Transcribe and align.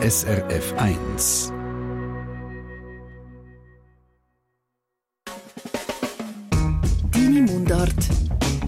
SRF 0.00 0.74
1. 0.76 1.52
Deine 7.12 7.42
Mundart 7.42 7.92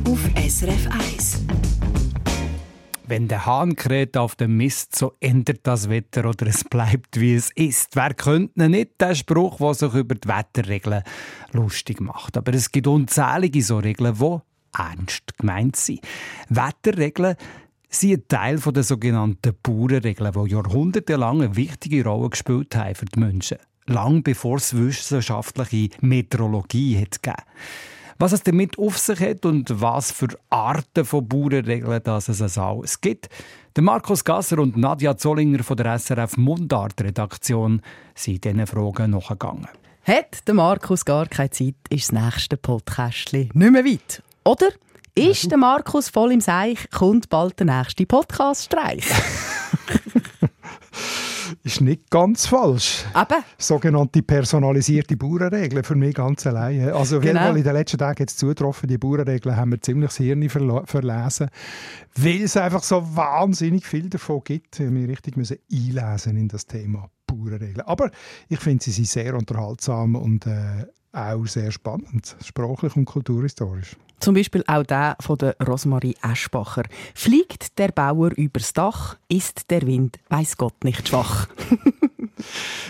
auf 0.08 0.19
SRF 0.35 0.88
1. 0.90 1.45
Wenn 3.06 3.29
der 3.29 3.46
Hahn 3.46 3.77
kräht 3.77 4.16
auf 4.16 4.35
dem 4.35 4.56
Mist, 4.56 4.96
so 4.96 5.12
ändert 5.21 5.61
das 5.62 5.88
Wetter 5.88 6.29
oder 6.29 6.48
es 6.48 6.65
bleibt 6.65 7.21
wie 7.21 7.37
es 7.37 7.53
ist. 7.54 7.94
Wer 7.94 8.15
könnte 8.15 8.69
nicht 8.69 9.01
den 9.01 9.15
Spruch, 9.15 9.58
der 9.58 9.74
sich 9.74 9.94
über 9.94 10.17
die 10.17 10.28
Wetterregeln 10.28 11.04
lustig 11.53 12.01
macht? 12.01 12.37
Aber 12.38 12.53
es 12.53 12.72
gibt 12.72 12.88
unzählige 12.88 13.62
so 13.62 13.78
Regeln, 13.78 14.17
die 14.19 14.38
ernst 14.76 15.38
gemeint 15.38 15.76
sind. 15.76 16.01
Wetterregeln 16.48 17.37
sind 17.91 18.12
ein 18.12 18.29
Teil 18.29 18.59
der 18.59 18.83
sogenannten 18.83 19.55
Bauernregeln, 19.62 20.33
die 20.33 20.51
jahrhundertelang 20.51 21.43
eine 21.43 21.57
wichtige 21.57 22.05
Rolle 22.05 22.31
gespielt 22.31 22.75
haben 22.77 22.95
für 22.95 23.07
die 23.07 23.21
Menschen. 23.21 23.59
Lang 23.87 24.23
bevor 24.23 24.57
es 24.57 24.77
wissenschaftliche 24.77 25.91
Meteorologie 26.01 27.01
hat 27.01 27.23
gegeben 27.23 27.43
was 28.21 28.33
es 28.33 28.43
damit 28.43 28.79
auf 28.79 28.98
sich 28.98 29.19
hat 29.21 29.47
und 29.47 29.81
was 29.81 30.12
für 30.12 30.29
Arten 30.51 31.07
von 31.07 31.27
Bauernregeln 31.27 32.03
das 32.05 32.29
es 32.29 32.59
alles 32.59 33.01
gibt. 33.01 33.31
Der 33.75 33.83
Markus 33.83 34.25
Gasser 34.25 34.59
und 34.59 34.77
Nadja 34.77 35.17
Zollinger 35.17 35.65
von 35.65 35.79
der 35.79 35.98
SRF 35.98 36.37
Mundart-Redaktion 36.37 37.81
sind 38.15 38.45
diesen 38.45 38.67
Fragen 38.67 39.12
nachgegangen. 39.12 39.69
Hat 40.05 40.47
der 40.47 40.55
Markus 40.55 41.05
gar 41.05 41.27
keine 41.29 41.51
Zeit, 41.51 41.77
ist 41.89 42.12
das 42.12 42.23
nächste 42.23 42.59
Podcast 42.59 43.33
nicht 43.33 43.55
mehr 43.55 43.73
weit. 43.73 44.23
Oder? 44.45 44.69
Ist 45.14 45.50
der 45.50 45.59
Markus 45.59 46.09
voll 46.09 46.32
im 46.32 46.41
Seich, 46.41 46.88
kommt 46.91 47.28
bald 47.28 47.59
der 47.59 47.66
nächste 47.66 48.06
Podcast-Streich. 48.06 49.05
ist 51.64 51.80
nicht 51.80 52.09
ganz 52.10 52.46
falsch. 52.46 53.05
Eben. 53.14 53.42
Sogenannte 53.59 54.22
personalisierte 54.22 55.17
Bauernregeln 55.17 55.83
für 55.83 55.97
mich 55.97 56.14
ganz 56.14 56.47
alleine. 56.47 56.94
Also 56.94 57.19
auf 57.19 57.25
jeden 57.25 57.36
Genau. 57.36 57.48
Fall 57.48 57.58
in 57.58 57.64
den 57.64 57.72
letzten 57.72 57.98
Tagen 57.98 58.22
jetzt 58.22 58.39
zugetroffen, 58.39 58.89
die 58.89 58.98
Bauernregeln 58.98 59.56
haben 59.56 59.72
wir 59.72 59.80
ziemlich 59.80 60.11
das 60.11 60.19
Hirn 60.19 60.48
verlesen, 60.48 61.48
weil 62.17 62.42
es 62.42 62.56
einfach 62.56 62.83
so 62.84 63.17
wahnsinnig 63.17 63.86
viel 63.86 64.08
davon 64.08 64.42
gibt. 64.45 64.78
Wir 64.78 64.91
müssen 64.91 65.11
richtig 65.11 65.36
müssen 65.36 65.58
einlesen 65.72 66.36
in 66.36 66.48
das 66.48 66.67
Thema 66.67 67.11
Bauernregeln. 67.27 67.80
Aber 67.83 68.11
ich 68.48 68.61
finde, 68.61 68.84
sie 68.84 68.92
sind 68.92 69.08
sehr 69.08 69.34
unterhaltsam 69.34 70.14
und 70.14 70.47
äh, 70.47 70.86
auch 71.12 71.47
sehr 71.47 71.72
spannend, 71.72 72.36
sprachlich 72.45 72.95
und 72.97 73.06
kulturhistorisch. 73.06 73.97
Zum 74.21 74.35
Beispiel 74.35 74.63
auch 74.67 74.85
der 74.85 75.17
von 75.21 75.39
der 75.39 75.57
Rosmarie 75.67 76.17
Eschbacher. 76.23 76.85
Fliegt 77.15 77.79
der 77.79 77.89
Bauer 77.89 78.31
übers 78.37 78.73
Dach, 78.73 79.17
ist 79.29 79.71
der 79.71 79.83
Wind, 79.87 80.19
weiß 80.29 80.57
Gott 80.57 80.85
nicht 80.85 81.09
schwach. 81.09 81.49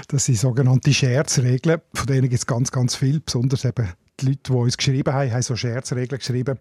Das 0.08 0.24
sind 0.26 0.38
sogenannte 0.38 0.92
Scherzregeln, 0.92 1.80
von 1.92 2.06
denen 2.06 2.28
gibt 2.28 2.34
es 2.34 2.46
ganz, 2.46 2.70
ganz 2.70 2.94
viel. 2.94 3.20
Besonders 3.20 3.64
eben 3.64 3.88
die 4.20 4.26
Leute, 4.26 4.40
die 4.44 4.52
uns 4.52 4.76
geschrieben 4.76 5.12
haben, 5.12 5.32
haben 5.32 5.42
so 5.42 5.56
Scherzregeln 5.56 6.18
geschrieben. 6.18 6.56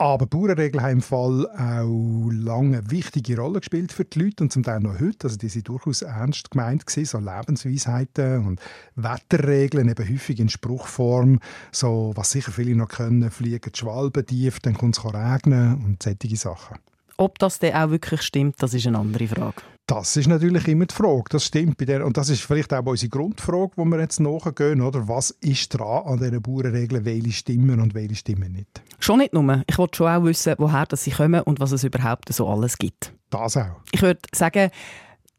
Aber 0.00 0.26
Bauernregeln 0.26 0.80
haben 0.80 0.92
im 0.92 1.02
Fall 1.02 1.48
auch 1.50 2.30
lange 2.30 2.78
eine 2.78 2.90
wichtige 2.92 3.36
Rolle 3.36 3.58
gespielt 3.58 3.90
für 3.90 4.04
die 4.04 4.20
Leute 4.20 4.44
und 4.44 4.52
zum 4.52 4.62
Teil 4.62 4.78
noch 4.78 5.00
heute. 5.00 5.24
Also 5.24 5.36
die 5.36 5.48
sind 5.48 5.66
durchaus 5.66 6.02
ernst 6.02 6.52
gemeint 6.52 6.86
gewesen, 6.86 7.04
so 7.04 7.18
Lebensweisheiten 7.18 8.46
und 8.46 8.60
Wetterregeln, 8.94 9.88
eben 9.88 10.08
häufig 10.08 10.38
in 10.38 10.48
Spruchform. 10.48 11.40
So, 11.72 12.12
was 12.14 12.30
sicher 12.30 12.52
viele 12.52 12.76
noch 12.76 12.88
können, 12.88 13.28
fliegen 13.32 13.72
die 13.72 13.78
Schwalben 13.78 14.24
tief, 14.24 14.60
dann 14.60 14.74
kommt 14.74 14.96
es 14.96 15.04
regnen 15.04 15.84
und 15.84 16.00
solche 16.00 16.36
Sachen. 16.36 16.78
Ob 17.16 17.40
das 17.40 17.58
denn 17.58 17.74
auch 17.74 17.90
wirklich 17.90 18.22
stimmt, 18.22 18.62
das 18.62 18.74
ist 18.74 18.86
eine 18.86 19.00
andere 19.00 19.26
Frage. 19.26 19.62
Das 19.88 20.18
ist 20.18 20.28
natürlich 20.28 20.68
immer 20.68 20.84
die 20.84 20.94
Frage. 20.94 21.24
Das 21.30 21.46
stimmt. 21.46 21.78
Bei 21.78 21.86
der, 21.86 22.04
und 22.04 22.18
das 22.18 22.28
ist 22.28 22.42
vielleicht 22.42 22.74
auch 22.74 22.84
unsere 22.84 23.08
Grundfrage, 23.08 23.72
wo 23.76 23.86
wir 23.86 23.98
jetzt 23.98 24.20
nachgehen. 24.20 24.82
Oder? 24.82 25.08
Was 25.08 25.30
ist 25.30 25.70
dran 25.70 26.04
an 26.04 26.18
diesen 26.18 26.42
Bauernregeln? 26.42 27.06
Welche 27.06 27.32
stimmen 27.32 27.80
und 27.80 27.94
welche 27.94 28.14
stimmen 28.14 28.52
nicht? 28.52 28.82
Schon 28.98 29.20
nicht 29.20 29.32
nur. 29.32 29.62
Ich 29.66 29.78
wollte 29.78 29.96
schon 29.96 30.08
auch 30.08 30.24
wissen, 30.24 30.56
woher 30.58 30.84
das 30.84 31.04
sie 31.04 31.10
kommen 31.10 31.40
und 31.40 31.58
was 31.58 31.72
es 31.72 31.84
überhaupt 31.84 32.30
so 32.30 32.46
alles 32.46 32.76
gibt. 32.76 33.14
Das 33.30 33.56
auch. 33.56 33.80
Ich 33.90 34.02
würde 34.02 34.20
sagen, 34.34 34.70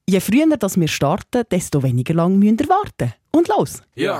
je 0.07 0.19
früher 0.19 0.57
dass 0.57 0.79
wir 0.79 0.87
starten, 0.87 1.43
desto 1.51 1.83
weniger 1.83 2.15
lang 2.15 2.39
müssen 2.39 2.57
wir 2.57 2.69
warten. 2.69 3.13
Und 3.29 3.49
los! 3.49 3.83
Ja. 3.93 4.19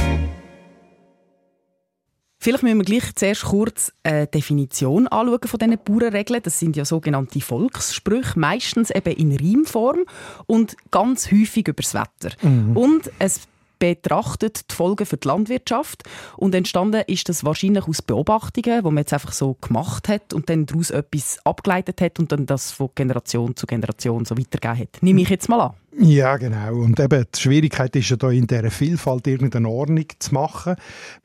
Vielleicht 2.43 2.63
müssen 2.63 2.79
wir 2.79 2.85
gleich 2.85 3.13
zuerst 3.13 3.43
kurz 3.43 3.93
eine 4.01 4.25
Definition 4.25 5.07
anschauen 5.07 5.41
von 5.45 5.59
diesen 5.59 5.77
Bauernregeln. 5.85 6.41
Das 6.41 6.57
sind 6.57 6.75
ja 6.75 6.85
sogenannte 6.85 7.39
Volkssprüche, 7.39 8.39
meistens 8.39 8.89
eben 8.89 9.13
in 9.13 9.35
Reimform 9.35 9.99
und 10.47 10.75
ganz 10.89 11.31
häufig 11.31 11.67
über 11.67 11.83
das 11.83 11.93
Wetter. 11.93 12.35
Und 12.73 13.11
es 13.19 13.41
betrachtet 13.77 14.71
die 14.71 14.75
Folgen 14.75 15.05
für 15.05 15.17
die 15.17 15.27
Landwirtschaft 15.27 16.03
und 16.35 16.55
entstanden 16.55 17.03
ist 17.05 17.29
das 17.29 17.43
wahrscheinlich 17.43 17.87
aus 17.87 18.01
Beobachtungen, 18.01 18.83
wo 18.83 18.89
man 18.89 19.01
jetzt 19.01 19.13
einfach 19.13 19.33
so 19.33 19.55
gemacht 19.61 20.07
hat 20.07 20.33
und 20.33 20.49
dann 20.49 20.65
daraus 20.65 20.89
etwas 20.89 21.39
abgeleitet 21.45 22.01
hat 22.01 22.19
und 22.19 22.31
dann 22.31 22.47
das 22.47 22.71
von 22.71 22.89
Generation 22.95 23.55
zu 23.55 23.67
Generation 23.67 24.25
so 24.25 24.35
weitergegeben 24.35 24.79
hat. 24.79 25.03
Nehme 25.03 25.21
ich 25.21 25.29
jetzt 25.29 25.47
mal 25.47 25.61
an. 25.61 25.73
Ja, 25.97 26.37
genau. 26.37 26.75
Und 26.75 26.99
eben, 26.99 27.25
die 27.35 27.39
Schwierigkeit 27.39 27.93
ist 27.97 28.09
ja 28.09 28.15
da 28.15 28.29
in 28.31 28.47
dieser 28.47 28.71
Vielfalt 28.71 29.27
irgendeine 29.27 29.67
Ordnung 29.67 30.05
zu 30.19 30.33
machen. 30.33 30.75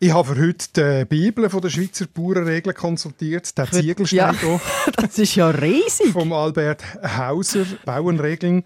Ich 0.00 0.12
habe 0.12 0.34
für 0.34 0.40
heute 0.40 0.66
die 0.76 1.04
Bibel 1.04 1.48
von 1.48 1.60
der 1.60 1.68
Schweizer 1.70 2.06
Bauernregeln 2.12 2.74
konsultiert. 2.74 3.56
Der 3.56 3.70
Ziegelstein 3.70 4.18
Ja. 4.18 4.32
hier. 4.32 4.60
Das 4.96 5.18
ist 5.18 5.34
ja 5.36 5.50
riesig. 5.50 6.12
vom 6.12 6.32
Albert 6.32 6.82
Hauser, 7.16 7.64
Bauernregeln 7.84 8.64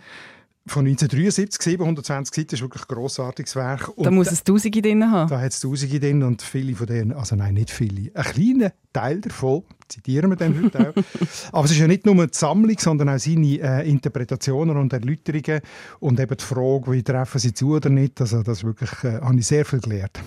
von 0.71 0.87
1973, 0.87 1.61
720 1.61 2.35
Seiten, 2.35 2.55
ist 2.55 2.63
wirklich 2.63 2.83
ein 2.83 2.95
grossartiges 2.95 3.57
Werk. 3.57 3.89
Und 3.97 4.05
Da 4.07 4.11
muss 4.11 4.31
es 4.31 4.45
Tausende 4.45 4.81
drin 4.81 5.11
haben. 5.11 5.29
da 5.29 5.41
hat 5.41 5.53
es 5.53 5.61
Tausende 5.61 5.99
drin 5.99 6.23
und 6.23 6.43
viele 6.43 6.75
von 6.75 6.87
denen, 6.87 7.13
also 7.13 7.37
nein, 7.37 7.55
nicht 7.55 7.71
viele, 7.71 8.11
ein 8.15 8.25
kleiner 8.25 8.73
Teil 8.93 9.21
davon, 9.21 9.65
zitieren 9.89 10.31
wir 10.31 10.37
dann 10.37 10.63
heute 10.63 10.91
auch. 10.91 11.03
Aber 11.53 11.65
es 11.65 11.73
ist 11.73 11.79
ja 11.79 11.89
nicht 11.89 12.07
nur 12.07 12.27
die 12.27 12.37
Sammlung, 12.37 12.79
sondern 12.79 13.09
auch 13.09 13.19
seine 13.19 13.61
äh, 13.61 13.91
Interpretationen 13.91 14.77
und 14.77 14.93
Erläuterungen 14.93 15.61
und 15.99 16.21
eben 16.21 16.37
die 16.37 16.45
Frage, 16.45 16.93
wie 16.93 17.03
treffen 17.03 17.39
sie 17.39 17.53
zu 17.53 17.75
oder 17.75 17.91
nicht, 17.91 18.21
also 18.21 18.43
das 18.43 18.63
wirklich, 18.63 18.91
äh, 19.05 19.21
habe 19.21 19.39
ich 19.39 19.47
sehr 19.47 19.65
viel 19.65 19.81
gelernt. 19.81 20.21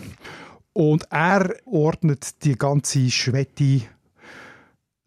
Und 0.73 1.05
er 1.09 1.55
ordnet 1.65 2.43
die 2.43 2.57
ganze 2.57 3.09
Schwette 3.09 3.81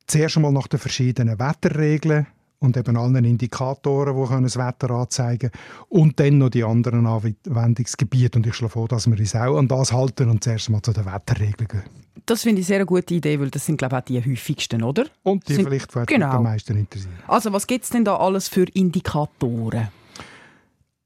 zuerst 0.06 0.36
einmal 0.36 0.52
nach 0.52 0.68
den 0.68 0.78
verschiedenen 0.78 1.38
Wetterregeln 1.38 2.26
und 2.66 2.76
eben 2.76 2.96
allen 2.96 3.24
Indikatoren, 3.24 4.14
die 4.14 4.28
können 4.28 4.42
das 4.42 4.56
Wetter 4.56 4.90
anzeigen 4.90 5.50
können. 5.50 5.62
Und 5.88 6.20
dann 6.20 6.38
noch 6.38 6.50
die 6.50 6.64
anderen 6.64 7.06
Anwendungsgebiete. 7.06 8.38
Und 8.38 8.46
ich 8.46 8.54
schlage 8.54 8.72
vor, 8.72 8.88
dass 8.88 9.06
wir 9.06 9.18
uns 9.18 9.34
auch 9.34 9.56
an 9.56 9.68
das 9.68 9.92
halten 9.92 10.28
und 10.28 10.44
zuerst 10.44 10.68
mal 10.70 10.82
zu 10.82 10.92
den 10.92 11.06
Wetterregeln 11.06 11.68
gehen. 11.68 11.82
Das 12.26 12.42
finde 12.42 12.60
ich 12.60 12.66
sehr 12.66 12.76
eine 12.76 12.86
gute 12.86 13.14
Idee, 13.14 13.38
weil 13.38 13.50
das 13.50 13.64
sind 13.66 13.76
glaube 13.76 13.94
ich 13.96 14.02
auch 14.02 14.04
die 14.04 14.32
häufigsten, 14.32 14.82
oder? 14.82 15.06
Und 15.22 15.48
die 15.48 15.54
Sind- 15.54 15.66
vielleicht 15.66 15.94
die 15.94 16.06
genau. 16.06 16.30
am 16.30 16.42
meisten 16.42 16.76
interessieren. 16.76 17.14
Also 17.28 17.52
was 17.52 17.66
gibt 17.66 17.84
es 17.84 17.90
denn 17.90 18.04
da 18.04 18.16
alles 18.16 18.48
für 18.48 18.64
Indikatoren? 18.74 19.88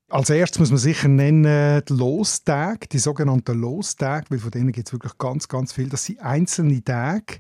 Als 0.08 0.28
erstes 0.30 0.58
muss 0.58 0.70
man 0.70 0.78
sicher 0.78 1.06
nennen 1.06 1.82
die 1.88 1.92
Lostage, 1.92 2.88
die 2.90 2.98
sogenannten 2.98 3.60
Lostage, 3.60 4.26
weil 4.30 4.38
von 4.40 4.50
denen 4.50 4.72
gibt 4.72 4.88
es 4.88 4.92
wirklich 4.92 5.16
ganz, 5.18 5.46
ganz 5.46 5.72
viel. 5.72 5.88
Das 5.88 6.04
sind 6.06 6.20
einzelne 6.20 6.82
Tage, 6.82 7.36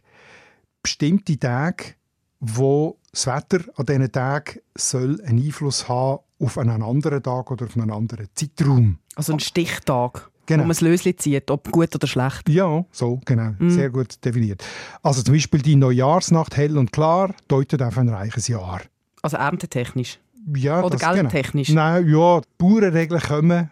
bestimmte 0.82 1.36
Tage, 1.38 1.94
wo 2.40 2.96
das 3.12 3.26
Wetter 3.26 3.60
an 3.76 3.86
diesen 3.86 4.12
Tagen 4.12 4.60
soll 4.76 5.20
einen 5.22 5.44
Einfluss 5.44 5.88
haben 5.88 6.20
auf 6.38 6.56
einen 6.58 6.82
anderen 6.82 7.22
Tag 7.22 7.50
oder 7.50 7.66
auf 7.66 7.76
einen 7.76 7.90
anderen 7.90 8.28
Zeitraum. 8.34 8.98
Also 9.14 9.32
ein 9.34 9.40
Stichtag, 9.40 10.30
Genau. 10.46 10.62
wo 10.62 10.66
man 10.66 10.70
das 10.70 10.80
Löschen 10.80 11.16
zieht, 11.18 11.50
ob 11.50 11.70
gut 11.70 11.94
oder 11.94 12.06
schlecht. 12.06 12.48
Ja, 12.48 12.84
so, 12.90 13.20
genau. 13.24 13.52
Mhm. 13.58 13.70
Sehr 13.70 13.90
gut 13.90 14.24
definiert. 14.24 14.64
Also 15.02 15.22
zum 15.22 15.34
Beispiel 15.34 15.60
die 15.62 15.76
Neujahrsnacht 15.76 16.56
hell 16.56 16.76
und 16.78 16.92
klar 16.92 17.34
deutet 17.46 17.82
auf 17.82 17.96
ein 17.98 18.08
reiches 18.08 18.48
Jahr. 18.48 18.80
Also 19.22 19.36
erntetechnisch. 19.36 20.18
Ja, 20.56 20.80
Oder 20.82 20.96
das, 20.96 21.12
geldtechnisch? 21.14 21.68
Genau. 21.68 21.80
Nein, 21.82 22.08
ja, 22.08 22.40
die 22.40 22.46
Bauernregeln 22.58 23.20
kommen 23.20 23.70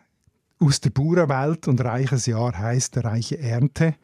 aus 0.60 0.80
der 0.80 0.90
Bauernwelt 0.90 1.66
und 1.66 1.80
reiches 1.82 2.26
Jahr 2.26 2.56
heisst 2.58 2.96
reiche 3.02 3.38
Ernte, 3.38 3.94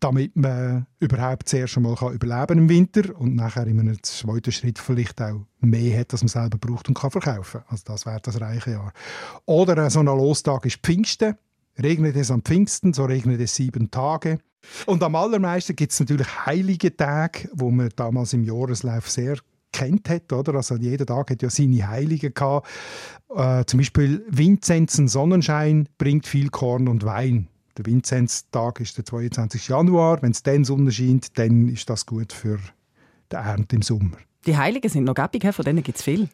damit 0.00 0.34
man 0.34 0.86
überhaupt 0.98 1.48
zuerst 1.48 1.76
einmal 1.76 1.94
kann 1.94 2.14
überleben 2.14 2.58
im 2.58 2.68
Winter 2.68 3.14
und 3.18 3.36
nachher 3.36 3.66
in 3.66 3.78
einem 3.78 4.02
zweiten 4.02 4.50
Schritt 4.50 4.78
vielleicht 4.78 5.20
auch 5.20 5.42
mehr 5.60 6.00
hat, 6.00 6.12
als 6.12 6.22
man 6.22 6.28
selber 6.28 6.58
braucht 6.58 6.88
und 6.88 6.94
kann 6.94 7.10
verkaufen. 7.10 7.60
Also 7.68 7.84
das 7.86 8.06
wäre 8.06 8.20
das 8.22 8.40
reiche 8.40 8.72
Jahr. 8.72 8.92
Oder 9.44 9.76
äh, 9.76 9.90
so 9.90 10.00
ein 10.00 10.06
Lostag 10.06 10.64
ist 10.66 10.78
Pfingsten. 10.78 11.36
Regnet 11.80 12.16
es 12.16 12.30
am 12.30 12.42
Pfingsten, 12.42 12.92
so 12.92 13.04
regnet 13.04 13.40
es 13.40 13.54
sieben 13.54 13.90
Tage. 13.90 14.38
Und 14.86 15.02
am 15.02 15.14
allermeisten 15.14 15.76
gibt 15.76 15.92
es 15.92 16.00
natürlich 16.00 16.46
heilige 16.46 16.96
Tage, 16.96 17.48
wo 17.54 17.70
man 17.70 17.90
damals 17.96 18.32
im 18.32 18.44
Jahreslauf 18.44 19.08
sehr 19.08 19.36
kennt 19.72 20.08
hat, 20.08 20.32
oder? 20.32 20.54
Also 20.54 20.76
jeder 20.76 21.06
Tag 21.06 21.30
hat 21.30 21.42
ja 21.42 21.50
seine 21.50 21.88
Heiligen 21.88 22.34
gehabt. 22.34 22.68
Äh, 23.34 23.64
zum 23.66 23.78
Beispiel 23.78 24.24
Vinzenzen 24.28 25.08
Sonnenschein 25.08 25.88
bringt 25.96 26.26
viel 26.26 26.48
Korn 26.50 26.88
und 26.88 27.04
Wein. 27.04 27.48
Der 27.76 27.86
Vinzenztag 27.86 28.80
ist 28.80 28.96
der 28.96 29.04
22. 29.04 29.68
Januar. 29.68 30.22
Wenn 30.22 30.32
es 30.32 30.42
dann 30.42 30.64
Sonne 30.64 30.92
scheint, 30.92 31.38
dann 31.38 31.68
ist 31.68 31.88
das 31.88 32.06
gut 32.06 32.32
für 32.32 32.58
die 33.30 33.36
Ernte 33.36 33.76
im 33.76 33.82
Sommer. 33.82 34.16
Die 34.46 34.56
Heiligen 34.56 34.88
sind 34.88 35.04
noch 35.04 35.14
gäbig, 35.14 35.54
von 35.54 35.64
denen 35.64 35.82
gibt 35.82 35.98
es 35.98 36.04
viel. 36.04 36.28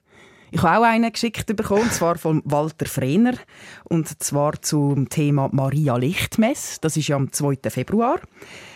Ich 0.53 0.63
habe 0.63 0.87
auch 0.87 0.89
einen 0.89 1.13
geschickt 1.13 1.55
bekommen, 1.57 1.83
und 1.83 1.93
zwar 1.93 2.17
von 2.19 2.41
Walter 2.45 2.87
Frehner, 2.87 3.35
und 3.85 4.23
zwar 4.23 4.63
zum 4.63 5.09
Thema 5.09 5.49
Maria 5.53 5.97
Lichtmess. 5.97 6.79
Das 6.81 6.97
ist 6.97 7.09
ja 7.09 7.17
am 7.17 7.33
2. 7.33 7.59
Februar. 7.69 8.21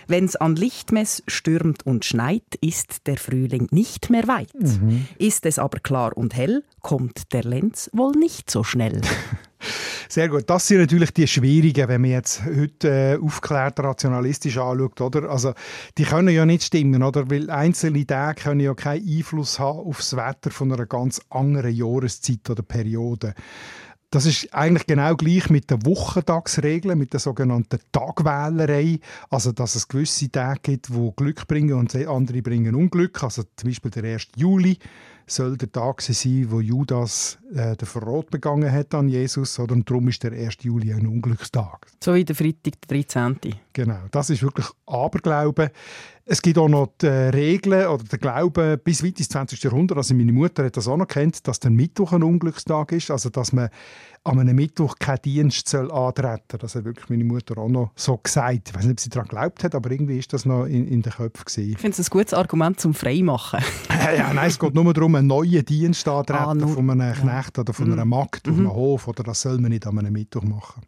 Wenn 0.09 0.25
es 0.25 0.35
an 0.35 0.57
Lichtmess 0.57 1.23
stürmt 1.29 1.87
und 1.87 2.05
schneit, 2.05 2.57
ist 2.61 3.07
der 3.07 3.17
Frühling 3.17 3.69
nicht 3.71 4.11
mehr 4.11 4.27
weit. 4.27 4.53
Mhm. 4.55 5.07
Ist 5.19 5.47
es 5.47 5.61
aber 5.61 5.79
klar 5.79 6.17
und 6.17 6.35
hell, 6.35 6.65
kommt 6.83 7.33
der 7.33 7.45
Lenz 7.45 7.89
wohl 7.93 8.13
nicht 8.13 8.51
so 8.51 8.65
schnell. 8.65 9.01
Sehr 10.09 10.29
gut. 10.29 10.49
Das 10.49 10.67
sind 10.67 10.79
natürlich 10.79 11.13
die 11.13 11.27
schwierigen, 11.27 11.89
wenn 11.89 12.01
man 12.01 12.11
jetzt 12.11 12.43
heute 12.45 12.89
äh, 12.89 13.19
aufklärt 13.23 13.79
rationalistisch 13.81 14.59
anschaut, 14.59 15.01
oder? 15.01 15.31
Also, 15.31 15.55
die 15.99 16.05
können 16.05 16.35
ja 16.35 16.47
nicht 16.47 16.65
stimmen, 16.65 17.03
oder? 17.03 17.31
Weil 17.31 17.51
einzelne 17.51 18.07
Tage 18.07 18.43
können 18.43 18.61
ja 18.61 18.75
keinen 18.75 19.07
Einfluss 19.07 19.59
haben 19.59 19.81
auf 19.81 19.99
das 19.99 20.17
Wetter 20.17 20.51
von 20.51 20.73
einer 20.73 20.87
ganz 20.87 21.21
anderen 21.31 21.75
Jahreszeit 21.75 22.49
oder 22.49 22.63
Periode. 22.63 23.35
Das 24.13 24.27
ist 24.27 24.53
eigentlich 24.53 24.89
genau 24.89 25.15
gleich 25.15 25.51
mit 25.51 25.71
der 25.71 25.87
Wochentagsregel, 25.87 26.97
mit 26.97 27.13
der 27.13 27.21
sogenannten 27.21 27.79
Tagwählerei. 27.93 28.99
Also, 29.31 29.53
dass 29.53 29.77
es 29.77 29.87
gewisse 29.87 30.31
Tage 30.31 30.61
gibt, 30.63 30.89
die 30.89 31.13
Glück 31.15 31.47
bringen 31.47 31.75
und 31.75 31.95
andere 31.95 32.43
bringen 32.43 32.75
Unglück. 32.75 33.23
Also, 33.23 33.45
zum 33.55 33.71
Beispiel 33.71 33.93
der 33.93 34.15
1. 34.15 34.29
Juli 34.35 34.79
soll 35.27 35.57
der 35.57 35.71
Tag 35.71 36.03
sein, 36.03 36.47
wo 36.49 36.61
Judas 36.61 37.39
äh, 37.55 37.77
den 37.77 37.87
Verrat 37.87 38.31
begangen 38.31 38.71
hat 38.71 38.95
an 38.95 39.09
Jesus. 39.09 39.59
Oder? 39.59 39.75
Und 39.75 39.89
darum 39.89 40.09
ist 40.09 40.23
der 40.23 40.33
1. 40.33 40.59
Juli 40.63 40.93
ein 40.93 41.07
Unglückstag. 41.07 41.87
So 42.03 42.15
wie 42.15 42.25
der 42.25 42.37
Freitag, 42.37 42.81
der 42.89 43.03
13. 43.03 43.39
Genau, 43.73 44.01
das 44.11 44.31
ist 44.31 44.43
wirklich 44.43 44.67
Aberglaube. 44.87 45.71
Es 46.33 46.43
gibt 46.43 46.59
auch 46.59 46.69
noch 46.69 46.93
die 47.01 47.07
äh, 47.07 47.31
Regeln 47.31 47.89
oder 47.89 48.05
den 48.05 48.21
Glauben 48.21 48.79
bis 48.85 49.03
weit 49.03 49.19
ins 49.19 49.31
20. 49.31 49.65
Jahrhundert. 49.65 49.99
Also 49.99 50.15
meine 50.15 50.33
Mutter 50.33 50.65
hat 50.65 50.77
das 50.77 50.87
auch 50.87 50.97
noch 50.97 51.09
kennt, 51.09 51.45
dass 51.49 51.59
der 51.59 51.73
Mittwoch 51.73 52.13
ein 52.13 52.23
Unglückstag 52.23 52.93
ist. 52.93 53.11
Also 53.11 53.31
dass 53.31 53.53
man 53.53 53.69
an 54.23 54.39
einem 54.39 54.55
Mittwoch 54.55 54.95
keinen 55.01 55.23
Dienst 55.23 55.69
soll 55.69 55.91
antreten 55.91 56.45
soll. 56.53 56.61
Das 56.61 56.77
hat 56.77 56.85
wirklich 56.85 57.11
meine 57.11 57.25
Mutter 57.25 57.59
auch 57.59 57.69
noch 57.69 57.91
so 57.97 58.17
gesagt. 58.17 58.69
Ich 58.69 58.75
weiß 58.77 58.85
nicht, 58.85 58.93
ob 58.93 59.01
sie 59.01 59.09
daran 59.09 59.27
geglaubt 59.27 59.65
hat, 59.65 59.75
aber 59.75 59.91
irgendwie 59.91 60.21
ist 60.21 60.33
das 60.33 60.45
noch 60.45 60.67
in, 60.67 60.87
in 60.87 61.03
den 61.03 61.13
Köpfen. 61.13 61.45
Gewesen. 61.47 61.73
Ich 61.73 61.79
finde 61.79 62.01
es 62.01 62.09
ein 62.09 62.11
gutes 62.13 62.33
Argument 62.33 62.79
zum 62.79 62.95
Freimachen. 62.95 63.59
ja, 64.17 64.33
nein, 64.33 64.51
es 64.51 64.59
geht 64.61 64.73
nur 64.73 64.95
darum, 64.95 65.17
einen 65.17 65.27
neuen 65.27 65.65
Dienst 65.65 66.07
antreten 66.07 66.63
ah, 66.63 66.69
von 66.69 66.91
einem 66.91 67.13
Knecht 67.13 67.59
oder 67.59 67.73
von 67.73 67.91
einer 67.91 68.05
mhm. 68.05 68.11
Magd 68.11 68.47
mhm. 68.47 68.53
auf 68.53 68.59
einem 68.61 68.73
Hof. 68.73 69.09
Oder 69.09 69.25
das 69.25 69.41
soll 69.41 69.59
man 69.59 69.73
nicht 69.73 69.85
an 69.85 69.99
einem 69.99 70.13
Mittwoch 70.13 70.45
machen. 70.45 70.83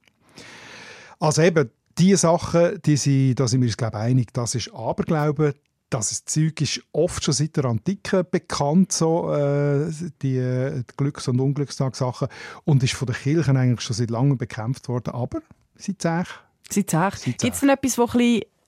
Also 1.18 1.42
eben, 1.42 1.68
diese 1.98 2.16
Sachen, 2.18 2.80
die 2.84 2.96
sind, 2.96 3.40
da 3.40 3.48
sind 3.48 3.60
wir 3.60 3.68
uns 3.68 3.76
glaube 3.76 3.98
ich, 3.98 4.02
einig, 4.02 4.32
das 4.32 4.54
ist 4.54 4.72
Aberglaube. 4.72 5.54
Das 5.90 6.24
Zeug 6.24 6.60
ist 6.62 6.80
oft 6.92 7.22
schon 7.22 7.34
seit 7.34 7.56
der 7.56 7.66
Antike 7.66 8.24
bekannt, 8.24 8.92
so, 8.92 9.30
äh, 9.30 9.90
die, 10.22 10.38
die 10.40 10.96
Glücks- 10.96 11.28
und 11.28 11.38
Unglückstagssachen, 11.38 12.28
und 12.64 12.82
ist 12.82 12.94
von 12.94 13.06
den 13.06 13.16
Kirchen 13.16 13.58
eigentlich 13.58 13.82
schon 13.82 13.94
seit 13.94 14.10
langem 14.10 14.38
bekämpft 14.38 14.88
worden, 14.88 15.12
aber 15.12 15.42
seit 15.76 16.00
zehn. 16.00 16.24
Seit 16.70 16.90
zehn. 16.90 17.34
Gibt 17.38 17.54
es 17.54 17.60
denn 17.60 17.68
etwas, 17.68 17.96
das 17.96 18.14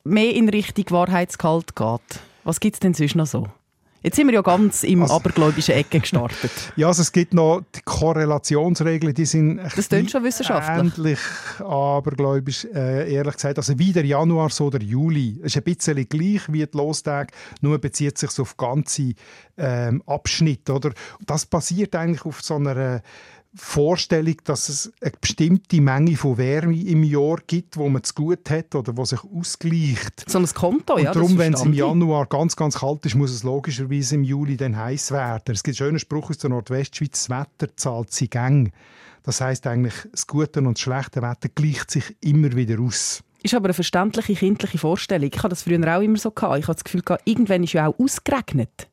mehr 0.04 0.34
in 0.34 0.48
Richtung 0.50 0.84
Wahrheitsgehalt 0.90 1.74
geht? 1.74 2.20
Was 2.44 2.60
gibt 2.60 2.76
es 2.76 2.80
denn 2.80 2.92
sonst 2.92 3.14
noch 3.16 3.26
so? 3.26 3.48
Jetzt 4.04 4.16
sind 4.16 4.26
wir 4.26 4.34
ja 4.34 4.42
ganz 4.42 4.82
im 4.82 5.00
also, 5.00 5.14
abergläubischen 5.14 5.74
Ecke 5.74 5.98
gestartet. 5.98 6.50
ja, 6.76 6.88
also 6.88 7.00
es 7.00 7.10
gibt 7.10 7.32
noch 7.32 7.62
die 7.74 7.80
Korrelationsregeln, 7.86 9.14
die 9.14 9.24
sind 9.24 9.56
das 9.56 9.88
schon 10.10 10.22
wissenschaftlich. 10.22 10.98
ähnlich 10.98 11.18
abergläubisch, 11.60 12.66
äh, 12.66 13.10
ehrlich 13.10 13.32
gesagt. 13.36 13.56
Also 13.56 13.78
wie 13.78 13.94
der 13.94 14.04
Januar, 14.04 14.50
so 14.50 14.68
der 14.68 14.82
Juli. 14.82 15.40
Es 15.40 15.52
ist 15.52 15.56
ein 15.56 15.62
bisschen 15.62 16.06
gleich 16.06 16.42
wie 16.52 16.66
die 16.66 16.76
Lostage, 16.76 17.32
nur 17.62 17.78
bezieht 17.78 18.18
sich 18.18 18.38
auf 18.38 18.58
ganze 18.58 19.14
ähm, 19.56 20.02
Abschnitte. 20.04 20.74
Oder? 20.74 20.92
Das 21.24 21.46
basiert 21.46 21.96
eigentlich 21.96 22.26
auf 22.26 22.42
so 22.42 22.56
einer 22.56 23.00
Vorstellung, 23.56 24.36
dass 24.44 24.68
es 24.68 24.92
eine 25.00 25.12
bestimmte 25.20 25.80
Menge 25.80 26.16
von 26.16 26.38
Wärme 26.38 26.76
im 26.76 27.04
Jahr 27.04 27.38
gibt, 27.46 27.76
wo 27.76 27.88
man 27.88 28.02
es 28.02 28.14
gut 28.14 28.50
hat 28.50 28.74
oder 28.74 28.96
wo 28.96 29.04
sich 29.04 29.20
ausgleicht. 29.22 30.28
So 30.28 30.38
ein 30.38 30.46
Konto, 30.46 30.98
ja. 30.98 31.10
Und 31.10 31.16
darum, 31.16 31.38
wenn 31.38 31.54
es 31.54 31.62
im 31.62 31.72
Januar 31.72 32.26
ganz, 32.26 32.56
ganz 32.56 32.80
kalt 32.80 33.06
ist, 33.06 33.14
muss 33.14 33.30
es 33.30 33.44
logischerweise 33.44 34.16
im 34.16 34.24
Juli 34.24 34.56
dann 34.56 34.76
heiß 34.76 35.12
werden. 35.12 35.54
Es 35.54 35.62
gibt 35.62 35.80
einen 35.80 35.88
schönen 35.88 35.98
Spruch 36.00 36.30
aus 36.30 36.38
der 36.38 36.50
Nordwestschweiz, 36.50 37.28
das 37.28 37.30
Wetter 37.30 37.76
zahlt 37.76 38.12
sie 38.12 38.28
Gang. 38.28 38.72
Das 39.22 39.40
heißt 39.40 39.66
eigentlich, 39.66 39.94
das 40.10 40.26
gute 40.26 40.60
und 40.60 40.76
das 40.76 40.80
schlechte 40.80 41.22
Wetter 41.22 41.48
gleicht 41.54 41.90
sich 41.90 42.16
immer 42.20 42.52
wieder 42.54 42.80
aus. 42.80 43.22
Ist 43.42 43.54
aber 43.54 43.66
eine 43.66 43.74
verständliche 43.74 44.34
kindliche 44.34 44.78
Vorstellung. 44.78 45.30
Ich 45.32 45.38
hatte 45.38 45.50
das 45.50 45.62
früher 45.62 45.96
auch 45.96 46.00
immer 46.00 46.16
so 46.16 46.30
gehabt. 46.30 46.58
Ich 46.58 46.66
hatte 46.66 46.82
das 46.82 46.84
Gefühl, 46.84 47.02
irgendwann 47.24 47.62
ist 47.62 47.74
ja 47.74 47.86
auch 47.86 47.98
ausgeregnet. 47.98 48.88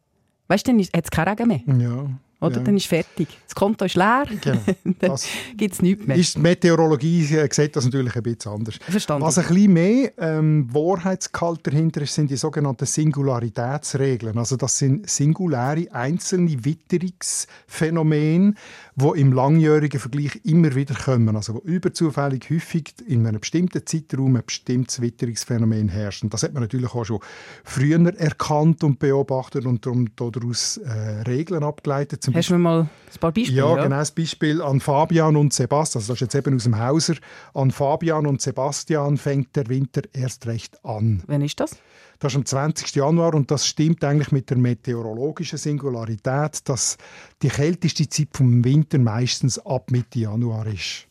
Weißt 0.50 0.68
du, 0.68 0.72
dann 0.72 0.82
hat 0.82 1.06
es 1.06 1.10
keinen 1.10 1.30
Regen 1.30 1.48
mehr. 1.48 1.88
Ja. 1.88 2.10
Oder? 2.42 2.58
Ja. 2.58 2.64
Dann 2.64 2.76
ist 2.76 2.88
fertig. 2.88 3.28
Das 3.46 3.54
Konto 3.54 3.86
ist 3.86 3.96
leer, 3.96 4.26
genau. 4.42 4.60
dann 5.00 5.16
gibt 5.56 5.74
es 5.76 5.82
nichts 5.82 6.08
mehr. 6.08 6.18
Ist 6.18 6.36
die 6.36 6.40
Meteorologie 6.40 7.24
sieht 7.24 7.76
das 7.76 7.86
natürlich 7.86 8.16
ein 8.16 8.24
bisschen 8.24 8.52
anders. 8.52 8.80
Verstanden. 8.90 9.24
Was 9.24 9.38
ein 9.38 9.48
bisschen 9.48 9.74
mehr 9.74 10.12
ähm, 10.18 10.68
Wahrheitsgehalt 10.74 11.68
dahinter 11.68 12.02
ist, 12.02 12.16
sind 12.16 12.32
die 12.32 12.38
sogenannten 12.38 12.88
Singularitätsregeln. 12.88 14.38
Also 14.40 14.56
das 14.58 14.76
sind 14.76 15.08
singuläre, 15.08 15.86
einzelne 15.92 16.66
Witterungsphänomene, 16.66 18.56
die 19.02 19.20
im 19.20 19.34
langjährigen 19.34 20.00
Vergleich 20.00 20.40
immer 20.44 20.76
wieder 20.76 20.96
kommen. 20.96 21.36
Also 21.36 21.56
wo 21.56 21.60
überzufällig 21.60 22.50
häufig 22.50 22.94
in 23.06 23.26
einem 23.28 23.40
bestimmten 23.40 23.86
Zeitraum 23.86 24.36
ein 24.36 24.44
bestimmtes 24.46 25.02
Witterungsphänomen 25.02 25.90
herrscht. 25.90 26.24
Und 26.24 26.34
das 26.34 26.44
hat 26.44 26.54
man 26.54 26.64
natürlich 26.64 26.94
auch 26.94 27.06
schon 27.06 27.20
früher 27.64 28.02
erkannt 28.18 28.84
und 28.84 29.00
beobachtet 29.00 29.66
und 29.66 29.86
darum 29.86 30.08
daraus 30.16 30.78
äh, 30.78 31.22
Regeln 31.28 31.64
abgeleitet. 31.64 32.24
Zum 32.24 32.36
Hast 32.36 32.50
du 32.50 32.54
mir 32.54 32.60
mal 32.60 32.82
ein 32.82 33.20
paar 33.20 33.32
Beispiele? 33.32 33.58
Ja, 33.58 33.76
ja, 33.76 33.84
genau. 33.84 33.98
Das 33.98 34.12
Beispiel 34.12 34.62
an 34.62 34.80
Fabian 34.80 35.36
und 35.36 35.54
Sebastian. 35.54 36.02
Also 36.02 36.14
das 36.14 36.22
ist 36.22 36.34
jetzt 36.34 36.36
eben 36.36 36.56
aus 36.56 36.64
dem 36.64 36.80
Hauser. 36.80 37.16
An 37.54 37.72
Fabian 37.72 38.26
und 38.26 38.42
Sebastian 38.42 39.18
fängt 39.18 39.56
der 39.56 39.68
Winter 39.70 40.02
erst 40.14 40.48
recht 40.48 40.84
an. 40.86 41.24
Wann 41.28 41.42
ist 41.42 41.60
das? 41.60 41.78
Das 42.22 42.34
ist 42.34 42.38
am 42.38 42.46
20. 42.46 42.96
Januar 42.96 43.34
und 43.34 43.50
das 43.50 43.66
stimmt 43.66 44.04
eigentlich 44.04 44.32
mit 44.32 44.52
der 44.52 44.58
meteorologischen 44.58 45.58
Singularität, 45.58 46.70
dass 46.70 47.00
die 47.42 47.48
kälteste 47.48 48.08
Zeit 48.08 48.28
vom 48.34 48.64
Winter 48.64 49.00
meistens 49.00 49.58
ab 49.58 49.90
Mitte 49.90 50.20
Januar 50.20 50.68
ist. 50.68 51.08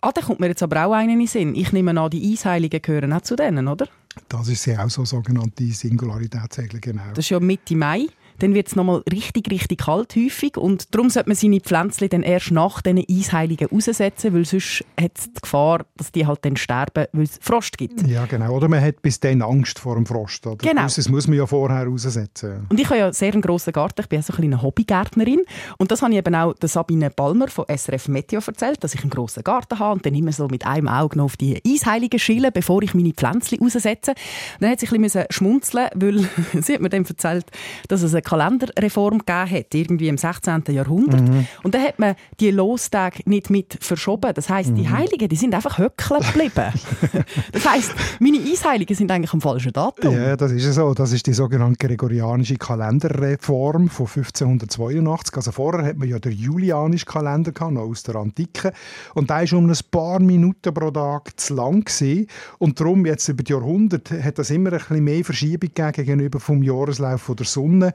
Ah, 0.00 0.10
da 0.10 0.22
kommt 0.22 0.40
mir 0.40 0.46
jetzt 0.46 0.62
aber 0.62 0.86
auch 0.86 0.94
einen 0.94 1.10
in 1.10 1.18
den 1.18 1.28
Sinn. 1.28 1.54
Ich 1.54 1.72
nehme 1.72 2.00
an, 2.00 2.10
die 2.10 2.32
Eisheiligen 2.32 2.80
gehören 2.80 3.12
auch 3.12 3.20
zu 3.20 3.36
denen, 3.36 3.68
oder? 3.68 3.88
Das 4.26 4.48
ist 4.48 4.64
ja 4.64 4.82
auch 4.82 4.88
so 4.88 5.04
sogenannte 5.04 5.66
Singularitätsregel, 5.66 6.80
genau. 6.80 7.10
Das 7.10 7.26
ist 7.26 7.28
ja 7.28 7.40
Mitte 7.40 7.76
Mai 7.76 8.06
dann 8.38 8.54
wird 8.54 8.68
es 8.68 8.76
nochmal 8.76 9.02
richtig, 9.10 9.50
richtig 9.50 9.80
kalt 9.82 10.14
häufig 10.16 10.56
und 10.56 10.94
darum 10.94 11.10
sollte 11.10 11.28
man 11.28 11.36
seine 11.36 11.60
Pflänzchen 11.60 12.08
dann 12.08 12.22
erst 12.22 12.50
nach 12.50 12.82
diesen 12.82 13.04
Eisheiligen 13.08 13.68
raussetzen, 13.68 14.34
weil 14.34 14.44
sonst 14.44 14.84
hat 15.00 15.12
es 15.18 15.32
die 15.32 15.40
Gefahr, 15.40 15.84
dass 15.96 16.12
die 16.12 16.26
halt 16.26 16.44
dann 16.44 16.56
sterben, 16.56 17.06
weil 17.12 17.24
es 17.24 17.38
Frost 17.40 17.78
gibt. 17.78 18.06
Ja, 18.06 18.26
genau. 18.26 18.54
Oder 18.54 18.68
man 18.68 18.82
hat 18.82 19.02
bis 19.02 19.20
dann 19.20 19.42
Angst 19.42 19.78
vor 19.78 19.94
dem 19.94 20.06
Frost. 20.06 20.46
Oder? 20.46 20.56
Genau. 20.56 20.82
Das 20.82 21.08
muss 21.08 21.26
man 21.26 21.38
ja 21.38 21.46
vorher 21.46 21.86
raussetzen. 21.86 22.66
Und 22.68 22.78
ich 22.78 22.86
habe 22.86 22.98
ja 22.98 23.12
sehr 23.12 23.32
einen 23.32 23.42
grossen 23.42 23.72
Garten, 23.72 24.00
ich 24.00 24.08
bin 24.08 24.22
so 24.22 24.34
eine 24.34 24.62
Hobbygärtnerin 24.62 25.42
und 25.78 25.90
das 25.90 26.02
habe 26.02 26.12
ich 26.12 26.18
eben 26.18 26.34
auch 26.34 26.54
der 26.54 26.68
Sabine 26.68 27.10
Balmer 27.10 27.48
von 27.48 27.64
SRF 27.68 28.08
Meteo 28.08 28.40
erzählt, 28.46 28.82
dass 28.82 28.94
ich 28.94 29.02
einen 29.02 29.10
grossen 29.10 29.44
Garten 29.44 29.78
habe 29.78 29.94
und 29.94 30.06
dann 30.06 30.14
immer 30.14 30.32
so 30.32 30.48
mit 30.48 30.66
einem 30.66 30.88
Auge 30.88 31.18
noch 31.18 31.24
auf 31.24 31.36
die 31.36 31.60
Eisheiligen 31.66 32.18
schielen, 32.18 32.50
bevor 32.52 32.82
ich 32.82 32.94
meine 32.94 33.12
Pflänzchen 33.12 33.60
raussetze. 33.60 34.12
Und 34.12 34.18
dann 34.60 34.70
hat 34.70 34.80
sie 34.80 34.88
ein 34.88 35.02
bisschen 35.02 35.24
schmunzeln 35.30 35.88
weil 35.94 36.28
sie 36.62 36.74
hat 36.74 36.80
mir 36.80 36.90
dann 36.90 37.04
erzählt, 37.04 37.46
dass 37.88 38.02
es 38.02 38.14
Kalenderreform 38.24 39.18
gegeben 39.18 39.50
hat, 39.50 39.74
irgendwie 39.74 40.08
im 40.08 40.18
16. 40.18 40.64
Jahrhundert. 40.68 41.22
Mhm. 41.22 41.46
Und 41.62 41.74
da 41.74 41.78
hat 41.78 41.98
man 41.98 42.14
die 42.40 42.50
Lostage 42.50 43.20
nicht 43.26 43.50
mit 43.50 43.78
verschoben. 43.80 44.32
Das 44.34 44.48
heißt, 44.48 44.70
mhm. 44.70 44.74
die 44.76 44.88
Heiligen, 44.88 45.28
die 45.28 45.36
sind 45.36 45.54
einfach 45.54 45.78
höckeln 45.78 46.20
geblieben. 46.20 46.72
das 47.52 47.68
heißt, 47.68 47.94
meine 48.20 48.38
Eisheiligen 48.38 48.96
sind 48.96 49.10
eigentlich 49.10 49.32
am 49.32 49.40
falschen 49.40 49.72
Datum. 49.72 50.14
Ja, 50.14 50.36
das 50.36 50.52
ist 50.52 50.72
so. 50.74 50.94
Das 50.94 51.12
ist 51.12 51.26
die 51.26 51.34
sogenannte 51.34 51.86
gregorianische 51.86 52.56
Kalenderreform 52.56 53.88
von 53.88 54.06
1582. 54.06 55.36
Also 55.36 55.52
vorher 55.52 55.84
hat 55.86 55.96
man 55.96 56.08
ja 56.08 56.18
den 56.18 56.32
julianischen 56.32 57.06
Kalender 57.06 57.52
gehabt, 57.52 57.72
noch 57.72 57.82
aus 57.82 58.02
der 58.02 58.16
Antike. 58.16 58.72
Und 59.14 59.30
da 59.30 59.40
ist 59.40 59.52
um 59.52 59.68
ein 59.68 59.78
paar 59.90 60.20
Minuten 60.20 60.72
pro 60.72 60.90
Tag 60.90 61.38
zu 61.38 61.54
lang 61.54 61.84
gewesen. 61.84 62.26
Und 62.58 62.80
darum 62.80 63.06
jetzt 63.06 63.28
über 63.28 63.42
die 63.42 63.52
Jahrhunderte 63.52 64.22
hat 64.22 64.38
das 64.38 64.50
immer 64.50 64.72
ein 64.72 64.78
bisschen 64.78 65.04
mehr 65.04 65.24
Verschiebung 65.24 65.70
gegenüber 65.74 66.40
vom 66.40 66.62
Jahreslauf 66.62 67.30
der 67.36 67.46
Sonne 67.46 67.92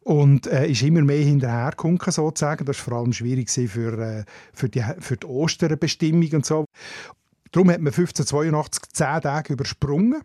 und 0.00 0.46
äh, 0.46 0.68
ist 0.68 0.82
immer 0.82 1.02
mehr 1.02 1.24
hinterhergekommen, 1.24 1.98
sozusagen. 2.00 2.64
Das 2.64 2.78
war 2.78 2.84
vor 2.84 2.98
allem 2.98 3.12
schwierig 3.12 3.50
für, 3.50 3.98
äh, 3.98 4.24
für, 4.52 4.68
die, 4.68 4.84
für 4.98 5.16
die 5.16 5.26
Osterbestimmung 5.26 6.28
und 6.32 6.46
so. 6.46 6.64
Darum 7.52 7.70
hat 7.70 7.80
man 7.80 7.92
1582 7.92 8.82
zehn 8.92 9.20
Tage 9.20 9.52
übersprungen 9.52 10.22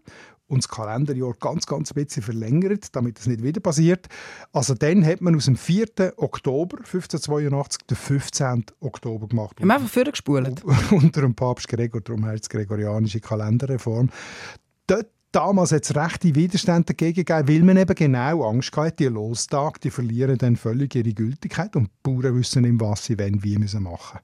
und 0.47 0.63
das 0.63 0.69
Kalenderjahr 0.69 1.33
ganz, 1.39 1.65
ganz 1.65 1.91
ein 1.91 2.03
bisschen 2.03 2.23
verlängert, 2.23 2.95
damit 2.95 3.19
das 3.19 3.27
nicht 3.27 3.43
wieder 3.43 3.59
passiert. 3.59 4.07
Also 4.53 4.73
dann 4.73 5.05
hat 5.05 5.21
man 5.21 5.35
aus 5.35 5.45
dem 5.45 5.57
4. 5.57 6.13
Oktober 6.17 6.77
1582 6.77 7.87
den 7.87 7.97
15. 7.97 8.65
Oktober 8.79 9.27
gemacht. 9.27 9.59
Haben 9.59 9.71
einfach 9.71 9.89
vorgespult? 9.89 10.63
Unter 10.91 11.21
dem 11.21 11.35
Papst 11.35 11.67
Gregor, 11.67 12.01
darum 12.01 12.25
heißt 12.25 12.43
es 12.43 12.49
gregorianische 12.49 13.19
Kalenderreform. 13.19 14.09
Dort 14.87 15.07
Damals 15.31 15.71
es 15.71 15.95
rechte 15.95 16.33
Widerstände 16.35 16.93
dagegen 16.93 17.25
gegeben, 17.25 17.47
weil 17.47 17.63
man 17.63 17.77
eben 17.77 17.95
genau 17.95 18.49
Angst 18.49 18.75
hatte, 18.75 18.95
die 18.95 19.05
Lostage, 19.05 19.79
die 19.83 19.91
verlieren 19.91 20.37
dann 20.37 20.55
völlig 20.55 20.95
ihre 20.95 21.13
Gültigkeit 21.13 21.75
und 21.75 21.87
die 21.87 21.91
Bauern 22.01 22.35
wissen 22.35 22.63
nicht, 22.63 22.79
was 22.79 23.05
sie 23.05 23.17
wenn 23.17 23.43
wie 23.43 23.57
müssen 23.57 23.83
machen 23.83 24.19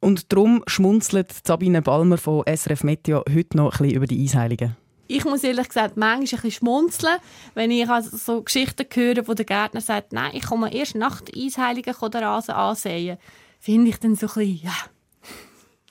Und 0.00 0.32
darum 0.32 0.62
schmunzelt 0.66 1.32
Sabine 1.46 1.80
Balmer 1.80 2.18
von 2.18 2.42
SRF 2.44 2.82
Meteo 2.82 3.22
heute 3.32 3.56
noch 3.56 3.72
ein 3.72 3.78
bisschen 3.78 3.96
über 3.96 4.06
die 4.06 4.24
Eisheiligen 4.24 4.76
ich 5.10 5.24
muss 5.24 5.42
ehrlich 5.42 5.68
gesagt 5.68 5.96
manchmal 5.96 6.18
ein 6.18 6.20
bisschen 6.20 6.50
schmunzeln, 6.52 7.18
wenn 7.54 7.70
ich 7.70 7.88
also 7.88 8.16
so 8.16 8.42
Geschichten 8.42 8.86
höre, 8.92 9.26
wo 9.26 9.34
der 9.34 9.44
Gärtner 9.44 9.80
sagt, 9.80 10.12
nein, 10.12 10.30
ich 10.34 10.44
komme 10.44 10.72
erst 10.72 10.94
nach 10.94 11.20
der 11.20 11.34
Eisheiligen 11.36 11.94
den 12.00 12.22
Rasen 12.22 12.54
ansehen. 12.54 13.18
Finde 13.58 13.90
ich 13.90 13.98
dann 13.98 14.14
so 14.14 14.26
ein 14.28 14.34
bisschen, 14.34 14.60
ja. 14.62 14.76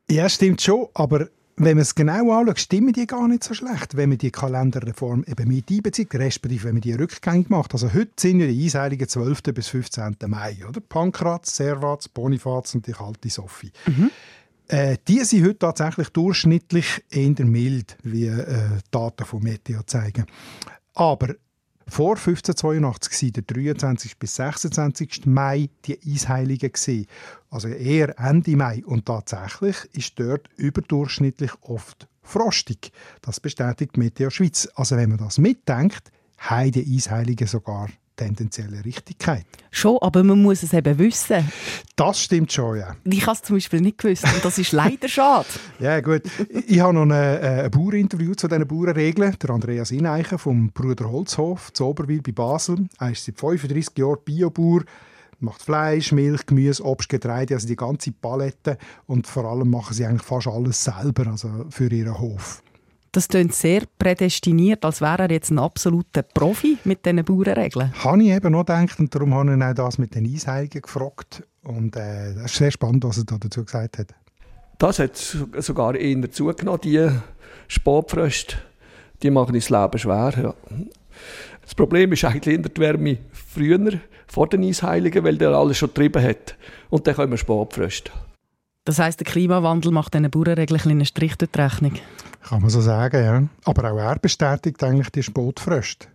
ja, 0.10 0.28
stimmt 0.28 0.62
schon, 0.62 0.88
aber 0.96 1.30
wenn 1.60 1.76
man 1.76 1.82
es 1.82 1.94
genau 1.94 2.32
anschaut, 2.32 2.60
stimmen 2.60 2.94
die 2.94 3.06
gar 3.06 3.28
nicht 3.28 3.44
so 3.44 3.54
schlecht, 3.54 3.98
wenn 3.98 4.10
man 4.10 4.18
die 4.18 4.32
Kalenderreform 4.32 5.26
eben 5.28 5.48
mit 5.48 5.70
einbezieht, 5.70 6.14
respektive 6.16 6.66
wenn 6.66 6.76
man 6.76 6.82
die 6.82 6.94
rückgängig 6.94 7.50
macht. 7.50 7.74
Also 7.74 7.94
heute 7.94 8.12
sind 8.18 8.40
ja 8.40 8.48
die 8.48 8.66
Eisheiligen 8.66 9.08
12. 9.08 9.44
bis 9.54 9.68
15. 9.68 10.16
Mai, 10.28 10.58
oder? 10.68 10.80
Pankraz, 10.80 11.56
Servaz, 11.56 12.08
Bonifaz 12.08 12.76
und 12.76 12.88
die 12.88 12.94
kalte 12.94 13.30
Sophie. 13.30 13.72
Mhm. 13.86 14.10
Äh, 14.70 14.98
die 15.08 15.20
sind 15.26 15.44
heute 15.44 15.60
tatsächlich 15.60 16.10
durchschnittlich 16.10 17.04
eher 17.10 17.46
mild, 17.46 17.98
wie 18.04 18.28
äh, 18.28 18.80
Daten 18.92 19.26
von 19.26 19.44
Meteo 19.44 19.82
zeigen. 19.84 20.26
Aber 20.94 21.36
vor 21.90 22.18
1582 22.18 23.22
waren 23.24 23.34
der 23.34 23.44
23. 23.44 24.18
bis 24.18 24.36
26. 24.36 25.26
Mai 25.26 25.70
die 25.86 26.00
Eisheiligen. 26.06 26.72
Also 27.50 27.68
eher 27.68 28.20
Ende 28.20 28.56
Mai. 28.56 28.84
Und 28.86 29.06
tatsächlich 29.06 29.78
ist 29.94 30.20
dort 30.20 30.50
überdurchschnittlich 30.58 31.52
oft 31.62 32.08
frostig. 32.22 32.92
Das 33.22 33.40
bestätigt 33.40 33.98
Meteo 33.98 34.30
Schweiz. 34.30 34.70
Also 34.76 34.98
wenn 34.98 35.10
man 35.10 35.18
das 35.18 35.38
mitdenkt, 35.38 36.12
haben 36.38 36.72
die 36.72 36.96
Eisheiligen 36.96 37.48
sogar 37.48 37.90
tendenzielle 38.20 38.84
Richtigkeit. 38.84 39.46
Schon, 39.72 39.98
aber 40.02 40.24
man 40.24 40.42
muss 40.42 40.62
es 40.64 40.74
eben 40.74 40.98
wissen. 41.00 41.50
Das 41.96 42.22
stimmt 42.22 42.52
schon, 42.52 42.78
ja. 42.78 42.96
Ich 43.06 43.26
habe 43.26 43.36
es 43.36 43.42
zum 43.42 43.56
Beispiel 43.56 43.82
nicht 43.82 43.98
gewusst 43.98 44.26
und 44.26 44.44
das 44.44 44.58
ist 44.58 44.74
leider 44.74 45.08
schade. 45.08 45.48
ja, 45.80 46.02
gut. 46.02 46.24
Ich 46.68 46.80
habe 46.80 46.94
noch 46.94 47.04
ein, 47.04 47.12
äh, 47.12 47.64
ein 47.64 47.72
Bauerinterview 47.72 48.34
zu 48.36 48.48
diesen 48.48 48.68
Bauernregeln. 48.68 49.36
Der 49.42 49.50
Andreas 49.52 49.92
Ineichen 49.92 50.38
vom 50.38 50.72
Bruder 50.72 51.10
Holzhof 51.10 51.72
zu 51.72 51.86
Oberwil 51.86 52.22
bei 52.22 52.32
Basel. 52.32 52.88
Er 53.00 53.12
ist 53.12 53.26
seit 53.26 53.40
35 53.40 53.98
Jahren 53.98 54.18
Biobauer 54.26 54.82
macht 55.42 55.62
Fleisch, 55.62 56.12
Milch, 56.12 56.46
Gemüse, 56.46 56.84
Obst, 56.84 57.08
Getreide, 57.08 57.54
also 57.54 57.66
die 57.66 57.78
ganze 57.78 58.12
Palette 58.12 58.78
und 59.08 59.26
vor 59.26 59.46
allem 59.46 59.70
machen 59.70 59.94
sie 59.94 60.06
eigentlich 60.06 60.24
fast 60.24 60.48
alles 60.48 60.84
selber, 60.84 61.28
also 61.28 61.50
für 61.70 61.90
ihren 61.90 62.20
Hof. 62.20 62.62
Das 63.12 63.28
klingt 63.28 63.56
sehr 63.56 63.84
prädestiniert, 63.98 64.86
als 64.86 65.02
wäre 65.02 65.24
er 65.24 65.32
jetzt 65.32 65.50
ein 65.50 65.58
absoluter 65.58 66.22
Profi 66.22 66.78
mit 66.84 67.06
diesen 67.06 67.24
Bauernregeln. 67.24 67.92
Habe 68.04 68.24
ich 68.24 68.30
eben 68.30 68.52
noch 68.52 68.66
gedacht 68.66 69.00
und 69.00 69.14
darum 69.14 69.34
habe 69.34 69.56
ich 69.56 69.64
auch 69.64 69.74
das 69.74 69.98
mit 69.98 70.14
den 70.14 70.26
Eisheiligen 70.26 70.82
gefragt. 70.82 71.44
Und 71.64 71.96
äh, 71.96 72.36
das 72.36 72.52
ist 72.52 72.56
sehr 72.56 72.72
spannend, 72.72 73.04
was 73.04 73.18
er 73.18 73.24
da 73.26 73.38
dazu 73.40 73.66
gesagt 73.66 73.98
hat. 73.98 74.14
Das 74.78 75.00
hat 75.00 75.18
sogar 75.18 75.96
eher 75.96 76.32
zugenommen, 76.32 76.82
die 76.84 77.10
Sportfröste. 77.68 78.58
Die 79.22 79.32
machen 79.32 79.56
das 79.56 79.70
Leben 79.70 80.00
schwer. 80.00 80.34
Ja. 80.42 80.54
Das 81.62 81.76
Problem 81.76 82.14
ist 82.14 82.24
eigentlich 82.24 82.56
in 82.56 82.64
der 82.64 82.72
Wärme 82.78 83.18
früher, 83.34 84.00
vor 84.28 84.48
den 84.48 84.64
Eisheiligen, 84.64 85.24
weil 85.24 85.38
der 85.38 85.50
alles 85.50 85.78
schon 85.78 85.90
getrieben 85.90 86.24
hat. 86.24 86.56
Und 86.90 87.08
dann 87.08 87.16
kommen 87.16 87.38
Sportfröste. 87.38 88.12
Das 88.90 88.98
heisst, 88.98 89.20
der 89.20 89.28
Klimawandel 89.28 89.92
macht 89.92 90.16
diesen 90.16 90.32
Bauernregeln 90.32 90.82
einen 90.82 91.06
Strich 91.06 91.36
durch 91.36 91.52
die 91.52 91.62
Rechnung? 91.62 91.94
Kann 92.42 92.60
man 92.60 92.72
so 92.72 92.82
sagen, 92.82 93.24
ja. 93.24 93.44
Aber 93.64 93.92
auch 93.92 93.98
er 94.00 94.18
bestätigt 94.18 94.84
eigentlich 94.84 95.12
die 95.12 95.22
Spotfröste. 95.22 96.08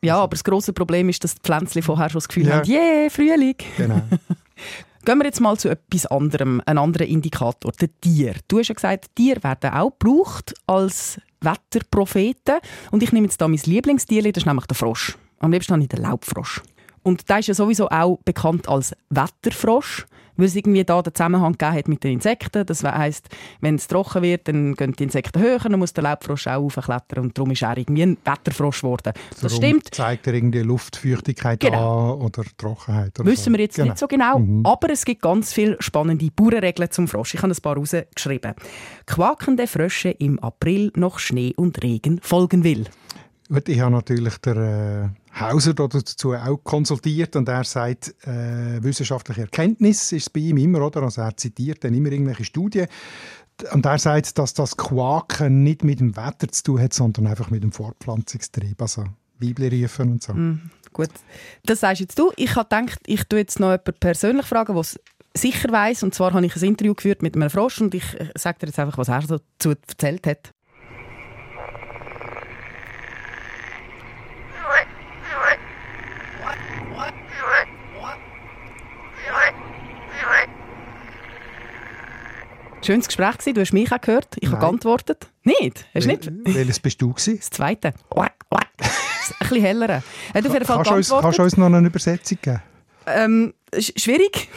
Ja, 0.00 0.18
aber 0.18 0.30
das 0.30 0.44
große 0.44 0.72
Problem 0.72 1.08
ist, 1.08 1.24
dass 1.24 1.34
die 1.34 1.40
Pflänzchen 1.42 1.82
vorher 1.82 2.08
schon 2.08 2.20
das 2.20 2.28
Gefühl 2.28 2.46
ja. 2.46 2.58
haben, 2.58 2.70
yeah, 2.70 3.10
Frühling. 3.10 3.56
Genau. 3.76 4.02
Gehen 5.04 5.18
wir 5.18 5.24
jetzt 5.24 5.40
mal 5.40 5.58
zu 5.58 5.70
etwas 5.70 6.06
anderem, 6.06 6.62
ein 6.66 6.78
anderer 6.78 7.06
Indikator, 7.06 7.72
der 7.72 7.88
Tier. 8.00 8.36
Du 8.46 8.60
hast 8.60 8.68
ja 8.68 8.76
gesagt, 8.76 9.06
Tiere 9.16 9.42
werden 9.42 9.72
auch 9.72 9.90
gebraucht 9.98 10.54
als 10.68 11.20
Wetterpropheten. 11.40 12.58
Und 12.92 13.02
ich 13.02 13.10
nehme 13.10 13.26
jetzt 13.26 13.40
da 13.40 13.48
mein 13.48 13.58
Lieblingstier, 13.64 14.22
das 14.22 14.44
ist 14.44 14.46
nämlich 14.46 14.66
der 14.66 14.76
Frosch. 14.76 15.18
Am 15.40 15.50
liebsten 15.50 15.72
habe 15.72 15.82
ich 15.82 15.88
den 15.88 16.02
Laubfrosch. 16.02 16.62
Und 17.02 17.28
der 17.28 17.40
ist 17.40 17.48
ja 17.48 17.54
sowieso 17.54 17.88
auch 17.88 18.20
bekannt 18.24 18.68
als 18.68 18.94
Wetterfrosch 19.08 20.06
weil 20.40 20.46
es 20.46 20.56
irgendwie 20.56 20.84
da 20.84 21.02
den 21.02 21.14
Zusammenhang 21.14 21.52
gegeben 21.52 21.74
hat 21.74 21.88
mit 21.88 22.04
den 22.04 22.12
Insekten. 22.14 22.64
Das 22.66 22.82
heisst, 22.82 23.28
wenn 23.60 23.76
es 23.76 23.86
trocken 23.86 24.22
wird, 24.22 24.48
dann 24.48 24.74
gehen 24.74 24.92
die 24.92 25.04
Insekten 25.04 25.40
höher, 25.40 25.58
dann 25.58 25.78
muss 25.78 25.92
der 25.92 26.04
Laubfrosch 26.04 26.46
auch 26.46 26.64
aufklettern 26.64 27.24
und 27.24 27.38
darum 27.38 27.50
ist 27.50 27.62
er 27.62 27.76
irgendwie 27.76 28.02
ein 28.02 28.18
Wetterfrosch 28.24 28.80
geworden. 28.80 29.12
Das 29.30 29.40
darum 29.40 29.56
stimmt. 29.56 29.94
zeigt 29.94 30.26
er 30.26 30.34
irgendwie 30.34 30.60
Luftfeuchtigkeit 30.60 31.60
genau. 31.60 32.14
an 32.14 32.20
oder 32.22 32.42
Trockenheit. 32.56 33.18
Oder 33.20 33.30
Wissen 33.30 33.52
so. 33.52 33.52
wir 33.52 33.60
jetzt 33.60 33.76
genau. 33.76 33.88
nicht 33.88 33.98
so 33.98 34.06
genau, 34.06 34.38
mhm. 34.38 34.64
aber 34.64 34.90
es 34.90 35.04
gibt 35.04 35.22
ganz 35.22 35.52
viele 35.52 35.76
spannende 35.80 36.28
Bauernregeln 36.34 36.90
zum 36.90 37.06
Frosch. 37.06 37.34
Ich 37.34 37.42
habe 37.42 37.52
ein 37.52 37.60
paar 37.60 37.76
rausgeschrieben. 37.76 38.54
Quakende 39.06 39.66
Frösche 39.66 40.10
im 40.10 40.38
April 40.40 40.92
noch 40.96 41.18
Schnee 41.18 41.52
und 41.56 41.82
Regen 41.82 42.20
folgen 42.22 42.64
will. 42.64 42.86
Gut, 43.48 43.68
ich 43.68 43.80
habe 43.80 43.90
natürlich 43.90 44.38
der 44.38 44.56
äh, 44.56 45.19
Hauser 45.38 45.74
dazu 45.74 46.34
auch 46.34 46.58
konsultiert 46.64 47.36
und 47.36 47.48
er 47.48 47.64
sagt, 47.64 48.14
äh, 48.26 48.82
wissenschaftliche 48.82 49.42
Erkenntnis 49.42 50.12
ist 50.12 50.32
bei 50.32 50.40
ihm 50.40 50.56
immer, 50.56 50.84
oder? 50.84 51.02
Also 51.02 51.22
er 51.22 51.36
zitiert 51.36 51.84
dann 51.84 51.94
immer 51.94 52.10
irgendwelche 52.10 52.44
Studien 52.44 52.88
und 53.72 53.86
er 53.86 53.98
sagt, 53.98 54.38
dass 54.38 54.54
das 54.54 54.76
Quaken 54.76 55.62
nicht 55.62 55.84
mit 55.84 56.00
dem 56.00 56.16
Wetter 56.16 56.48
zu 56.48 56.62
tun 56.62 56.80
hat, 56.80 56.92
sondern 56.92 57.26
einfach 57.26 57.50
mit 57.50 57.62
dem 57.62 57.72
Fortpflanzungstrieb, 57.72 58.80
also 58.80 59.04
Bibel 59.38 59.88
und 59.98 60.22
so. 60.22 60.34
Mm, 60.34 60.70
gut, 60.92 61.08
das 61.64 61.80
sagst 61.80 62.00
jetzt 62.00 62.18
du. 62.18 62.32
Ich 62.36 62.56
habe 62.56 62.68
gedacht, 62.68 63.00
ich 63.06 63.24
tue 63.24 63.40
jetzt 63.40 63.58
noch 63.60 63.70
jemanden 63.70 63.94
persönlich 63.98 64.46
fragen, 64.46 64.74
was 64.74 64.98
sicher 65.34 65.70
weiß. 65.70 66.02
Und 66.02 66.14
zwar 66.14 66.32
habe 66.32 66.44
ich 66.44 66.56
ein 66.56 66.62
Interview 66.62 66.94
geführt 66.94 67.22
mit 67.22 67.34
einem 67.34 67.50
Frosch 67.50 67.80
und 67.80 67.94
ich 67.94 68.18
äh, 68.18 68.30
sage 68.36 68.58
dir 68.60 68.66
jetzt 68.66 68.78
einfach, 68.78 68.98
was 68.98 69.08
er 69.08 69.20
dazu 69.20 69.70
erzählt 69.70 70.26
hat. 70.26 70.50
Schönes 82.90 83.06
Gespräch 83.06 83.38
gewesen. 83.38 83.54
Du 83.54 83.60
hast 83.60 83.72
mich 83.72 83.92
auch 83.92 84.00
gehört. 84.00 84.36
Ich 84.40 84.48
habe 84.50 84.58
geantwortet. 84.58 85.28
Nicht? 85.44 85.86
Hast 85.94 86.06
du 86.06 86.08
nicht? 86.08 86.28
Welches 86.42 86.80
bist 86.80 87.00
du 87.00 87.12
gewesen? 87.12 87.36
Das 87.36 87.48
zweite. 87.50 87.94
Ein 88.16 88.28
bisschen 89.38 89.60
heller. 89.60 90.02
Hat 90.34 90.44
auf 90.44 90.52
jeden 90.52 90.64
Fall 90.64 90.82
kannst, 90.82 90.90
du 90.90 90.94
uns, 90.96 91.08
kannst 91.08 91.38
du 91.38 91.42
uns 91.44 91.56
noch 91.56 91.66
eine 91.66 91.86
Übersetzung 91.86 92.38
geben? 92.42 92.60
Ähm, 93.06 93.54
schwierig. 93.78 94.48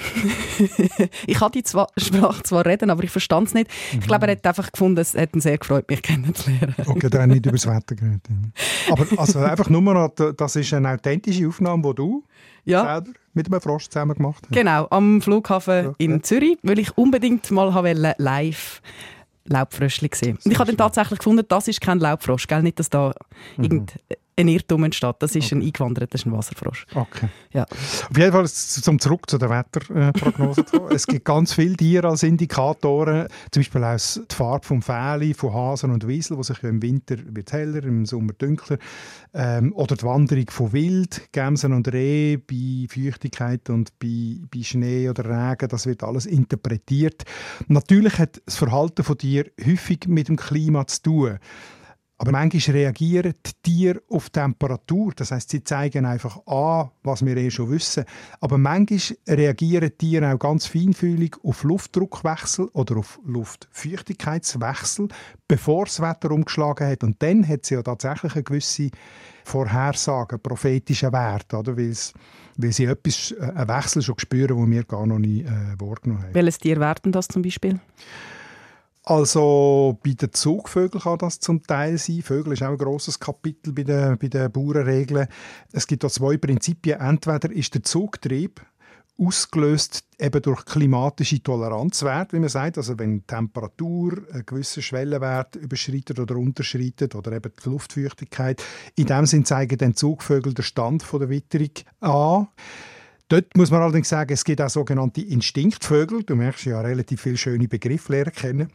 ich 1.27 1.37
kann 1.37 1.51
die 1.51 1.61
zwar, 1.61 1.89
Sprache 1.95 2.41
zwar 2.41 2.65
reden, 2.65 2.89
aber 2.89 3.03
ich 3.03 3.11
verstand 3.11 3.49
es 3.49 3.53
nicht. 3.53 3.69
Mhm. 3.91 3.99
Ich 3.99 4.07
glaube, 4.07 4.25
er 4.25 4.31
hat 4.31 4.47
einfach 4.47 4.71
gefunden, 4.71 4.99
es 4.99 5.13
hat 5.13 5.35
ihn 5.35 5.41
sehr 5.41 5.59
gefreut, 5.59 5.87
mich 5.87 6.01
kennenzulernen. 6.01 6.73
okay, 6.87 7.09
dann 7.11 7.29
nicht 7.29 7.45
über 7.45 7.51
das 7.51 7.67
Wetter 7.67 7.93
geredet. 7.95 8.23
Aber 8.89 9.05
also 9.15 9.39
einfach 9.41 9.69
nur 9.69 9.81
noch, 9.81 10.09
das 10.09 10.55
ist 10.55 10.73
eine 10.73 10.89
authentische 10.89 11.47
Aufnahme, 11.47 11.83
die 11.83 11.95
du 11.95 12.23
ja. 12.65 12.83
selber 12.83 13.11
mit 13.33 13.47
einem 13.47 13.61
Frosch 13.61 13.89
zusammen 13.89 14.15
gemacht 14.15 14.43
hast. 14.43 14.53
Genau, 14.53 14.87
am 14.89 15.21
Flughafen 15.21 15.87
okay. 15.87 16.03
in 16.03 16.23
Zürich, 16.23 16.57
weil 16.63 16.79
ich 16.79 16.97
unbedingt 16.97 17.49
mal 17.51 17.71
live 18.17 18.81
Laubfröschli 19.45 20.09
gesehen. 20.09 20.37
Und 20.43 20.51
ich 20.51 20.57
habe 20.57 20.71
dann 20.71 20.77
tatsächlich 20.77 21.19
gefunden, 21.19 21.45
das 21.47 21.67
ist 21.67 21.81
kein 21.81 21.99
Laubfrosch, 21.99 22.47
gell? 22.47 22.63
nicht, 22.63 22.79
dass 22.79 22.89
da 22.89 23.13
mhm. 23.57 23.63
irgend 23.63 23.93
ein 24.35 24.47
Irrtum 24.47 24.83
entsteht. 24.83 25.15
Das 25.19 25.35
ist 25.35 25.45
okay. 25.45 25.55
ein 25.55 25.61
eingewanderter, 25.61 26.07
das 26.07 26.21
ist 26.21 26.27
ein 26.27 26.33
Wasserfrosch. 26.33 26.85
Okay. 26.93 27.29
Ja. 27.53 27.63
Auf 27.63 28.17
jeden 28.17 28.31
Fall 28.31 28.47
zum 28.47 28.99
zurück 28.99 29.29
zu 29.29 29.37
der 29.37 29.49
Wetterprognose. 29.49 30.65
es 30.91 31.05
gibt 31.07 31.25
ganz 31.25 31.53
viele 31.53 31.75
Tiere 31.75 32.07
als 32.09 32.23
Indikatoren, 32.23 33.27
zum 33.51 33.61
Beispiel 33.61 33.83
auch 33.83 33.97
die 33.97 34.35
Farbe 34.35 34.65
vom 34.65 34.81
Fähli, 34.81 35.33
von 35.33 35.53
Hasen 35.53 35.91
und 35.91 36.07
Wiesel, 36.07 36.37
wo 36.37 36.43
sich 36.43 36.61
ja 36.61 36.69
im 36.69 36.81
Winter 36.81 37.15
wird 37.25 37.51
heller, 37.51 37.83
im 37.83 38.05
Sommer 38.05 38.33
dunkler, 38.33 38.77
ähm, 39.33 39.73
oder 39.73 39.95
die 39.95 40.03
Wanderung 40.03 40.49
von 40.49 40.73
Wild, 40.73 41.31
Gämsen 41.31 41.73
und 41.73 41.91
Reh 41.91 42.37
bei 42.37 42.87
Feuchtigkeit 42.89 43.69
und 43.69 43.97
bei, 43.99 44.37
bei 44.51 44.63
Schnee 44.63 45.09
oder 45.09 45.25
Regen, 45.25 45.69
das 45.69 45.85
wird 45.85 46.03
alles 46.03 46.25
interpretiert. 46.25 47.23
Natürlich 47.67 48.17
hat 48.17 48.41
das 48.45 48.55
Verhalten 48.55 49.03
von 49.03 49.17
Tieren 49.17 49.51
häufig 49.63 50.07
mit 50.07 50.27
dem 50.27 50.37
Klima 50.37 50.87
zu 50.87 51.01
tun. 51.01 51.39
Aber 52.23 52.31
manchmal 52.31 52.77
reagieren 52.77 53.33
die 53.45 53.51
Tiere 53.61 54.01
auf 54.07 54.29
Temperatur. 54.29 55.11
Das 55.13 55.31
heißt, 55.31 55.49
sie 55.49 55.61
zeigen 55.61 56.05
einfach 56.05 56.39
an, 56.47 56.89
was 57.03 57.25
wir 57.25 57.35
eh 57.35 57.51
schon 57.51 57.69
wissen. 57.69 58.05
Aber 58.39 58.57
manchmal 58.57 59.17
reagieren 59.27 59.89
die 59.89 59.97
Tiere 59.97 60.33
auch 60.33 60.39
ganz 60.39 60.65
feinfühlig 60.65 61.35
auf 61.43 61.65
Luftdruckwechsel 61.65 62.69
oder 62.71 62.95
auf 62.95 63.19
Luftfeuchtigkeitswechsel, 63.25 65.09
bevor 65.49 65.83
das 65.83 65.99
Wetter 65.99 66.31
umgeschlagen 66.31 66.87
hat. 66.87 67.03
Und 67.03 67.21
dann 67.21 67.45
hat 67.45 67.65
sie 67.65 67.73
ja 67.73 67.83
tatsächlich 67.83 68.35
eine 68.35 68.43
gewisse 68.43 68.89
Vorhersagen, 69.43 70.39
prophetische 70.39 71.11
Wert, 71.11 71.53
oder? 71.53 71.75
Weil, 71.75 71.93
weil 72.55 72.71
sie 72.71 72.85
etwas, 72.85 73.31
äh, 73.31 73.51
einen 73.53 73.67
Wechsel 73.67 74.01
schon 74.01 74.17
spüren, 74.17 74.55
den 74.55 74.71
wir 74.71 74.85
gar 74.85 75.05
noch 75.05 75.19
nie 75.19 75.41
äh, 75.41 75.75
wahrgenommen 75.77 76.23
haben. 76.23 76.33
Welches 76.33 76.59
Tier 76.59 76.79
werden 76.79 77.11
das 77.11 77.27
zum 77.27 77.41
Beispiel? 77.41 77.81
Also 79.05 79.99
bei 80.01 80.13
den 80.13 80.31
Zugvögeln 80.31 81.03
kann 81.03 81.17
das 81.17 81.39
zum 81.39 81.61
Teil 81.61 81.97
sein. 81.97 82.21
Vögel 82.21 82.53
ist 82.53 82.63
auch 82.63 82.69
ein 82.69 82.77
grosses 82.77 83.19
Kapitel 83.19 83.73
bei 83.73 83.83
den, 83.83 84.17
bei 84.17 84.29
den 84.29 84.49
Bauernregeln. 84.49 85.27
Es 85.73 85.87
gibt 85.87 86.05
da 86.05 86.09
zwei 86.09 86.37
Prinzipien. 86.37 87.01
Entweder 87.01 87.51
ist 87.51 87.75
der 87.75 87.83
Zugtrieb 87.83 88.61
ausgelöst 89.17 90.05
eben 90.19 90.41
durch 90.41 90.65
klimatische 90.65 91.43
Toleranzwerte, 91.43 92.35
wie 92.35 92.39
man 92.39 92.49
sagt, 92.49 92.77
also 92.77 92.97
wenn 92.97 93.19
die 93.19 93.27
Temperatur 93.27 94.23
einen 94.31 94.45
gewissen 94.45 94.81
Schwellenwert 94.81 95.55
überschreitet 95.55 96.19
oder 96.19 96.35
unterschreitet 96.35 97.13
oder 97.13 97.33
eben 97.33 97.51
die 97.63 97.69
Luftfeuchtigkeit. 97.69 98.63
In 98.95 99.05
dem 99.05 99.25
Sinn 99.25 99.45
zeigen 99.45 99.77
dann 99.77 99.95
Zugvögel 99.95 100.53
den 100.53 100.63
Stand 100.63 101.05
der 101.11 101.29
Witterung 101.29 101.71
an. 101.99 102.47
Dort 103.29 103.55
muss 103.55 103.71
man 103.71 103.81
allerdings 103.81 104.09
sagen, 104.09 104.33
es 104.33 104.43
gibt 104.43 104.61
auch 104.61 104.69
sogenannte 104.69 105.21
Instinktvögel. 105.21 106.23
Du 106.23 106.35
merkst 106.35 106.65
ja 106.65 106.81
relativ 106.81 107.21
viele 107.21 107.37
schöne 107.37 107.67
Begriffe 107.67 108.11
lernen 108.11 108.33
kennen. 108.33 108.67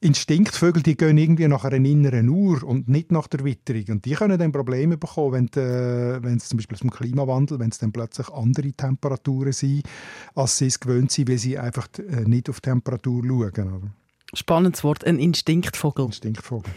Instinktvögel, 0.00 0.82
die 0.82 0.96
gehen 0.96 1.16
irgendwie 1.16 1.46
nach 1.48 1.64
einer 1.64 1.76
inneren 1.76 2.28
Uhr 2.28 2.62
und 2.64 2.88
nicht 2.88 3.12
nach 3.12 3.28
der 3.28 3.44
Witterung. 3.44 3.84
Und 3.88 4.04
die 4.04 4.12
können 4.12 4.38
dann 4.38 4.52
Probleme 4.52 4.98
bekommen, 4.98 5.32
wenn, 5.32 5.46
die, 5.46 6.22
wenn 6.22 6.36
es 6.36 6.48
zum 6.48 6.58
Beispiel 6.58 6.78
zum 6.78 6.90
Klimawandel, 6.90 7.58
wenn 7.60 7.70
es 7.70 7.78
dann 7.78 7.92
plötzlich 7.92 8.28
andere 8.28 8.72
Temperaturen 8.72 9.52
sind, 9.52 9.84
als 10.34 10.58
sie 10.58 10.66
es 10.66 10.80
gewöhnt 10.80 11.12
sind, 11.12 11.30
weil 11.30 11.38
sie 11.38 11.56
einfach 11.56 11.88
äh, 11.98 12.28
nicht 12.28 12.50
auf 12.50 12.60
Temperatur 12.60 13.22
schauen. 13.24 14.01
Spannendes 14.34 14.82
Wort, 14.82 15.04
ein 15.04 15.18
Instinktvogel. 15.18 16.06
Instinktvogel. 16.06 16.72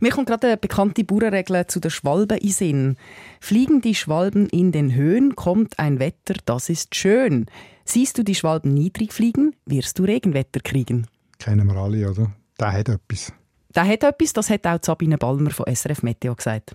Mir 0.00 0.10
kommt 0.10 0.28
gerade 0.28 0.48
eine 0.48 0.56
bekannte 0.58 1.04
Bauernregel 1.04 1.66
zu 1.68 1.80
den 1.80 1.90
Schwalben 1.90 2.36
in 2.36 2.50
Sinn. 2.50 2.96
Fliegen 3.40 3.80
die 3.80 3.94
Schwalben 3.94 4.46
in 4.50 4.72
den 4.72 4.94
Höhen, 4.94 5.36
kommt 5.36 5.78
ein 5.78 5.98
Wetter, 6.00 6.34
das 6.44 6.68
ist 6.68 6.94
schön. 6.94 7.46
Siehst 7.84 8.18
du 8.18 8.24
die 8.24 8.34
Schwalben 8.34 8.74
niedrig 8.74 9.14
fliegen, 9.14 9.54
wirst 9.64 9.98
du 9.98 10.04
Regenwetter 10.04 10.60
kriegen. 10.60 11.06
Kennen 11.38 11.66
wir 11.66 11.76
alle, 11.76 12.10
oder? 12.10 12.32
Der 12.60 12.72
hat 12.72 12.88
etwas. 12.88 13.32
Der 13.76 13.86
hat 13.86 14.02
etwas, 14.02 14.32
das 14.32 14.48
hat 14.48 14.66
auch 14.66 14.78
Sabine 14.82 15.18
Ballmer 15.18 15.50
von 15.50 15.66
SRF 15.72 16.02
Meteo 16.02 16.34
gesagt. 16.34 16.74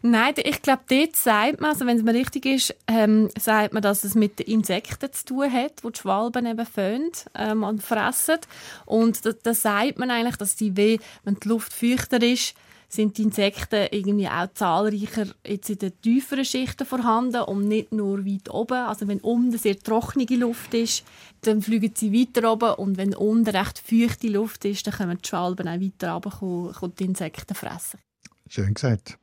Nein, 0.00 0.32
ich 0.38 0.62
glaube, 0.62 0.82
dort 0.88 1.14
sagt 1.14 1.60
man, 1.60 1.70
also 1.72 1.86
wenn 1.86 1.98
es 1.98 2.02
mir 2.02 2.14
richtig 2.14 2.46
ist, 2.46 2.74
ähm, 2.88 3.28
sagt 3.38 3.74
man, 3.74 3.82
dass 3.82 4.04
es 4.04 4.14
mit 4.14 4.38
den 4.38 4.46
Insekten 4.46 5.12
zu 5.12 5.26
tun 5.26 5.52
hat, 5.52 5.82
die 5.84 5.92
die 5.92 5.98
Schwalben 5.98 6.46
eben 6.46 6.64
föhnen 6.64 7.12
ähm, 7.34 7.62
und 7.62 7.82
fressen. 7.82 8.38
Und 8.86 9.26
da, 9.26 9.32
da 9.42 9.52
sagt 9.52 9.98
man 9.98 10.10
eigentlich, 10.10 10.36
dass 10.36 10.56
die, 10.56 10.74
wenn 10.74 11.40
die 11.40 11.48
Luft 11.48 11.74
feuchter 11.74 12.22
ist, 12.22 12.54
sind 12.92 13.16
die 13.16 13.22
Insekten 13.22 13.86
irgendwie 13.92 14.28
auch 14.28 14.52
zahlreicher 14.52 15.26
jetzt 15.46 15.70
in 15.70 15.78
den 15.78 16.00
tieferen 16.00 16.44
Schichten 16.44 16.84
vorhanden 16.84 17.42
und 17.42 17.68
nicht 17.68 17.92
nur 17.92 18.26
weit 18.26 18.50
oben. 18.50 18.78
Also 18.78 19.06
wenn 19.06 19.20
unten 19.20 19.56
sehr 19.56 19.78
trockene 19.78 20.26
Luft 20.36 20.74
ist, 20.74 21.04
dann 21.42 21.62
fliegen 21.62 21.92
sie 21.94 22.12
weiter 22.12 22.52
oben 22.52 22.74
und 22.74 22.96
wenn 22.96 23.14
unten 23.14 23.56
recht 23.56 23.78
feuchte 23.78 24.28
Luft 24.28 24.64
ist, 24.64 24.86
dann 24.86 24.94
können 24.94 25.18
die 25.22 25.28
Schwalben 25.28 25.68
auch 25.68 25.80
weiter 25.80 26.12
runter 26.12 26.82
und 26.82 26.98
die 26.98 27.04
Insekten 27.04 27.54
fressen. 27.54 28.00
Schön 28.48 28.74
gesagt. 28.74 29.16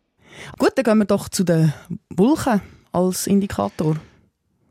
Gut, 0.58 0.72
dann 0.76 0.84
gehen 0.84 0.98
wir 1.00 1.06
doch 1.06 1.30
zu 1.30 1.44
den 1.44 1.74
Wulchen 2.10 2.62
als 2.94 3.28
Indikator. 3.28 3.98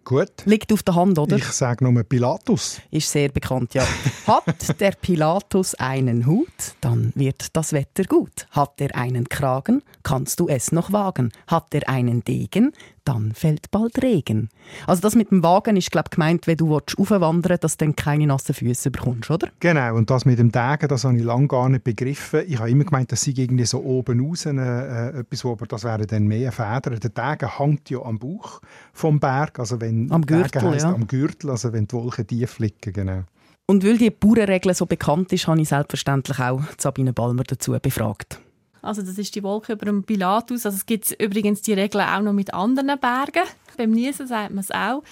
Gut. 0.07 0.45
Liegt 0.45 0.73
auf 0.73 0.85
der 0.85 0.95
Hand, 0.95 1.19
oder? 1.19 1.35
Ich 1.35 1.47
sage 1.47 1.83
nur 1.85 2.05
Pilatus. 2.05 2.81
Ist 2.93 3.11
sehr 3.11 3.29
bekannt, 3.29 3.75
ja. 3.75 3.85
Hat 4.29 4.81
der 4.81 4.93
Pilatus 4.93 5.75
einen 5.75 6.27
Hut, 6.27 6.47
dann 6.81 7.13
wird 7.17 7.49
das 7.57 7.73
Wetter 7.73 8.05
gut. 8.05 8.47
Hat 8.53 8.81
er 8.81 8.95
einen 8.95 9.29
Kragen, 9.29 9.83
kannst 10.05 10.39
du 10.39 10.47
es 10.47 10.71
noch 10.71 10.93
wagen. 10.93 11.33
Hat 11.49 11.75
er 11.75 11.89
einen 11.89 12.23
Degen, 12.23 12.73
dann 13.07 13.33
fällt 13.33 13.71
bald 13.71 14.03
Regen. 14.03 14.49
Also 14.87 15.01
das 15.03 15.15
mit 15.15 15.31
dem 15.31 15.43
Wagen 15.43 15.77
ist 15.77 15.91
glaube 15.91 16.11
gemeint, 16.11 16.47
wenn 16.47 16.57
du 16.57 16.77
aufwandern 16.77 17.51
willst, 17.51 17.65
dass 17.65 17.77
du 17.77 17.85
dann 17.85 17.97
keine 17.97 18.27
nassen 18.27 18.55
Füße 18.55 18.91
bekommst, 18.91 19.31
oder? 19.31 19.49
Genau, 19.61 19.95
und 19.95 20.11
das 20.11 20.25
mit 20.25 20.39
dem 20.39 20.53
Degen, 20.53 20.89
das 20.89 21.05
habe 21.05 21.17
ich 21.17 21.23
lange 21.23 21.49
gar 21.49 21.69
nicht 21.69 21.85
begriffen. 21.85 22.43
Ich 22.47 22.59
habe 22.59 22.71
immer 22.71 22.85
gemeint, 22.85 23.13
das 23.13 23.23
sei 23.23 23.33
irgendwie 23.37 23.65
so 23.65 23.83
oben 23.83 24.21
raus 24.21 24.47
äh, 24.47 25.21
etwas, 25.21 25.45
wo, 25.45 25.53
aber 25.53 25.67
das 25.67 25.85
wäre 25.85 26.07
dann 26.07 26.27
mehr 26.27 26.53
Federn. 26.53 26.99
Der 27.01 27.11
Degen 27.11 27.59
hängt 27.59 27.91
ja 27.91 28.03
am 28.03 28.19
Bauch 28.19 28.61
vom 28.93 29.21
Berg, 29.21 29.59
also 29.59 29.81
wenn 29.81 30.11
am 30.11 30.27
Gürtel, 30.27 30.63
heisst, 30.63 30.85
ja. 30.85 30.93
am 30.93 31.07
Gürtel, 31.07 31.51
also 31.51 31.73
wenn 31.73 31.87
die 31.87 31.93
Wolken 31.95 32.27
tief 32.27 32.59
liegen, 32.59 32.93
genau. 32.93 33.23
Und 33.69 33.85
weil 33.85 33.99
die 33.99 34.11
Bauernregel 34.11 34.75
so 34.75 34.87
bekannt 34.87 35.33
ist, 35.33 35.49
habe 35.49 35.61
ich 35.61 35.69
selbstverständlich 35.69 36.39
auch 36.39 36.63
Sabine 36.79 37.13
Balmer 37.13 37.43
dazu 37.43 37.77
befragt. 37.81 38.41
Also 38.87 39.03
das 39.03 39.19
ist 39.19 39.35
die 39.35 39.43
Wolke 39.43 39.73
über 39.73 39.87
dem 39.87 40.05
Pilatus. 40.05 40.65
Also 40.67 40.77
es 40.77 40.87
gibt 40.87 41.11
übrigens 41.21 41.63
die 41.63 41.75
Regel 41.75 42.01
auch 42.01 42.21
noch 42.21 42.33
mit 42.33 42.55
anderen 42.55 42.99
Bergen. 42.99 43.45
Beim 43.77 43.91
Niesen 43.91 44.27
sagt 44.27 44.51
man 44.51 44.61
es 44.61 44.71
auch. 44.71 45.03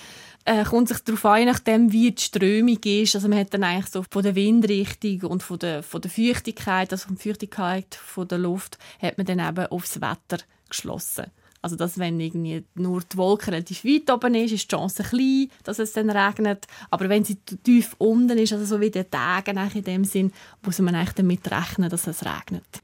Äh, 0.47 0.65
kommt 0.65 0.89
sich 0.89 0.99
darauf 0.99 1.25
an, 1.25 1.47
nachdem 1.47 1.93
wie 1.93 2.13
die 2.13 2.23
Strömung 2.23 2.79
ist. 2.85 3.15
Also 3.15 3.29
man 3.29 3.39
hat 3.39 3.55
dann 3.55 3.65
eigentlich 3.65 3.91
so 3.91 4.05
von 4.09 4.23
der 4.23 4.35
Windrichtung 4.35 5.23
und 5.31 5.43
von 5.43 5.59
der, 5.59 5.83
von 5.83 6.03
der 6.03 6.11
Feuchtigkeit, 6.11 6.93
also 6.93 7.07
von 7.07 7.17
der 7.17 7.23
Feuchtigkeit 7.23 7.95
von 7.95 8.29
der 8.29 8.39
Luft, 8.39 8.79
hat 9.01 9.17
man 9.17 9.27
dann 9.27 9.41
eben 9.41 9.67
aufs 9.67 10.01
Wetter 10.01 10.39
geschlossen. 10.69 11.27
Also 11.63 11.77
dass 11.77 11.99
wenn 11.99 12.21
irgendwie 12.21 12.63
nur 12.75 13.01
die 13.01 13.17
Wolke 13.17 13.51
relativ 13.51 13.87
weit 13.87 14.11
oben 14.11 14.35
ist, 14.35 14.53
ist 14.53 14.71
die 14.71 14.77
Chance 14.77 15.03
klein, 15.03 15.49
dass 15.63 15.79
es 15.79 15.95
dann 15.95 16.11
regnet. 16.11 16.67
Aber 16.91 17.09
wenn 17.09 17.25
sie 17.25 17.37
tief 17.37 17.97
unten 17.97 18.37
ist, 18.37 18.53
also 18.53 18.67
so 18.67 18.83
wie 18.83 18.91
der 18.91 19.11
Tag 19.11 19.49
in 19.49 19.85
dem 19.85 20.05
Sinn, 20.05 20.31
muss 20.63 20.79
man 20.81 20.95
eigentlich 20.95 21.15
damit 21.15 21.51
rechnen, 21.51 21.89
dass 21.89 22.07
es 22.07 22.23
regnet. 22.23 22.84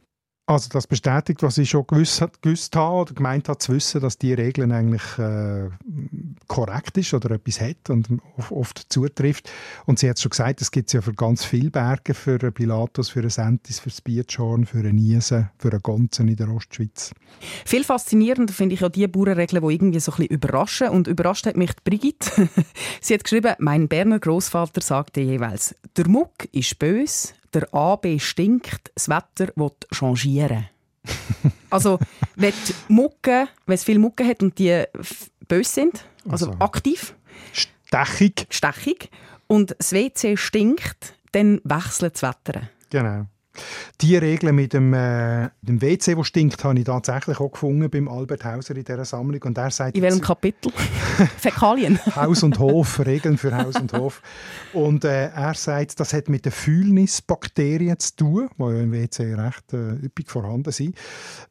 Also 0.50 0.68
das 0.68 0.88
bestätigt, 0.88 1.44
was 1.44 1.58
ich 1.58 1.70
schon 1.70 1.86
gewusst, 1.86 2.26
gewusst 2.42 2.74
habe 2.74 2.96
oder 2.96 3.14
gemeint 3.14 3.48
habe 3.48 3.58
zu 3.58 3.72
wissen, 3.72 4.00
dass 4.00 4.18
die 4.18 4.34
Regeln 4.34 4.72
eigentlich 4.72 5.16
äh, 5.16 5.68
korrekt 6.48 6.98
ist 6.98 7.14
oder 7.14 7.30
etwas 7.30 7.60
hat 7.60 7.88
und 7.88 8.08
oft 8.50 8.92
zutrifft. 8.92 9.48
Und 9.86 10.00
sie 10.00 10.10
hat 10.10 10.18
schon 10.18 10.30
gesagt, 10.30 10.60
es 10.60 10.72
gibt 10.72 10.88
es 10.88 10.94
ja 10.94 11.02
für 11.02 11.12
ganz 11.12 11.44
viele 11.44 11.70
Berge, 11.70 12.14
für 12.14 12.36
einen 12.42 12.52
Pilatus, 12.52 13.10
für 13.10 13.20
einen 13.20 13.30
Sentis, 13.30 13.78
für 13.78 13.90
das 13.90 14.00
Bietschorn, 14.00 14.66
für 14.66 14.78
einen 14.78 14.96
Niesen, 14.96 15.50
für 15.56 15.70
einen 15.70 15.82
Gonzen 15.82 16.26
in 16.26 16.34
der 16.34 16.48
Ostschweiz. 16.48 17.12
Viel 17.64 17.84
faszinierender 17.84 18.52
finde 18.52 18.74
ich 18.74 18.80
ja 18.80 18.88
die 18.88 19.06
Bauernregeln, 19.06 19.64
die 19.64 19.72
irgendwie 19.72 20.00
so 20.00 20.10
ein 20.10 20.16
bisschen 20.16 20.34
überraschen. 20.34 20.88
Und 20.88 21.06
überrascht 21.06 21.46
hat 21.46 21.56
mich 21.56 21.76
Brigitte. 21.84 22.48
sie 23.00 23.14
hat 23.14 23.22
geschrieben, 23.22 23.54
mein 23.60 23.86
Berner 23.86 24.18
Großvater 24.18 24.80
sagte 24.80 25.20
jeweils, 25.20 25.76
der 25.96 26.08
Muck 26.08 26.48
ist 26.50 26.76
bös, 26.80 27.34
der 27.54 27.72
AB 27.74 28.20
stinkt, 28.20 28.90
das 28.94 29.08
Wetter 29.08 29.52
will 29.56 29.72
changieren. 29.92 30.68
also, 31.70 31.98
wenn 32.36 32.52
Mucke, 32.88 33.48
wenn 33.66 33.74
es 33.74 33.84
viele 33.84 33.98
Mucke 33.98 34.26
hat 34.26 34.42
und 34.42 34.58
die 34.58 34.84
bös 35.48 35.74
sind, 35.74 36.04
also, 36.28 36.50
also 36.50 36.60
aktiv, 36.60 37.14
stechig. 37.52 38.46
stechig, 38.50 39.10
und 39.46 39.74
das 39.78 39.92
WC 39.92 40.36
stinkt, 40.36 41.14
dann 41.32 41.60
wechselt 41.64 42.14
das 42.14 42.22
Wetter. 42.22 42.68
Genau. 42.90 43.26
Die 44.00 44.16
Regeln 44.16 44.54
mit 44.54 44.72
dem, 44.72 44.94
äh, 44.94 45.50
dem 45.62 45.82
WC, 45.82 46.16
wo 46.16 46.24
stinkt, 46.24 46.64
habe 46.64 46.78
ich 46.78 46.84
tatsächlich 46.84 47.40
auch 47.40 47.50
gefunden 47.50 47.90
beim 47.90 48.08
Albert 48.08 48.44
Hauser 48.44 48.76
in 48.76 48.84
dieser 48.84 49.04
Sammlung. 49.04 49.42
Und 49.42 49.58
er 49.58 49.70
sagt 49.70 49.96
in 49.96 50.02
welchem 50.02 50.20
Kapitel? 50.20 50.72
Fäkalien. 51.38 51.98
Haus 52.16 52.42
und 52.42 52.58
Hof, 52.58 53.04
Regeln 53.04 53.36
für 53.36 53.56
Haus 53.56 53.76
und 53.76 53.92
Hof. 53.92 54.22
Und 54.72 55.04
äh, 55.04 55.28
er 55.28 55.54
sagt, 55.54 56.00
das 56.00 56.12
hat 56.12 56.28
mit 56.28 56.44
den 56.44 56.52
Fühlnisbakterien 56.52 57.98
zu 57.98 58.16
tun, 58.16 58.48
die 58.56 58.62
ja 58.62 58.80
im 58.80 58.92
WC 58.92 59.34
recht 59.34 59.72
äh, 59.72 60.04
üppig 60.04 60.30
vorhanden 60.30 60.72
sind. 60.72 60.96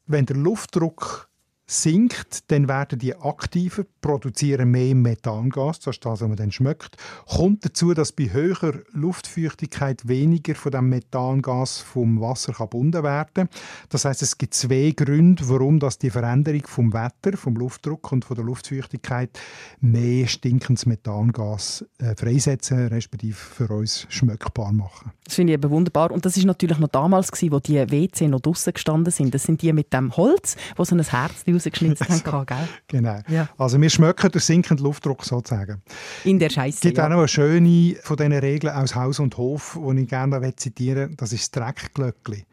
Wenn 0.08 0.26
der 0.26 0.38
Luftdruck 0.38 1.29
sinkt, 1.70 2.52
dann 2.52 2.68
werden 2.68 2.98
die 2.98 3.16
aktiver, 3.16 3.86
produzieren 4.02 4.72
mehr 4.72 4.96
Methangas, 4.96 5.80
das 5.80 5.98
ist 5.98 6.06
das, 6.06 6.22
was 6.22 6.28
man 6.28 6.36
dann 6.36 6.52
schmeckt. 6.52 6.98
Kommt 7.28 7.64
dazu, 7.64 7.94
dass 7.94 8.12
bei 8.12 8.32
höherer 8.32 8.80
Luftfeuchtigkeit 8.92 10.08
weniger 10.08 10.56
von 10.56 10.72
dem 10.72 10.90
Methangas 10.90 11.78
vom 11.80 12.20
Wasser 12.22 12.54
gebunden 12.54 13.04
werden 13.04 13.30
kann. 13.34 13.50
Das 13.90 14.06
heißt, 14.06 14.24
es 14.24 14.40
gibt 14.40 14.56
zwei 14.56 14.94
Gründe, 14.96 15.48
warum 15.48 15.80
das 15.80 16.00
die 16.00 16.10
Veränderung 16.10 16.64
vom 16.66 16.92
Wetter, 16.92 17.38
vom 17.38 17.56
Luftdruck 17.56 18.12
und 18.12 18.26
von 18.26 18.36
der 18.36 18.46
Luftfeuchtigkeit 18.46 19.40
mehr 19.80 20.28
stinkendes 20.28 20.88
Methangas 20.88 21.86
äh, 22.00 22.16
freisetzen, 22.16 22.88
respektive 22.88 23.36
für 23.36 23.70
uns 23.70 24.08
schmeckbar 24.10 24.72
machen. 24.72 25.12
Das 25.24 25.36
finde 25.36 25.54
ich 25.54 25.60
eben 25.60 25.70
wunderbar. 25.70 26.10
Und 26.10 26.26
das 26.26 26.36
ist 26.36 26.46
natürlich 26.46 26.80
noch 26.80 26.88
damals, 26.88 27.32
gewesen, 27.32 27.52
wo 27.52 27.60
die 27.60 27.78
WC 27.78 28.28
noch 28.28 28.40
draußen 28.40 28.74
gestanden 28.74 29.12
sind. 29.12 29.36
Das 29.36 29.44
sind 29.44 29.62
die 29.62 29.72
mit 29.72 29.94
dem 29.94 30.18
Holz, 30.18 30.56
wo 30.76 30.84
so 30.84 30.96
ein 30.96 31.04
Herz 31.04 31.44
rausgeschnitzt 31.60 32.26
haben, 32.26 32.46
gell? 32.46 32.68
Genau. 32.88 33.20
Ja. 33.28 33.50
Also 33.58 33.80
wir 33.80 33.90
schmecken 33.90 34.32
den 34.32 34.42
sinkenden 34.42 34.86
Luftdruck 34.86 35.24
sozusagen. 35.24 35.82
In 36.24 36.40
der 36.40 36.50
Scheiße. 36.50 36.78
Es 36.78 36.82
gibt 36.82 36.98
ja. 36.98 37.06
auch 37.06 37.10
noch 37.10 37.20
eine 37.20 37.28
schöne 37.28 37.96
von 38.02 38.18
diesen 38.18 38.34
Regeln 38.34 38.74
aus 38.74 38.96
Haus 38.96 39.20
und 39.20 39.38
Hof, 39.38 39.78
die 39.80 40.02
ich 40.02 40.08
gerne 40.08 40.56
zitieren 40.56 41.16
Das 41.18 41.34
ist 41.34 41.56
das 41.56 41.64
Dreckglöckli. 41.64 42.46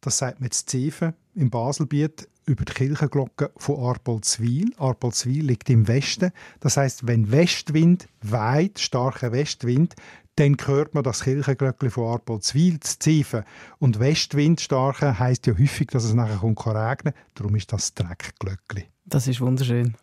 Das 0.00 0.18
sagt 0.18 0.40
man 0.40 0.46
jetzt 0.46 0.70
Zeven 0.70 1.14
im 1.34 1.50
Baselbiet 1.50 2.28
über 2.46 2.64
die 2.64 2.72
Kirchenglocke 2.72 3.50
von 3.56 3.80
Arpolzwil. 3.80 4.72
Arpolzwil 4.78 5.44
liegt 5.44 5.68
im 5.68 5.88
Westen. 5.88 6.30
Das 6.60 6.76
heißt, 6.76 7.06
wenn 7.06 7.32
Westwind 7.32 8.06
weit, 8.22 8.78
starker 8.78 9.32
Westwind, 9.32 9.94
dann 10.36 10.56
hört 10.66 10.94
man 10.94 11.02
das 11.02 11.24
Kirchenglöckchen 11.24 11.90
von 11.90 12.12
Arpolzwil 12.12 12.78
zu 12.80 12.98
Zeven. 12.98 13.44
Und 13.78 13.98
Westwind 13.98 14.60
starker 14.60 15.18
heisst 15.18 15.46
ja 15.46 15.54
häufig, 15.58 15.88
dass 15.88 16.04
es 16.04 16.14
nachher 16.14 16.36
kommt 16.36 16.66
regnen. 16.66 17.14
Darum 17.34 17.56
ist 17.56 17.72
das 17.72 17.94
Dreckglöckchen. 17.94 18.84
Das 19.06 19.26
ist 19.26 19.40
wunderschön. 19.40 19.96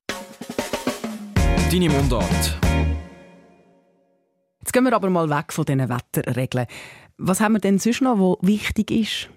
Deine 1.72 1.90
Mundart. 1.90 2.60
Jetzt 4.60 4.74
gehen 4.74 4.84
wir 4.84 4.94
aber 4.94 5.10
mal 5.10 5.30
weg 5.30 5.54
von 5.54 5.66
diesen 5.66 5.88
Wetterregeln. 5.88 6.66
Was 7.18 7.40
haben 7.40 7.54
wir 7.54 7.60
denn 7.60 7.78
sonst 7.80 8.02
noch, 8.02 8.18
was 8.18 8.48
wichtig 8.48 8.90
ist? 8.90 9.30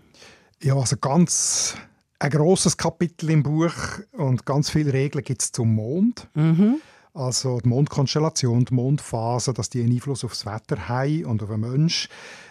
Ja, 0.63 0.77
also 0.77 0.97
ganz 0.97 1.77
ein 2.19 2.31
grosses 2.31 2.77
Kapitel 2.77 3.31
im 3.31 3.43
Buch 3.43 3.75
und 4.13 4.47
ganz 4.47 4.71
viele 4.71 4.95
Regeln 4.95 5.25
gibt 5.25 5.43
es 5.43 5.53
zum 5.53 5.75
Mond. 5.75 6.29
Mhm. 6.35 6.81
Also 7.17 7.61
die 7.61 7.69
Mondkonstellation, 7.69 8.67
die 8.67 8.75
Mondphase, 8.75 9.55
dass 9.55 9.71
die 9.71 9.83
einen 9.83 9.93
Einfluss 9.93 10.23
auf 10.23 10.33
das 10.33 10.45
Wetter 10.45 10.87
haben 10.89 11.25
und 11.25 11.43
auf 11.43 11.49
den 11.49 11.61
Menschen. 11.61 12.11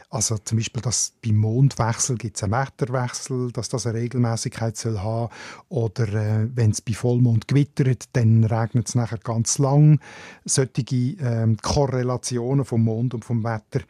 Also 0.09 0.37
zum 0.39 0.57
Beispiel, 0.57 0.81
dass 0.81 1.13
beim 1.23 1.35
Mondwechsel 1.35 2.15
gibt 2.15 2.37
es 2.37 2.43
einen 2.43 2.53
Wetterwechsel, 2.53 3.51
dass 3.51 3.69
das 3.69 3.85
eine 3.85 3.99
Regelmäßigkeit 3.99 4.75
soll 4.75 4.99
haben 4.99 5.31
Oder 5.69 6.07
äh, 6.13 6.47
wenn 6.55 6.71
es 6.71 6.81
bei 6.81 6.93
Vollmond 6.93 7.47
gewittert, 7.47 8.05
dann 8.13 8.43
regnet 8.43 8.87
es 8.87 8.95
nachher 8.95 9.19
ganz 9.19 9.59
lang. 9.59 9.99
Solche 10.45 10.83
ähm, 11.19 11.57
Korrelationen 11.61 12.65
vom 12.65 12.83
Mond 12.83 13.13
und 13.13 13.23
vom 13.23 13.43
Wetter. 13.43 13.81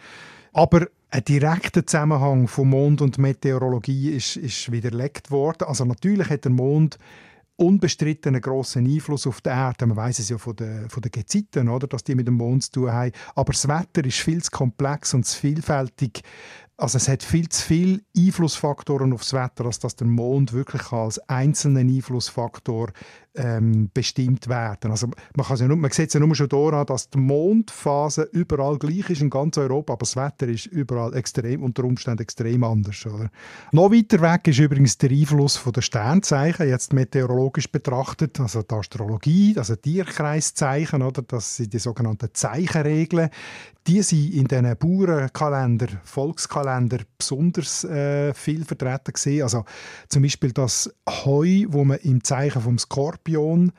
Aber 0.51 0.87
ein 1.09 1.23
direkter 1.23 1.85
Zusammenhang 1.85 2.49
von 2.49 2.69
Mond 2.69 3.01
und 3.01 3.17
Meteorologie 3.17 4.11
ist, 4.11 4.35
ist 4.35 4.71
widerlegt 4.71 5.31
worden. 5.31 5.67
Also 5.67 5.85
natürlich 5.85 6.29
hat 6.29 6.43
der 6.43 6.51
Mond 6.51 6.97
unbestritten 7.57 8.35
einen 8.35 8.41
grossen 8.41 8.85
Einfluss 8.85 9.27
auf 9.27 9.41
die 9.41 9.49
Erde. 9.49 9.85
Man 9.85 9.97
weiß 9.97 10.19
es 10.19 10.29
ja 10.29 10.37
von 10.37 10.55
den, 10.55 10.89
von 10.89 11.01
den 11.01 11.11
Gezeiten, 11.11 11.69
oder, 11.69 11.87
dass 11.87 12.03
die 12.03 12.15
mit 12.15 12.27
dem 12.27 12.35
Mond 12.35 12.63
zu 12.63 12.71
tun 12.71 12.91
haben. 12.91 13.11
Aber 13.35 13.53
das 13.53 13.67
Wetter 13.67 14.05
ist 14.05 14.19
viel 14.19 14.43
zu 14.43 14.51
komplex 14.51 15.13
und 15.13 15.25
zu 15.25 15.39
vielfältig. 15.39 16.21
Also 16.77 16.97
es 16.97 17.07
hat 17.07 17.23
viel 17.23 17.47
zu 17.47 17.63
viele 17.63 18.01
Einflussfaktoren 18.17 19.13
auf 19.13 19.21
das 19.21 19.31
Wetter, 19.31 19.65
als 19.65 19.79
dass 19.79 19.95
der 19.95 20.07
Mond 20.07 20.51
wirklich 20.51 20.91
als 20.91 21.19
einzelner 21.29 21.79
Einflussfaktor 21.79 22.89
ähm, 23.35 23.89
bestimmt 23.93 24.47
werden. 24.47 24.91
Also 24.91 25.07
man, 25.35 25.45
kann 25.45 25.57
ja 25.57 25.67
nur, 25.67 25.77
man 25.77 25.91
sieht 25.91 26.07
es 26.07 26.13
ja 26.13 26.19
nur 26.19 26.35
schon 26.35 26.49
daran, 26.49 26.85
dass 26.85 27.09
die 27.09 27.17
Mondphase 27.17 28.23
überall 28.31 28.77
gleich 28.77 29.09
ist 29.09 29.21
in 29.21 29.29
ganz 29.29 29.57
Europa, 29.57 29.93
aber 29.93 30.01
das 30.01 30.17
Wetter 30.17 30.47
ist 30.47 30.65
überall 30.67 31.13
extrem, 31.15 31.63
unter 31.63 31.85
Umständen 31.85 32.21
extrem 32.21 32.63
anders. 32.63 33.05
Oder? 33.05 33.29
Noch 33.71 33.91
weiter 33.91 34.21
weg 34.21 34.47
ist 34.47 34.59
übrigens 34.59 34.97
der 34.97 35.11
Einfluss 35.11 35.61
der 35.63 35.81
Sternzeichen, 35.81 36.67
jetzt 36.67 36.93
meteorologisch 36.93 37.71
betrachtet, 37.71 38.39
also 38.39 38.63
die 38.63 38.75
Astrologie, 38.75 39.55
also 39.57 39.75
Tierkreiszeichen, 39.75 41.01
oder? 41.01 41.21
das 41.21 41.57
sind 41.57 41.73
die 41.73 41.79
sogenannten 41.79 42.29
Zeichenregeln. 42.33 43.29
Die 43.87 44.01
sind 44.01 44.33
in 44.33 44.45
diesen 44.45 44.75
Bauernkalender, 44.77 45.87
Volkskalender 46.03 46.64
besonders 47.17 47.83
äh, 47.83 48.33
viel 48.33 48.65
vertreten 48.65 49.13
gesehen. 49.13 49.43
Also 49.43 49.63
zum 50.09 50.21
Beispiel 50.23 50.51
das 50.51 50.93
Heu, 51.09 51.65
wo 51.69 51.83
man 51.85 51.97
im 51.99 52.23
Zeichen 52.23 52.61
vom 52.61 52.77
Skorpion 52.77 53.71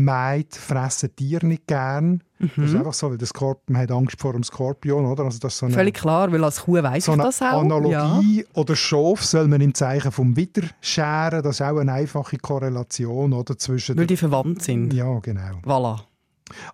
meint, 0.00 0.54
fressen 0.54 1.14
Tiere 1.16 1.44
nicht 1.44 1.66
gern. 1.66 2.22
Mhm. 2.38 2.50
Das 2.56 2.66
ist 2.70 2.76
einfach 2.76 2.92
so, 2.92 3.10
weil 3.10 3.18
der 3.18 3.26
Skorpion, 3.26 3.72
man 3.74 3.82
hat 3.82 3.90
Angst 3.90 4.20
vor 4.20 4.32
dem 4.32 4.44
Skorpion, 4.44 5.04
oder? 5.06 5.24
Also 5.24 5.40
das 5.40 5.54
ist 5.54 5.58
so 5.58 5.66
eine, 5.66 5.74
Völlig 5.74 5.94
klar, 5.96 6.30
weil 6.30 6.44
als 6.44 6.62
Kuh 6.62 6.80
weiss 6.82 7.06
so 7.06 7.14
ich 7.14 7.18
das 7.18 7.42
auch. 7.42 7.62
Analogie 7.62 8.38
Ja. 8.42 8.44
oder 8.54 8.76
Schaf 8.76 9.24
soll 9.24 9.48
man 9.48 9.60
im 9.60 9.74
Zeichen 9.74 10.12
vom 10.12 10.36
Widder 10.36 10.62
scheren. 10.80 11.42
Das 11.42 11.56
ist 11.56 11.62
auch 11.62 11.78
eine 11.78 11.92
einfache 11.92 12.38
Korrelation, 12.38 13.32
oder? 13.32 13.58
Zwischen 13.58 13.98
Weil 13.98 14.06
die 14.06 14.16
verwandt 14.16 14.62
sind. 14.62 14.92
ja, 14.92 15.18
genau. 15.18 15.58
Voilà. 15.64 15.98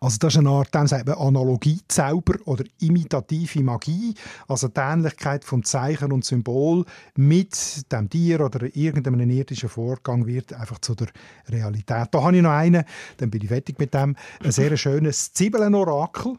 Also 0.01 0.19
das 0.19 0.35
ist 0.35 0.39
eine 0.39 0.51
Art, 0.51 0.75
dem 0.75 0.87
sagt 0.87 1.07
man 1.07 1.17
Analogiezauber 1.17 2.35
oder 2.45 2.65
imitative 2.81 3.63
Magie, 3.63 4.15
also 4.49 4.69
die 4.69 4.81
Ähnlichkeit 4.81 5.45
vom 5.45 5.65
Zeichen 5.65 6.13
und 6.13 6.25
Symbol 6.25 6.85
mit 7.17 7.91
dem 7.93 8.11
Tier 8.11 8.41
oder 8.41 8.75
irgendeinem 8.75 9.31
irdischen 9.31 9.69
Vorgang 9.69 10.27
wird 10.27 10.53
einfach 10.53 10.79
zu 10.79 10.95
der 10.95 11.09
Realität. 11.49 12.09
Da 12.11 12.23
habe 12.23 12.37
ich 12.37 12.43
noch 12.43 12.51
einen, 12.51 12.85
dann 13.19 13.31
bin 13.31 13.43
ich 13.43 13.49
fertig 13.49 13.79
mit 13.79 13.95
dem, 13.95 14.17
ein 14.43 14.53
sehr 14.53 14.77
schönes 14.77 15.33
Zwiebeln-Orakel. 15.33 16.39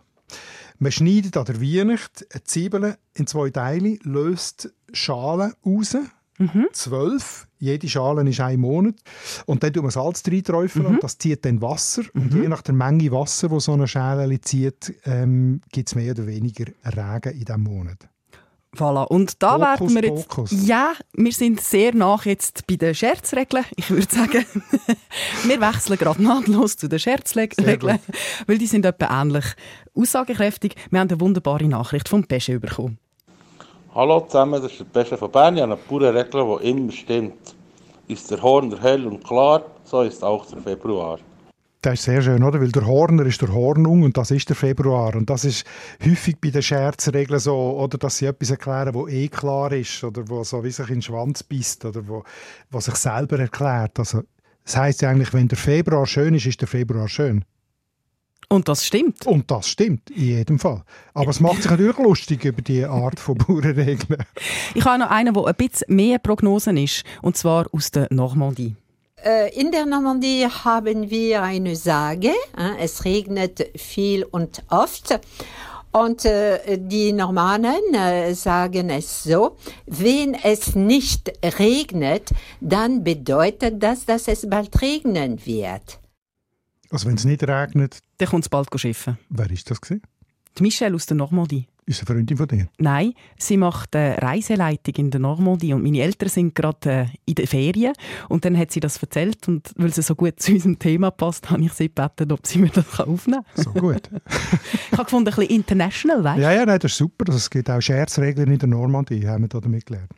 Man 0.78 0.92
schneidet 0.92 1.38
an 1.38 1.46
der 1.46 1.62
Weihnacht 1.62 2.26
eine 2.34 2.44
Zwiebel 2.44 2.98
in 3.14 3.28
zwei 3.28 3.50
Teile, 3.50 3.98
löst 4.04 4.74
Schalen 4.92 5.54
raus, 5.66 5.96
zwölf. 6.74 7.48
Jede 7.58 7.88
Schale 7.88 8.28
ist 8.30 8.40
ein 8.40 8.60
Monat. 8.60 8.96
Und 9.46 9.64
dann 9.64 9.74
tut 9.74 9.84
man 9.84 9.92
Salz 9.92 10.24
reinträufeln 10.28 10.86
und 10.86 11.04
das 11.04 11.18
zieht 11.18 11.46
dann 11.46 11.62
Wasser. 11.62 12.04
Und 12.14 12.34
je 12.34 12.48
nach 12.48 12.62
der 12.62 12.74
Menge 12.74 13.12
Wasser, 13.12 13.50
wo 13.52 13.60
so 13.60 13.74
eine 13.74 13.88
Schale 13.88 14.40
zieht, 14.42 14.94
ähm, 15.06 15.62
gibt 15.72 15.90
es 15.90 15.96
mehr 15.96 16.12
oder 16.12 16.28
weniger 16.28 16.66
Regen 16.86 17.34
in 17.34 17.46
diesem 17.46 17.64
Monat. 17.64 18.10
Voilà. 18.76 19.06
Und 19.08 19.42
da 19.42 19.54
Hokus 19.54 19.94
werden 19.94 19.96
wir 19.96 20.16
jetzt. 20.16 20.28
pokus. 20.28 20.68
Ja, 20.68 20.94
wir 21.14 21.32
sind 21.32 21.62
sehr 21.62 21.96
nach 21.96 22.26
jetzt 22.26 22.68
bei 22.68 22.76
den 22.76 22.94
Scherzregeln. 22.94 23.66
Ich 23.76 23.90
würde 23.90 24.14
sagen, 24.14 24.46
wir 25.46 25.62
wechseln 25.62 25.98
gerade 25.98 26.22
nahtlos 26.22 26.78
zu 26.78 26.88
den 26.88 27.00
Scherzregeln, 27.00 28.00
weil 28.48 28.58
die 28.58 28.68
sind 28.68 28.86
etwa 28.86 29.22
ähnlich 29.22 29.46
aussagekräftig. 29.94 30.76
Wir 30.90 31.00
haben 31.00 31.10
eine 31.10 31.20
wunderbare 31.20 31.68
Nachricht 31.68 32.10
vom 32.10 32.26
Pesche 32.26 32.60
bekommen. 32.60 33.00
Hallo 33.96 34.20
zusammen, 34.20 34.62
das 34.62 34.74
ist 34.74 34.82
der 34.82 34.86
Beste 34.86 35.16
von 35.16 35.32
Bern. 35.32 35.56
Ich 35.56 35.62
habe 35.62 35.72
eine 35.72 35.82
pure 35.82 36.14
Regel, 36.14 36.60
die 36.60 36.70
immer 36.70 36.92
stimmt. 36.92 37.56
Ist 38.10 38.30
der 38.30 38.42
Horn 38.42 38.78
hell 38.82 39.08
und 39.08 39.24
klar, 39.24 39.64
so 39.86 40.02
ist 40.02 40.22
auch 40.22 40.46
der 40.48 40.58
Februar. 40.62 41.18
Das 41.82 41.94
ist 41.94 42.04
sehr 42.04 42.22
schön, 42.22 42.44
oder? 42.44 42.60
Weil 42.60 42.74
der 42.74 42.86
Horner 42.86 43.26
ist 43.26 43.42
der 43.42 43.54
Hornung 43.54 44.04
und 44.04 44.18
das 44.18 44.32
ist 44.32 44.50
der 44.50 44.58
Februar. 44.58 45.16
Und 45.16 45.30
das 45.30 45.46
ist 45.46 45.66
häufig 46.06 46.36
bei 46.42 46.50
den 46.50 46.62
Scherzregeln 46.62 47.40
so, 47.40 47.56
oder 47.56 47.98
dass 47.98 48.18
sie 48.18 48.26
etwas 48.26 48.52
erklären, 48.52 48.94
wo 48.94 49.08
eh 49.08 49.30
klar 49.30 49.72
ist 49.72 50.04
oder 50.04 50.28
wo 50.28 50.44
so 50.44 50.62
wie 50.66 50.72
sich 50.72 50.90
in 50.90 50.96
den 50.96 51.02
Schwanz 51.02 51.44
beißt 51.44 51.86
oder 51.86 52.06
wo, 52.06 52.26
wo 52.72 52.82
sich 52.82 52.96
selber 52.96 53.40
erklärt. 53.40 53.98
Also, 53.98 54.24
das 54.66 54.76
heißt 54.76 55.04
ja 55.04 55.10
eigentlich, 55.10 55.34
wenn 55.34 55.48
der 55.48 55.58
Februar 55.58 56.06
schön 56.06 56.34
ist, 56.34 56.48
ist 56.48 56.60
der 56.60 56.68
Februar 56.68 57.08
schön. 57.08 57.46
Und 58.50 58.68
das 58.68 58.86
stimmt. 58.86 59.26
Und 59.26 59.50
das 59.50 59.68
stimmt, 59.68 60.10
in 60.12 60.24
jedem 60.26 60.60
Fall. 60.60 60.84
Aber 61.14 61.32
es 61.32 61.40
macht 61.40 61.62
sich 61.64 61.72
natürlich 61.72 61.98
lustig 61.98 62.46
über 62.46 62.62
die 62.62 62.86
Art 62.86 63.20
von 63.20 63.38
Bauernregeln. 63.38 64.24
Ich 64.74 64.86
habe 64.86 65.00
noch 65.00 65.10
einen, 65.10 65.34
der 65.34 65.46
ein 65.46 65.56
bisschen 65.56 65.96
mehr 65.96 66.20
Prognosen 66.20 66.78
ist, 66.78 67.04
und 67.22 67.36
zwar 67.38 67.66
aus 67.74 67.92
der 67.92 68.08
Normandie. 68.12 68.76
Äh, 69.24 69.60
In 69.60 69.72
der 69.72 69.86
Normandie 69.86 70.46
haben 70.46 71.10
wir 71.10 71.42
eine 71.42 71.76
Sage. 71.76 72.30
äh, 72.58 72.84
Es 72.84 73.04
regnet 73.04 73.68
viel 73.76 74.24
und 74.24 74.62
oft. 74.70 75.20
Und 75.92 76.26
äh, 76.26 76.78
die 76.78 77.14
Normannen 77.14 78.36
sagen 78.36 78.90
es 78.90 79.24
so, 79.24 79.56
wenn 79.86 80.34
es 80.34 80.76
nicht 80.76 81.32
regnet, 81.58 82.30
dann 82.60 83.04
bedeutet 83.04 83.82
das, 83.82 84.06
dass 84.06 84.28
es 84.28 84.48
bald 84.50 84.82
regnen 84.82 85.44
wird. 85.46 86.00
Also 86.92 87.08
wenn 87.08 87.16
es 87.16 87.26
nicht 87.26 87.44
regnet, 87.44 88.00
Dann 88.18 88.30
kommt 88.30 88.44
es 88.46 88.50
bald 88.50 88.68
schiffen. 88.80 89.18
wer 89.30 89.50
ist 89.52 89.70
das 89.70 89.82
gewesen? 89.82 90.02
Die 90.58 90.64
Michelle 90.64 90.96
aus 90.96 91.06
der 91.06 91.18
Normandie. 91.18 91.68
Ist 91.88 92.00
eine 92.00 92.08
Freundin 92.08 92.38
von 92.38 92.48
dir? 92.48 92.68
Nein, 92.80 93.14
sie 93.38 93.58
macht 93.58 93.96
eine 93.96 94.20
Reiseleitung 94.20 94.96
in 94.96 95.12
der 95.12 95.20
Normandie 95.20 95.72
und 95.74 95.84
meine 95.84 96.00
Eltern 96.02 96.30
sind 96.30 96.56
gerade 96.56 96.90
äh, 96.90 97.06
in 97.26 97.36
den 97.36 97.46
Ferien 97.46 97.94
und 98.28 98.44
dann 98.44 98.58
hat 98.58 98.72
sie 98.72 98.80
das 98.80 98.98
erzählt 98.98 99.48
und 99.48 99.72
weil 99.76 99.94
sie 99.94 100.02
so 100.02 100.16
gut 100.16 100.40
zu 100.40 100.54
unserem 100.54 100.80
Thema 100.80 101.12
passt, 101.12 101.48
habe 101.52 101.62
ich 101.62 101.74
sie 101.74 101.90
gebeten, 101.90 102.32
ob 102.32 102.48
sie 102.48 102.58
mir 102.58 102.70
das 102.70 103.00
aufnehmen 103.00 103.44
kann. 103.56 103.64
So 103.64 103.72
gut. 103.72 104.10
Ich 104.92 104.98
habe 104.98 105.04
gefunden, 105.04 105.30
ein 105.30 105.36
bisschen 105.36 105.56
international, 105.56 106.24
weißt 106.24 106.42
Ja, 106.42 106.52
ja, 106.54 106.66
nein, 106.66 106.80
das 106.80 106.94
ist 106.94 106.98
super. 106.98 107.32
Es 107.34 107.50
gibt 107.50 107.70
auch 107.70 107.82
Scherzregeln 107.82 108.50
in 108.50 108.58
der 108.60 108.70
Normandie, 108.70 109.28
haben 109.28 109.44
wir 109.44 109.50
da 109.50 109.60
damit 109.60 109.86
gelernt. 109.86 110.10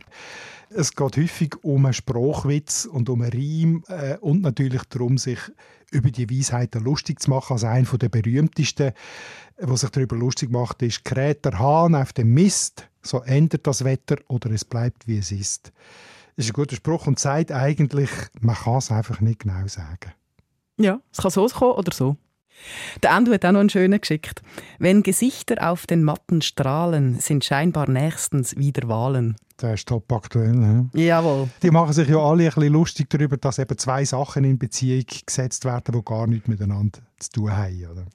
Es 0.70 0.94
geht 0.96 1.18
häufig 1.18 1.56
um 1.64 1.86
einen 1.86 1.94
Spruchwitz 1.94 2.86
und 2.86 3.10
um 3.10 3.22
einen 3.24 3.32
Reim 3.32 3.84
äh, 3.88 4.18
und 4.20 4.42
natürlich 4.42 4.84
darum, 4.90 5.18
sich 5.18 5.40
über 5.92 6.12
die 6.12 6.30
Weisheiten 6.30 6.84
lustig 6.84 7.22
zu 7.22 7.30
machen. 7.30 7.54
Also 7.54 7.68
einer 7.68 7.98
der 7.98 8.10
berühmtesten, 8.10 8.94
der 9.60 9.78
sich 9.78 9.90
darüber 9.90 10.16
lustig 10.16 10.52
macht, 10.52 10.82
ist 10.82 11.06
«Kräht 11.06 11.46
der 11.46 11.60
Hahn 11.60 11.96
auf 11.96 12.14
dem 12.14 12.34
Mist, 12.34 12.90
so 13.02 13.22
ändert 13.22 13.66
das 13.68 13.84
Wetter 13.84 14.18
oder 14.28 14.52
es 14.52 14.66
bleibt, 14.66 15.08
wie 15.08 15.18
es 15.18 15.32
ist». 15.32 15.72
Das 16.36 16.46
ist 16.46 16.52
ein 16.52 16.54
guter 16.54 16.76
Spruch 16.76 17.08
und 17.08 17.18
zeigt 17.18 17.52
eigentlich, 17.52 18.12
man 18.40 18.56
kann 18.56 18.78
es 18.78 18.92
einfach 18.92 19.22
nicht 19.22 19.40
genau 19.40 19.66
sagen. 19.68 20.12
Ja, 20.78 21.00
es 21.12 21.18
kann 21.18 21.32
so 21.32 21.48
kommen 21.48 21.74
oder 21.74 21.92
so. 21.92 22.16
Der 23.02 23.12
Ando 23.12 23.32
hat 23.32 23.46
auch 23.46 23.52
noch 23.52 23.60
einen 23.60 23.70
schönen 23.70 24.00
geschickt. 24.00 24.42
Wenn 24.80 25.04
Gesichter 25.04 25.70
auf 25.70 25.88
den 25.88 26.04
Matten 26.04 26.42
strahlen, 26.42 27.20
sind 27.20 27.44
scheinbar 27.44 27.90
nächstens 27.90 28.56
wieder 28.56 28.88
Wahlen. 28.88 29.36
Das 29.58 29.74
ist 29.74 29.88
top 29.88 30.12
aktuell. 30.14 30.54
Ne? 30.54 30.90
Jawohl. 30.94 31.50
Die 31.64 31.72
machen 31.72 31.92
sich 31.92 32.08
ja 32.08 32.18
alle 32.18 32.44
ein 32.44 32.54
bisschen 32.54 32.74
lustig 32.74 33.10
darüber, 33.10 33.38
dass 33.38 33.58
eben 33.58 33.78
zwei 33.78 34.06
Sachen 34.06 34.44
in 34.44 34.60
Beziehung 34.60 35.06
gesetzt 35.26 35.66
werden, 35.66 35.96
die 35.96 36.06
gar 36.06 36.28
nichts 36.28 36.48
miteinander 36.48 37.00
zu 37.20 37.30
tun 37.32 37.58
haben. 37.58 37.88
Oder? 37.92 38.06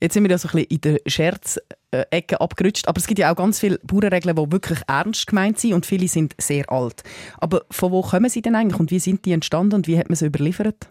Jetzt 0.00 0.14
sind 0.14 0.22
wir 0.22 0.30
ja 0.30 0.38
so 0.38 0.48
ein 0.48 0.52
bisschen 0.52 0.70
in 0.70 0.80
der 0.80 1.00
Scherzecke 1.06 2.40
abgerutscht, 2.40 2.88
aber 2.88 2.98
es 2.98 3.06
gibt 3.06 3.18
ja 3.18 3.32
auch 3.32 3.36
ganz 3.36 3.58
viele 3.58 3.78
Bauernregeln, 3.82 4.36
die 4.36 4.52
wirklich 4.52 4.80
ernst 4.86 5.26
gemeint 5.26 5.58
sind 5.58 5.74
und 5.74 5.84
viele 5.84 6.08
sind 6.08 6.34
sehr 6.40 6.70
alt. 6.70 7.02
Aber 7.38 7.62
von 7.70 7.92
wo 7.92 8.02
kommen 8.02 8.30
sie 8.30 8.40
denn 8.40 8.54
eigentlich 8.54 8.80
und 8.80 8.90
wie 8.90 9.00
sind 9.00 9.24
die 9.24 9.32
entstanden 9.32 9.74
und 9.74 9.88
wie 9.88 9.98
hat 9.98 10.08
man 10.08 10.16
sie 10.16 10.26
überliefert? 10.26 10.90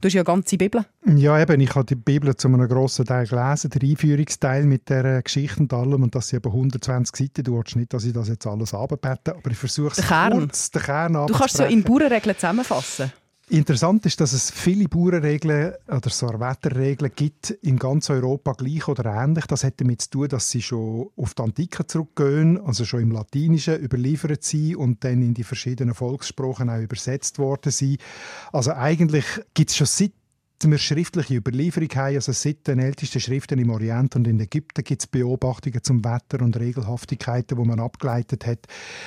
Du 0.00 0.06
hast 0.06 0.14
ja 0.14 0.22
ganze 0.22 0.56
Bibel. 0.56 0.84
Ja, 1.16 1.40
eben, 1.40 1.60
ich 1.60 1.74
habe 1.74 1.84
die 1.84 1.96
Bibel 1.96 2.36
zu 2.36 2.46
einem 2.46 2.68
grossen 2.68 3.04
Teil 3.04 3.26
gelesen, 3.26 3.70
der 3.70 3.82
Einführungsteil 3.82 4.64
mit 4.64 4.88
der 4.88 5.22
Geschichte 5.22 5.58
und 5.58 5.72
allem, 5.72 6.04
und 6.04 6.14
das 6.14 6.28
sind 6.28 6.44
eben 6.44 6.54
120 6.54 7.16
Seiten. 7.16 7.42
Du 7.42 7.56
willst 7.56 7.74
nicht, 7.74 7.92
dass 7.92 8.04
ich 8.04 8.12
das 8.12 8.28
jetzt 8.28 8.46
alles 8.46 8.74
abbete, 8.74 9.34
aber 9.34 9.50
ich 9.50 9.56
versuche 9.56 10.00
es 10.00 10.06
kurz, 10.06 10.70
den 10.70 10.82
Kern 10.82 11.14
Du 11.14 11.26
kannst 11.34 11.54
es 11.54 11.58
so 11.58 11.64
in 11.64 11.82
Bauernregeln 11.82 12.36
zusammenfassen. 12.36 13.12
Interessant 13.50 14.04
ist, 14.04 14.20
dass 14.20 14.34
es 14.34 14.50
viele 14.50 14.88
Bauernregeln 14.88 15.72
oder 15.86 16.10
so 16.10 16.26
Wetterregeln 16.28 17.10
gibt 17.16 17.50
in 17.50 17.78
ganz 17.78 18.10
Europa 18.10 18.52
gleich 18.52 18.86
oder 18.88 19.06
ähnlich. 19.06 19.46
Das 19.46 19.64
hat 19.64 19.80
damit 19.80 20.02
zu 20.02 20.10
tun, 20.10 20.28
dass 20.28 20.50
sie 20.50 20.60
schon 20.60 21.08
auf 21.16 21.32
die 21.32 21.42
Antike 21.42 21.86
zurückgehen, 21.86 22.60
also 22.60 22.84
schon 22.84 23.00
im 23.00 23.10
Latinischen 23.10 23.80
überliefert 23.80 24.44
sind 24.44 24.76
und 24.76 25.02
dann 25.02 25.22
in 25.22 25.32
die 25.32 25.44
verschiedenen 25.44 25.94
Volkssprachen 25.94 26.68
auch 26.68 26.80
übersetzt 26.80 27.38
worden 27.38 27.72
sind. 27.72 28.00
Also 28.52 28.72
eigentlich 28.72 29.24
gibt 29.54 29.70
es 29.70 29.76
schon 29.76 29.86
seit 29.86 30.12
wir 30.64 30.78
schriftliche 30.78 31.36
Überlieferung 31.36 31.88
haben, 31.94 32.16
also 32.16 32.32
seit 32.32 32.66
den 32.66 32.78
ältesten 32.78 33.20
Schriften 33.20 33.58
im 33.58 33.70
Orient 33.70 34.16
und 34.16 34.26
in 34.26 34.40
Ägypten 34.40 34.82
gibt 34.82 35.02
es 35.02 35.06
Beobachtungen 35.06 35.82
zum 35.82 36.04
Wetter 36.04 36.42
und 36.42 36.58
Regelhaftigkeiten, 36.58 37.58
wo 37.58 37.64
man 37.64 37.80
abgeleitet 37.80 38.46
hat. 38.46 38.66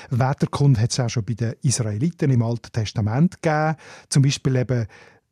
Wetterkunde 0.10 0.80
hat 0.80 0.92
es 0.92 1.00
auch 1.00 1.10
schon 1.10 1.26
bei 1.26 1.34
den 1.34 1.56
Israeliten 1.62 2.32
im 2.32 2.42
Alten 2.42 2.72
Testament 2.72 3.42
gegeben. 3.42 3.76
Zum 4.10 4.24
Beispiel 4.24 4.56
eben 4.56 4.88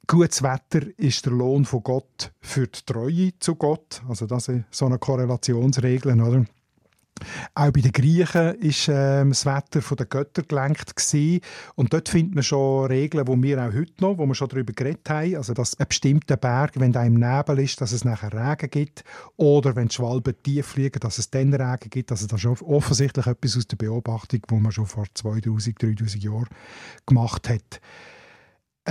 Gutes 0.07 0.41
Wetter 0.41 0.87
ist 0.97 1.27
der 1.27 1.33
Lohn 1.33 1.65
von 1.65 1.83
Gott 1.83 2.31
für 2.41 2.65
die 2.65 2.79
Treue 2.83 3.31
zu 3.39 3.53
Gott. 3.53 4.01
Also 4.09 4.25
das 4.25 4.47
ist 4.47 4.63
so 4.71 4.87
eine 4.87 4.97
Korrelationsregel, 4.97 6.19
oder? 6.19 6.45
Auch 7.55 7.71
bei 7.71 7.81
den 7.81 7.91
Griechen 7.91 8.55
ist 8.55 8.87
äh, 8.87 9.25
das 9.25 9.45
Wetter 9.45 9.81
von 9.81 9.97
den 9.97 10.09
Göttern 10.09 10.45
gelenkt 10.47 10.95
gewesen. 10.95 11.41
und 11.75 11.93
dort 11.93 12.09
findet 12.09 12.35
man 12.35 12.43
schon 12.43 12.87
Regeln, 12.87 13.27
wo 13.27 13.41
wir 13.41 13.59
auch 13.59 13.73
heute 13.73 13.93
noch, 13.99 14.17
wo 14.17 14.25
wir 14.25 14.35
schon 14.35 14.49
darüber 14.49 14.73
geredet 14.73 15.09
haben, 15.09 15.35
also 15.35 15.53
dass 15.53 15.79
ein 15.79 15.87
bestimmter 15.87 16.37
Berg, 16.37 16.71
wenn 16.75 16.91
da 16.91 17.03
im 17.03 17.15
Nebel 17.15 17.59
ist, 17.59 17.81
dass 17.81 17.91
es 17.91 18.05
nachher 18.05 18.33
Regen 18.33 18.69
gibt 18.69 19.03
oder 19.37 19.75
wenn 19.75 19.87
die 19.87 19.95
Schwalben 19.95 20.35
tief 20.43 20.67
fliegen, 20.67 20.99
dass 20.99 21.17
es 21.17 21.29
dann 21.29 21.53
Regen 21.53 21.89
gibt. 21.89 22.11
Also 22.11 22.27
das 22.27 22.43
ist 22.43 22.61
offensichtlich 22.61 23.27
etwas 23.27 23.57
aus 23.57 23.67
der 23.67 23.77
Beobachtung, 23.77 24.41
wo 24.47 24.55
man 24.55 24.71
schon 24.71 24.85
vor 24.85 25.05
2000, 25.13 25.81
3000 25.81 26.23
Jahren 26.23 26.47
gemacht 27.05 27.49
hat. 27.49 27.81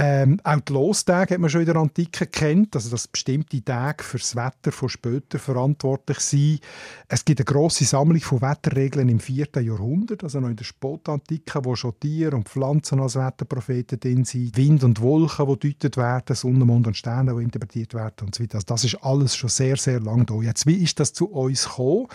Ähm, 0.01 0.39
auch 0.45 0.61
die 0.61 0.73
Lostage 0.73 1.35
hat 1.35 1.41
man 1.41 1.51
schon 1.51 1.63
in 1.63 1.67
der 1.67 1.75
Antike 1.75 2.29
kennt, 2.29 2.77
also 2.77 2.89
dass 2.89 3.09
bestimmte 3.09 3.65
Tage 3.65 4.05
für 4.05 4.19
das 4.19 4.37
Wetter 4.37 4.71
von 4.71 4.89
später 4.89 5.41
verantwortlich 5.41 6.21
sind. 6.21 6.61
Es 7.09 7.25
gibt 7.25 7.41
eine 7.41 7.47
große 7.47 7.85
Sammlung 7.85 8.21
von 8.21 8.41
Wetterregeln 8.41 9.09
im 9.09 9.19
4. 9.19 9.49
Jahrhundert, 9.61 10.23
also 10.23 10.39
noch 10.39 10.51
in 10.51 10.55
der 10.55 10.65
Spätantike, 10.65 11.65
wo 11.65 11.75
schon 11.75 11.99
Tiere 11.99 12.37
und 12.37 12.49
Pflanzen 12.49 13.01
als 13.01 13.17
Wetterpropheten 13.17 13.99
drin 13.99 14.25
sind, 14.25 14.57
Wind 14.57 14.85
und 14.85 15.01
Wolken, 15.01 15.49
die 15.59 15.73
deutet 15.73 15.97
werden, 15.97 16.37
Sonne, 16.37 16.65
Mond 16.65 16.87
und 16.87 16.97
Sterne, 16.97 17.35
die 17.35 17.43
interpretiert 17.43 17.93
werden 17.93 18.27
und 18.27 18.37
so 18.37 18.45
weiter. 18.45 18.59
Also 18.59 18.67
das 18.67 18.85
ist 18.85 19.03
alles 19.03 19.35
schon 19.35 19.51
sehr, 19.51 19.77
sehr 19.79 19.99
lang 19.99 20.25
da. 20.27 20.41
Jetzt, 20.41 20.65
wie 20.65 20.81
ist 20.81 21.01
das 21.01 21.13
zu 21.13 21.29
uns 21.29 21.65
gekommen? 21.65 22.07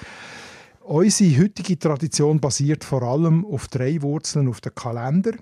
Unsere 0.85 1.43
heutige 1.43 1.77
Tradition 1.77 2.39
basiert 2.39 2.85
vor 2.85 3.03
allem 3.03 3.45
auf 3.45 3.67
drei 3.67 4.01
Wurzeln, 4.01 4.47
auf 4.47 4.61
den 4.61 4.73
Kalender, 4.73 5.33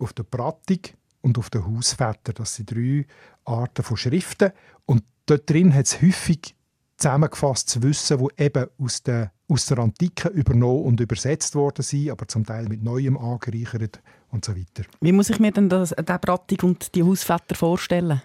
auf 0.00 0.12
der 0.12 0.24
Pratik 0.24 0.97
und 1.20 1.38
auf 1.38 1.50
den 1.50 1.66
Hausväter. 1.66 2.32
Das 2.32 2.54
sind 2.54 2.70
drei 2.70 3.06
Arten 3.44 3.82
von 3.82 3.96
Schriften. 3.96 4.52
Und 4.86 5.02
dort 5.26 5.48
drin 5.48 5.74
hat 5.74 5.86
es 5.86 6.00
häufig 6.00 6.54
zusammengefasstes 6.96 7.82
Wissen, 7.82 8.18
das 8.18 8.44
eben 8.44 8.66
aus 8.78 9.02
der, 9.02 9.32
aus 9.48 9.66
der 9.66 9.78
Antike 9.78 10.28
übernommen 10.28 10.84
und 10.84 11.00
übersetzt 11.00 11.54
worden 11.54 11.82
sind, 11.82 12.10
aber 12.10 12.26
zum 12.26 12.44
Teil 12.44 12.68
mit 12.68 12.82
Neuem 12.82 13.16
angereichert 13.16 14.00
und 14.30 14.44
so 14.44 14.54
weiter. 14.56 14.88
Wie 15.00 15.12
muss 15.12 15.30
ich 15.30 15.38
mir 15.38 15.52
denn 15.52 15.68
das, 15.68 15.90
der 15.90 16.18
Pratik 16.18 16.62
und 16.64 16.94
die 16.94 17.02
Hausväter 17.02 17.54
vorstellen? 17.54 18.20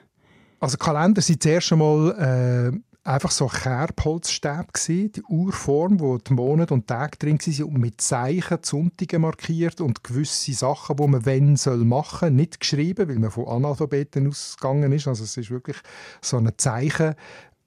Also 0.60 0.77
Kalender 0.77 1.21
sind 1.21 1.43
zuerst 1.43 1.71
einmal 1.71 2.71
äh, 2.73 2.92
einfach 3.03 3.31
so 3.31 3.47
Kerbholzstäbe 3.47 4.67
gewesen, 4.73 5.11
die 5.11 5.23
Urform, 5.23 5.99
wo 5.99 6.17
die 6.17 6.33
Monate 6.33 6.73
und 6.73 6.87
Tage 6.87 7.17
drin 7.17 7.37
waren 7.37 7.63
und 7.65 7.79
mit 7.79 8.01
Zeichen 8.01 8.57
die 8.63 8.67
Sonntage 8.67 9.19
markiert 9.19 9.81
und 9.81 10.03
gewisse 10.03 10.53
Sachen, 10.53 10.95
die 10.95 11.07
man 11.07 11.25
wenn 11.25 11.55
soll 11.57 11.83
machen, 11.83 12.35
nicht 12.35 12.59
geschrieben, 12.59 13.09
weil 13.09 13.19
man 13.19 13.31
von 13.31 13.47
Analphabeten 13.47 14.27
ausgegangen 14.27 14.91
ist. 14.93 15.07
Also 15.07 15.23
es 15.23 15.35
ist 15.35 15.51
wirklich 15.51 15.77
so 16.21 16.37
ein 16.37 16.51
Zeichen. 16.57 17.15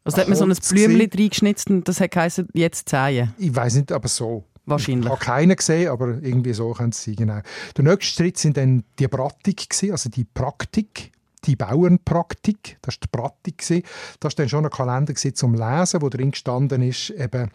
Also 0.04 0.18
hat 0.18 0.28
man 0.28 0.38
so 0.38 0.44
ein 0.44 0.54
Blümchen 0.54 1.10
reingeschnitzt 1.12 1.68
und 1.68 1.86
das 1.86 2.00
hat 2.00 2.12
geheißen, 2.12 2.48
jetzt 2.54 2.88
zählen? 2.88 3.34
Ich 3.38 3.54
weiß 3.54 3.74
nicht, 3.76 3.92
aber 3.92 4.08
so. 4.08 4.44
Wahrscheinlich. 4.68 5.04
Ich 5.04 5.10
habe 5.12 5.24
keinen 5.24 5.54
gesehen, 5.54 5.90
aber 5.90 6.18
irgendwie 6.22 6.52
so 6.52 6.72
können 6.72 6.90
es 6.90 7.04
sein, 7.04 7.14
genau. 7.14 7.40
Der 7.76 7.84
nächste 7.84 8.14
Schritt 8.14 8.36
sind 8.36 8.56
dann 8.56 8.82
die 8.98 9.06
Pratik, 9.06 9.68
also 9.92 10.10
die 10.10 10.24
Praktik 10.24 11.12
die 11.46 11.56
Bauernpraktik, 11.56 12.78
das 12.82 12.96
war 12.96 13.00
die 13.02 13.08
Pratik. 13.08 13.84
Das 14.20 14.32
war 14.32 14.36
dann 14.36 14.48
schon 14.48 14.64
ein 14.64 14.70
Kalender 14.70 15.14
zum 15.14 15.54
Lesen, 15.54 16.02
wo 16.02 16.08
drin 16.08 16.32
gestanden 16.32 16.82
ist, 16.82 17.10
eben, 17.10 17.50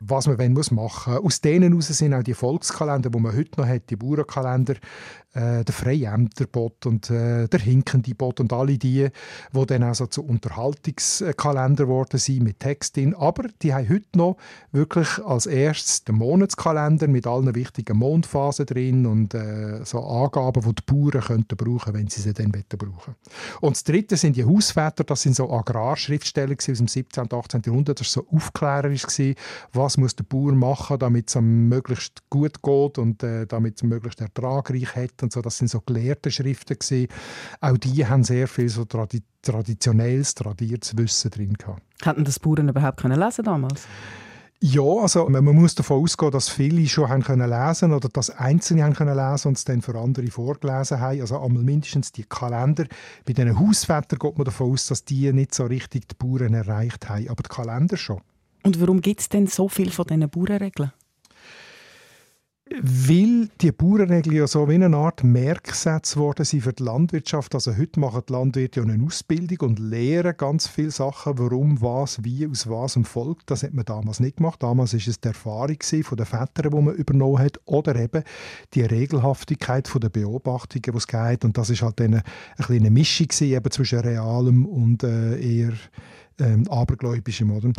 was 0.00 0.26
man 0.26 0.36
machen 0.52 1.14
muss. 1.14 1.24
Aus 1.24 1.40
denen 1.40 1.72
heraus 1.72 1.88
sind 1.88 2.14
auch 2.14 2.22
die 2.22 2.34
Volkskalender, 2.34 3.10
die 3.10 3.20
man 3.20 3.36
heute 3.36 3.60
noch 3.60 3.68
hat, 3.68 3.88
die 3.90 3.96
Bauernkalender, 3.96 4.74
äh, 5.36 5.64
der 5.64 5.74
Freiämterbot 5.74 6.86
und 6.86 7.10
äh, 7.10 7.46
der 7.46 7.60
Hinkendibot 7.60 8.40
und 8.40 8.52
alle 8.52 8.78
die, 8.78 9.08
die 9.52 9.66
dann 9.66 9.82
also 9.82 10.06
zu 10.06 10.24
Unterhaltungskalender 10.24 11.84
geworden 11.84 12.18
sind 12.18 12.42
mit 12.42 12.60
Text 12.60 12.96
drin. 12.96 13.14
Aber 13.14 13.44
die 13.62 13.74
haben 13.74 13.88
heute 13.88 14.16
noch 14.16 14.36
wirklich 14.72 15.22
als 15.24 15.46
erstes 15.46 16.04
den 16.04 16.16
Monatskalender 16.16 17.06
mit 17.08 17.26
allen 17.26 17.54
wichtigen 17.54 17.98
Mondphasen 17.98 18.64
drin 18.64 19.04
und 19.04 19.34
äh, 19.34 19.84
so 19.84 20.00
Angaben, 20.00 20.62
die 20.62 20.74
die 20.74 20.82
Bauern 20.86 21.22
könnten 21.22 21.56
brauchen, 21.56 21.92
wenn 21.92 22.08
sie 22.08 22.22
sie 22.22 22.32
dann 22.32 22.50
brauchen 22.50 23.14
Und 23.60 23.76
das 23.76 23.84
Dritte 23.84 24.16
sind 24.16 24.36
die 24.36 24.44
Hausväter, 24.44 25.04
das 25.04 25.22
sind 25.22 25.36
so 25.36 25.50
Agrarschriftsteller 25.50 26.56
aus 26.58 26.64
dem 26.64 26.88
17. 26.88 27.24
und 27.24 27.34
18. 27.34 27.62
Jahrhundert, 27.66 28.00
das 28.00 28.16
war 28.16 28.24
so 28.24 28.36
aufklärerisch, 28.36 29.04
was 29.72 29.98
muss 29.98 30.16
der 30.16 30.24
Bauer 30.24 30.52
machen, 30.52 30.98
damit 30.98 31.28
es 31.28 31.36
ihm 31.36 31.68
möglichst 31.68 32.22
gut 32.30 32.62
geht 32.62 32.98
und 32.98 33.22
äh, 33.22 33.46
damit 33.46 33.76
es 33.76 33.82
möglichst 33.82 34.20
ertragreich 34.20 34.96
hat 34.96 35.25
und 35.26 35.32
so. 35.32 35.42
Das 35.42 35.58
sind 35.58 35.68
so 35.68 35.80
gelehrte 35.80 36.30
Schriften 36.30 36.78
gewesen. 36.78 37.08
Auch 37.60 37.76
die 37.76 38.06
haben 38.06 38.24
sehr 38.24 38.48
viel 38.48 38.68
so 38.68 38.84
tradi 38.84 39.22
traditionelles, 39.42 40.34
tradiertes 40.34 40.96
Wissen 40.96 41.30
drin 41.30 41.54
gehabt. 41.54 41.80
Hätten 42.02 42.24
das 42.24 42.40
Bauern 42.40 42.68
überhaupt 42.68 43.00
können 43.00 43.20
lesen 43.20 43.44
damals? 43.44 43.86
Ja, 44.60 44.82
also 44.82 45.28
man 45.28 45.44
muss 45.44 45.74
davon 45.74 46.02
ausgehen, 46.02 46.32
dass 46.32 46.48
viele 46.48 46.88
schon 46.88 47.08
haben 47.08 47.22
können 47.22 47.48
lesen 47.48 47.92
oder 47.92 48.08
dass 48.08 48.30
Einzelne 48.30 48.84
haben 48.84 48.94
können 48.94 49.14
lesen 49.14 49.48
und 49.48 49.58
es 49.58 49.64
dann 49.64 49.82
für 49.82 49.96
andere 49.98 50.28
vorgelesen 50.28 50.98
haben. 50.98 51.20
Also 51.20 51.38
einmal 51.38 51.62
mindestens 51.62 52.10
die 52.10 52.24
Kalender. 52.24 52.86
Bei 53.26 53.34
diesen 53.34 53.58
Hausvätern 53.58 54.18
geht 54.18 54.38
man 54.38 54.46
davon 54.46 54.72
aus, 54.72 54.86
dass 54.86 55.04
die 55.04 55.30
nicht 55.32 55.54
so 55.54 55.66
richtig 55.66 56.08
die 56.08 56.14
Bauern 56.14 56.54
erreicht 56.54 57.08
haben, 57.08 57.28
aber 57.28 57.42
die 57.42 57.54
Kalender 57.54 57.98
schon. 57.98 58.22
Und 58.62 58.80
warum 58.80 59.02
gibt 59.02 59.20
es 59.20 59.28
denn 59.28 59.46
so 59.46 59.68
viel 59.68 59.90
von 59.90 60.06
diesen 60.06 60.28
Bauernregeln? 60.28 60.92
Weil 62.88 63.48
die 63.60 63.72
Bauernregeln 63.72 64.36
ja 64.36 64.46
so 64.46 64.68
wie 64.68 64.74
eine 64.74 64.96
Art 64.96 65.24
Merksätze 65.24 66.14
geworden 66.14 66.44
sind 66.44 66.62
für 66.62 66.72
die 66.72 66.84
Landwirtschaft. 66.84 67.52
Also 67.56 67.76
heute 67.76 67.98
machen 67.98 68.22
die 68.28 68.32
Landwirte 68.32 68.78
ja 68.78 68.86
eine 68.86 69.04
Ausbildung 69.04 69.70
und 69.70 69.78
lehren 69.80 70.36
ganz 70.36 70.68
viele 70.68 70.92
Sachen, 70.92 71.36
warum, 71.36 71.82
was, 71.82 72.22
wie, 72.22 72.46
aus 72.46 72.70
was 72.70 72.94
und 72.94 73.08
folgt. 73.08 73.50
Das 73.50 73.64
hat 73.64 73.74
man 73.74 73.86
damals 73.86 74.20
nicht 74.20 74.36
gemacht. 74.36 74.62
Damals 74.62 74.92
war 74.92 75.00
es 75.00 75.20
die 75.20 75.26
Erfahrung 75.26 75.78
von 76.04 76.16
den 76.16 76.26
Vätern, 76.26 76.70
die 76.70 76.80
man 76.80 76.94
übernommen 76.94 77.40
hat, 77.40 77.58
oder 77.64 77.96
eben 77.96 78.22
die 78.74 78.82
Regelhaftigkeit 78.82 79.90
der 80.00 80.08
Beobachtungen, 80.08 80.82
die 80.82 80.96
es 80.96 81.08
gab. 81.08 81.42
Und 81.42 81.58
das 81.58 81.70
war 81.70 81.88
halt 81.88 82.00
eine, 82.00 82.22
eine 82.56 82.66
kleine 82.66 82.90
Mischung 82.92 83.28
eben 83.40 83.70
zwischen 83.72 83.98
realem 83.98 84.64
und 84.64 85.02
äh, 85.02 85.40
eher 85.40 85.72
ähm, 86.40 86.68
abergläubischem. 86.68 87.50
Oder? 87.50 87.72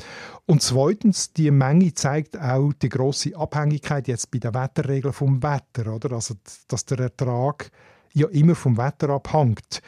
Und 0.45 0.61
zweitens, 0.61 1.33
die 1.33 1.51
Menge 1.51 1.93
zeigt 1.93 2.39
auch 2.39 2.73
die 2.73 2.89
große 2.89 3.35
Abhängigkeit 3.35 4.07
jetzt 4.07 4.31
bei 4.31 4.39
den 4.39 4.53
Wetterregeln 4.53 5.13
vom 5.13 5.41
Wetter. 5.43 5.93
Oder? 5.93 6.13
Also, 6.13 6.35
dass 6.67 6.85
der 6.85 6.99
Ertrag 6.99 7.71
ja 8.13 8.27
immer 8.27 8.55
vom 8.55 8.77
Wetter 8.77 9.09
abhängt. 9.09 9.81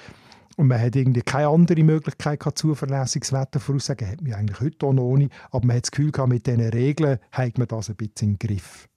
Und 0.58 0.68
man 0.68 0.82
hat 0.82 0.96
irgendwie 0.96 1.22
keine 1.22 1.48
andere 1.48 1.84
Möglichkeit 1.84 2.42
gehabt, 2.42 2.58
zuverlässiges 2.58 3.32
Wetter 3.32 3.62
voraussagen. 3.62 4.10
Hat 4.10 4.22
man 4.22 4.34
eigentlich 4.34 4.60
heute 4.60 4.86
auch 4.88 4.94
noch 4.94 5.16
nicht. 5.16 5.32
Aber 5.52 5.66
man 5.66 5.78
hat 5.78 5.86
das 5.86 5.92
Gefühl 5.92 6.12
gehabt, 6.12 6.30
mit 6.30 6.46
diesen 6.48 6.62
Regeln 6.62 7.20
hat 7.32 7.58
man 7.58 7.68
das 7.68 7.90
ein 7.90 7.96
bisschen 7.96 8.32
im 8.32 8.40
Griff. 8.40 8.90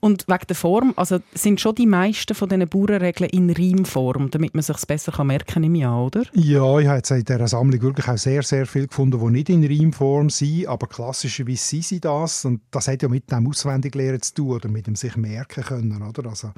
Und 0.00 0.26
wegen 0.28 0.46
der 0.48 0.56
Form, 0.56 0.94
also 0.96 1.18
sind 1.34 1.60
schon 1.60 1.74
die 1.74 1.86
meisten 1.86 2.34
von 2.34 2.48
diesen 2.48 2.68
Bauernregeln 2.68 3.28
in 3.30 3.50
Reimform, 3.50 4.30
damit 4.30 4.54
man 4.54 4.62
sich 4.62 4.76
besser 4.86 5.22
merken 5.24 5.46
kann 5.46 5.64
im 5.64 5.74
Jahr, 5.74 6.06
oder? 6.06 6.22
Ja, 6.32 6.78
ich 6.78 6.86
habe 6.86 6.96
jetzt 6.96 7.10
in 7.10 7.24
dieser 7.24 7.48
Sammlung 7.48 7.82
wirklich 7.82 8.08
auch 8.08 8.16
sehr, 8.16 8.42
sehr 8.42 8.66
viel 8.66 8.86
gefunden, 8.86 9.20
die 9.20 9.30
nicht 9.30 9.50
in 9.50 9.64
Reimform 9.64 10.30
sind, 10.30 10.66
aber 10.68 10.86
klassischerweise 10.86 11.62
sind 11.62 11.84
sie 11.84 12.00
das. 12.00 12.46
Und 12.46 12.62
das 12.70 12.88
hat 12.88 13.02
ja 13.02 13.08
mit 13.08 13.30
dem 13.30 13.46
Auswendiglehren 13.46 14.22
zu 14.22 14.34
tun 14.34 14.50
oder 14.52 14.68
mit 14.68 14.86
dem 14.86 14.96
sich 14.96 15.16
merken 15.16 15.64
können, 15.64 16.02
oder? 16.02 16.30
Also 16.30 16.52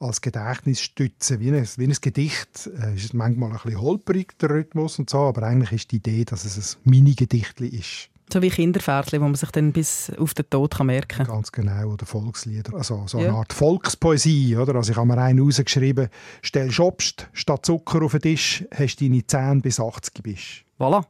als 0.00 0.20
Gedächtnisstütze, 0.20 1.38
wie 1.38 1.52
ein, 1.52 1.68
wie 1.76 1.84
ein 1.84 1.96
Gedicht, 2.00 2.68
äh, 2.82 2.94
ist 2.94 3.14
manchmal 3.14 3.50
ein 3.50 3.58
bisschen 3.62 3.80
holperig, 3.80 4.36
der 4.40 4.50
Rhythmus 4.50 4.98
und 4.98 5.08
so, 5.08 5.18
aber 5.18 5.44
eigentlich 5.44 5.72
ist 5.72 5.92
die 5.92 5.96
Idee, 5.96 6.24
dass 6.24 6.44
es 6.44 6.76
ein 6.84 6.90
Mini-Gedicht 6.90 7.60
ist. 7.60 8.10
So 8.30 8.42
wie 8.42 8.50
Kinderpferdchen, 8.50 9.20
wo 9.20 9.24
man 9.24 9.34
sich 9.34 9.50
dann 9.50 9.72
bis 9.72 10.12
auf 10.18 10.34
den 10.34 10.48
Tod 10.50 10.74
kann 10.76 10.86
merken 10.86 11.24
kann. 11.24 11.26
Ganz 11.26 11.50
genau, 11.50 11.92
oder 11.92 12.04
Volkslieder. 12.04 12.74
Also 12.74 13.04
so 13.06 13.18
eine 13.18 13.28
Ja. 13.28 13.34
Art 13.34 13.52
Volkspoesie. 13.52 14.56
Oder? 14.56 14.74
Also 14.74 14.92
ich 14.92 14.98
habe 14.98 15.06
mir 15.06 15.18
einen 15.18 15.40
rausgeschrieben, 15.40 16.08
stellst 16.44 16.80
Obst 16.80 17.28
statt 17.32 17.64
Zucker 17.64 18.02
auf 18.02 18.12
den 18.12 18.20
Tisch, 18.22 18.64
hast 18.74 19.00
deine 19.00 19.26
10 19.26 19.62
bis 19.62 19.80
80 19.80 20.22
bist. 20.22 20.44
Voilà. 20.78 21.04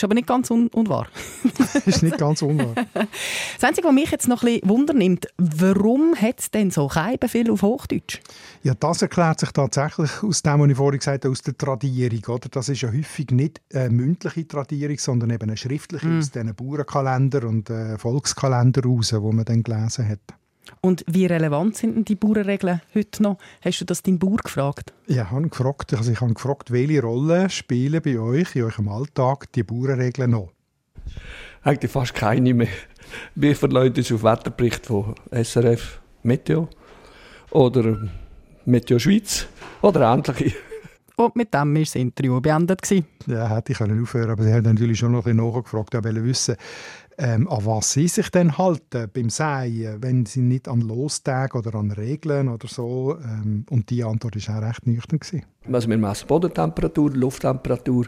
Ist 0.00 0.04
aber 0.04 0.14
nicht 0.14 0.26
ganz 0.26 0.50
un 0.50 0.68
unwahr. 0.68 1.08
ist 1.84 2.02
nicht 2.02 2.16
ganz 2.16 2.40
unwahr. 2.40 2.74
Das 3.60 3.68
Einzige, 3.68 3.86
was 3.88 3.92
mich 3.94 4.10
jetzt 4.10 4.28
noch 4.28 4.42
ein 4.42 4.54
bisschen 4.54 4.68
wundernimmt, 4.70 5.26
warum 5.36 6.14
hat 6.16 6.40
es 6.40 6.50
denn 6.50 6.70
so 6.70 6.88
kein 6.88 7.18
Befehl 7.18 7.50
auf 7.50 7.60
Hochdeutsch? 7.60 8.20
Ja, 8.62 8.72
das 8.72 9.02
erklärt 9.02 9.40
sich 9.40 9.50
tatsächlich 9.50 10.10
aus 10.22 10.42
dem, 10.42 10.58
was 10.58 10.70
ich 10.70 10.76
vorhin 10.78 11.00
gesagt 11.00 11.24
habe, 11.26 11.32
aus 11.32 11.42
der 11.42 11.58
Tradierung. 11.58 12.34
Oder? 12.34 12.48
Das 12.48 12.70
ist 12.70 12.80
ja 12.80 12.90
häufig 12.90 13.30
nicht 13.30 13.60
eine 13.74 13.90
mündliche 13.90 14.48
Tradierung, 14.48 14.96
sondern 14.98 15.28
eben 15.28 15.42
eine 15.50 15.58
schriftliche 15.58 16.06
Mm. 16.06 16.18
aus 16.18 16.30
diesen 16.30 16.54
Bauernkalender 16.54 17.44
und 17.46 17.68
äh, 17.68 17.98
Volkskalender 17.98 18.82
raus, 18.82 19.12
wo 19.12 19.32
man 19.32 19.44
dann 19.44 19.62
gelesen 19.62 20.08
hat. 20.08 20.20
Und 20.82 21.04
wie 21.06 21.26
relevant 21.26 21.76
sind 21.76 21.94
denn 21.94 22.04
die 22.06 22.14
Bauernregeln 22.14 22.80
heute 22.94 23.22
noch? 23.22 23.36
Hast 23.62 23.80
du 23.80 23.84
das 23.84 24.02
deinen 24.02 24.18
Bauer 24.18 24.38
gefragt? 24.38 24.94
Ja, 25.06 25.24
ich 25.24 25.30
habe 25.30 25.48
gefragt, 25.48 25.92
also 25.92 26.10
ich 26.10 26.20
habe 26.20 26.32
gefragt, 26.32 26.70
welche 26.70 27.02
Rolle 27.02 27.50
spielen 27.50 28.00
bei 28.02 28.18
euch 28.18 28.56
in 28.56 28.62
eurem 28.62 28.88
Alltag 28.88 29.52
die 29.52 29.62
Bauernregeln 29.62 30.30
noch? 30.30 30.52
Eigentlich 31.62 31.92
fast 31.92 32.14
keine 32.14 32.54
mehr. 32.54 32.68
Wir 33.34 33.54
verlassen 33.54 33.94
uns 33.96 34.12
auf 34.12 34.22
Wetterbericht 34.22 34.86
von 34.86 35.14
SRF 35.30 36.00
Meteo 36.22 36.68
oder 37.50 38.08
Meteo 38.64 38.98
Schweiz 38.98 39.46
oder 39.82 40.12
ähnliche. 40.12 40.54
Und 41.16 41.36
mit 41.36 41.52
dem 41.52 41.74
war 41.74 41.80
das 41.80 41.94
Interview 41.96 42.40
beendet. 42.40 42.80
gewesen. 42.80 43.06
Ja, 43.26 43.46
hätte 43.48 43.72
ich 43.72 43.78
können 43.78 44.02
aufhören 44.02 44.30
aber 44.30 44.42
sie 44.42 44.54
haben 44.54 44.64
natürlich 44.64 44.98
schon 44.98 45.12
noch 45.12 45.26
ein 45.26 45.36
bisschen 45.36 45.52
nachgefragt, 45.52 45.92
ja, 45.92 46.02
wollen 46.02 46.24
wissen, 46.24 46.56
ähm, 47.20 47.48
an 47.48 47.66
was 47.66 47.92
sie 47.92 48.08
sich 48.08 48.30
denn 48.30 48.56
halten 48.56 49.10
beim 49.12 49.28
Säen, 49.28 50.02
wenn 50.02 50.24
sie 50.24 50.40
nicht 50.40 50.68
an 50.68 50.80
Lostagen 50.80 51.60
oder 51.60 51.78
an 51.78 51.90
Regeln 51.90 52.48
oder 52.48 52.66
so. 52.66 53.18
Ähm, 53.22 53.66
und 53.68 53.90
die 53.90 54.02
Antwort 54.02 54.36
war 54.36 54.56
auch 54.56 54.62
recht 54.62 54.86
nüchtern. 54.86 55.18
Gewesen. 55.18 55.44
Also 55.70 55.88
wir 55.88 55.98
messen 55.98 56.26
Bodentemperatur, 56.26 57.10
Lufttemperatur. 57.10 58.06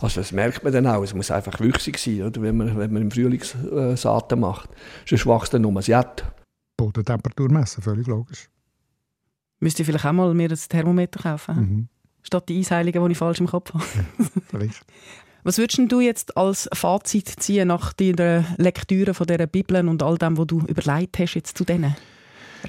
Also 0.00 0.20
das 0.20 0.32
merkt 0.32 0.64
man 0.64 0.72
dann 0.72 0.86
auch. 0.86 1.02
Es 1.02 1.12
muss 1.12 1.30
einfach 1.30 1.60
wüchsig 1.60 1.98
sein, 1.98 2.22
oder? 2.22 2.40
Wenn, 2.40 2.56
man, 2.56 2.78
wenn 2.78 2.92
man 2.92 3.02
im 3.02 3.10
Frühling 3.10 3.42
äh, 3.42 3.96
Saaten 3.96 4.40
macht. 4.40 4.70
Sonst 5.06 5.26
wächst 5.26 5.52
dann 5.52 5.62
nur 5.62 5.74
das 5.74 5.86
Jet. 5.86 6.24
Bodentemperatur 6.78 7.50
messen, 7.50 7.82
völlig 7.82 8.06
logisch. 8.06 8.48
Müsste 9.60 9.82
ich 9.82 9.86
vielleicht 9.86 10.06
auch 10.06 10.12
mal 10.12 10.32
mir 10.32 10.48
ein 10.48 10.58
Thermometer 10.68 11.20
kaufen? 11.20 11.56
Mhm. 11.56 11.88
Statt 12.22 12.48
die 12.48 12.60
Eisheiligen, 12.60 13.04
die 13.04 13.12
ich 13.12 13.18
falsch 13.18 13.40
im 13.40 13.46
Kopf 13.46 13.74
habe. 13.74 13.84
Vielleicht. 14.48 14.86
Was 15.48 15.56
würdest 15.56 15.80
du 15.90 16.00
jetzt 16.00 16.36
als 16.36 16.68
Fazit 16.74 17.26
ziehen 17.40 17.68
nach 17.68 17.94
deiner 17.94 18.44
Lektüre 18.58 19.14
von 19.14 19.26
dieser 19.26 19.46
Bibel 19.46 19.88
und 19.88 20.02
all 20.02 20.18
dem, 20.18 20.36
was 20.36 20.46
du 20.46 20.60
überlegt 20.66 21.18
hast 21.18 21.36
jetzt 21.36 21.56
zu 21.56 21.64
diesen 21.64 21.96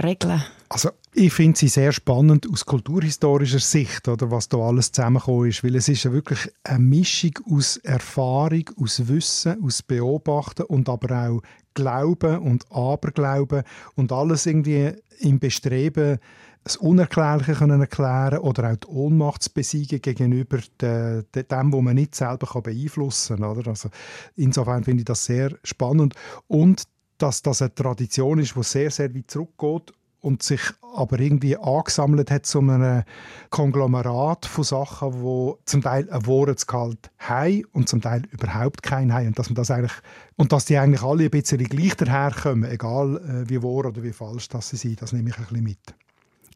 Regeln? 0.01 0.41
Also 0.69 0.91
ich 1.13 1.33
finde 1.33 1.59
sie 1.59 1.67
sehr 1.67 1.91
spannend 1.91 2.47
aus 2.49 2.65
kulturhistorischer 2.65 3.59
Sicht, 3.59 4.07
oder, 4.07 4.31
was 4.31 4.47
da 4.47 4.59
alles 4.59 4.93
zusammengekommen 4.93 5.49
ist, 5.49 5.61
weil 5.61 5.75
es 5.75 5.89
ist 5.89 6.05
ja 6.05 6.13
wirklich 6.13 6.49
eine 6.63 6.79
Mischung 6.79 7.33
aus 7.51 7.75
Erfahrung, 7.75 8.63
aus 8.81 9.09
Wissen, 9.09 9.61
aus 9.61 9.83
Beobachten 9.83 10.63
und 10.63 10.87
aber 10.87 11.27
auch 11.27 11.41
Glauben 11.73 12.37
und 12.37 12.71
Aberglauben 12.71 13.63
und 13.95 14.13
alles 14.13 14.45
irgendwie 14.45 14.93
im 15.19 15.39
Bestreben, 15.39 16.19
das 16.69 16.77
Unerklärliche 16.77 17.53
können 17.53 17.81
erklären 17.81 18.39
oder 18.39 18.71
auch 18.71 18.75
die 18.75 18.87
Ohnmacht 18.87 19.43
zu 19.43 19.51
besiegen 19.51 20.01
gegenüber 20.01 20.59
de, 20.79 21.23
de, 21.33 21.43
dem, 21.43 21.73
was 21.73 21.81
man 21.81 21.95
nicht 21.95 22.15
selber 22.15 22.47
kann 22.47 22.63
beeinflussen 22.63 23.37
kann. 23.37 23.65
Also 23.65 23.89
insofern 24.35 24.83
finde 24.83 25.01
ich 25.01 25.05
das 25.05 25.25
sehr 25.25 25.57
spannend 25.63 26.13
und 26.47 26.83
dass 27.17 27.41
das 27.41 27.61
eine 27.61 27.73
Tradition 27.73 28.39
ist, 28.39 28.55
die 28.55 28.63
sehr, 28.63 28.91
sehr 28.91 29.13
weit 29.13 29.29
zurückgeht 29.29 29.93
und 30.21 30.43
sich 30.43 30.61
aber 30.95 31.19
irgendwie 31.19 31.57
angesammelt 31.57 32.29
hat 32.29 32.45
zu 32.45 32.59
einem 32.59 33.03
Konglomerat 33.49 34.45
von 34.45 34.63
Sachen, 34.63 35.21
wo 35.21 35.59
zum 35.65 35.81
Teil 35.81 36.09
ein 36.09 36.27
Wahrheitsgehalt 36.27 37.09
haben 37.19 37.63
und 37.71 37.87
zum 37.89 38.01
Teil 38.01 38.23
überhaupt 38.31 38.83
keinen 38.83 39.13
haben. 39.13 39.27
Und 39.27 39.39
dass, 39.39 39.49
man 39.49 39.55
das 39.55 39.71
eigentlich, 39.71 39.93
und 40.35 40.51
dass 40.51 40.65
die 40.65 40.77
eigentlich 40.77 41.03
alle 41.03 41.25
ein 41.25 41.29
bisschen 41.29 41.63
gleich 41.63 41.95
daherkommen, 41.95 42.69
egal 42.69 43.17
äh, 43.17 43.49
wie 43.49 43.61
wahr 43.63 43.85
oder 43.85 44.03
wie 44.03 44.13
falsch 44.13 44.49
das 44.49 44.69
sie 44.69 44.77
sind, 44.77 45.01
das 45.01 45.13
nehme 45.13 45.29
ich 45.29 45.37
ein 45.37 45.45
bisschen 45.45 45.63
mit. 45.63 45.95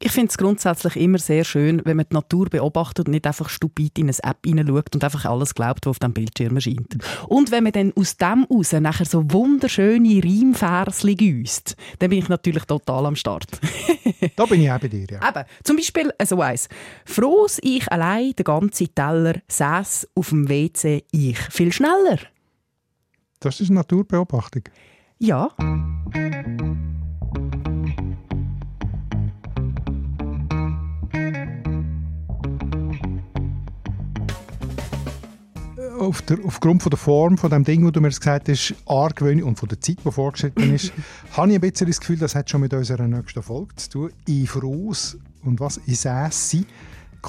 Ich 0.05 0.11
finde 0.11 0.31
es 0.31 0.37
grundsätzlich 0.37 0.97
immer 0.97 1.17
sehr 1.17 1.45
schön, 1.45 1.81
wenn 1.85 1.95
man 1.95 2.05
die 2.09 2.13
Natur 2.13 2.49
beobachtet 2.49 3.07
und 3.07 3.13
nicht 3.13 3.25
einfach 3.25 3.47
stupid 3.47 3.97
in 3.97 4.09
eine 4.09 4.17
App 4.21 4.39
hineinschaut 4.45 4.93
und 4.93 5.01
einfach 5.01 5.23
alles 5.23 5.55
glaubt, 5.55 5.85
was 5.85 5.91
auf 5.91 5.99
dem 5.99 6.11
Bildschirm 6.11 6.57
erscheint. 6.57 6.97
Und 7.29 7.51
wenn 7.51 7.63
man 7.63 7.71
dann 7.71 7.93
aus 7.95 8.17
dem 8.17 8.45
raus 8.51 8.73
nachher 8.73 9.05
so 9.05 9.23
wunderschöne 9.31 10.21
Reimversli 10.21 11.15
gießt, 11.15 11.77
dann 11.99 12.09
bin 12.09 12.19
ich 12.19 12.27
natürlich 12.27 12.65
total 12.65 13.05
am 13.05 13.15
Start. 13.15 13.45
Da 14.35 14.45
bin 14.45 14.61
ich 14.61 14.71
auch 14.71 14.79
bei 14.79 14.87
dir, 14.87 15.05
ja. 15.09 15.29
Eben, 15.29 15.43
zum 15.63 15.75
Beispiel 15.75 16.11
so 16.25 16.39
eins. 16.41 16.69
Frohs 17.05 17.59
ich 17.61 17.91
allein 17.91 18.31
den 18.33 18.43
ganzen 18.45 18.93
Teller 18.95 19.35
säß 19.47 20.09
auf 20.15 20.29
dem 20.29 20.49
WC 20.49 21.03
ich 21.11 21.37
viel 21.37 21.71
schneller. 21.71 22.19
Das 23.39 23.59
ist 23.59 23.69
Naturbeobachtung. 23.69 24.63
Ja. 25.19 25.49
Auf 36.03 36.21
der, 36.21 36.37
aufgrund 36.45 36.83
von 36.83 36.89
der 36.89 36.97
Form 36.97 37.37
von 37.37 37.49
dem 37.49 37.63
Ding, 37.63 37.85
wo 37.85 37.91
du 37.91 38.01
mir 38.01 38.09
gesagt 38.09 38.49
hast, 38.49 38.75
argwöhnlich 38.85 39.45
und 39.45 39.57
von 39.57 39.69
der 39.69 39.79
Zeit, 39.79 39.97
die 40.05 40.11
vorgeschritten 40.11 40.73
ist, 40.73 40.93
habe 41.31 41.49
ich 41.49 41.55
ein 41.55 41.61
bisschen 41.61 41.87
das 41.87 41.99
Gefühl, 41.99 42.17
das 42.17 42.35
hat 42.35 42.49
schon 42.49 42.61
mit 42.61 42.73
unserer 42.73 43.07
nächsten 43.07 43.41
Folge 43.41 43.75
zu 43.75 43.89
tun. 43.89 44.11
Ich 44.25 44.49
voraus 44.49 45.17
und 45.43 45.59
was? 45.59 45.79
Ich 45.85 45.99
säße. 45.99 46.65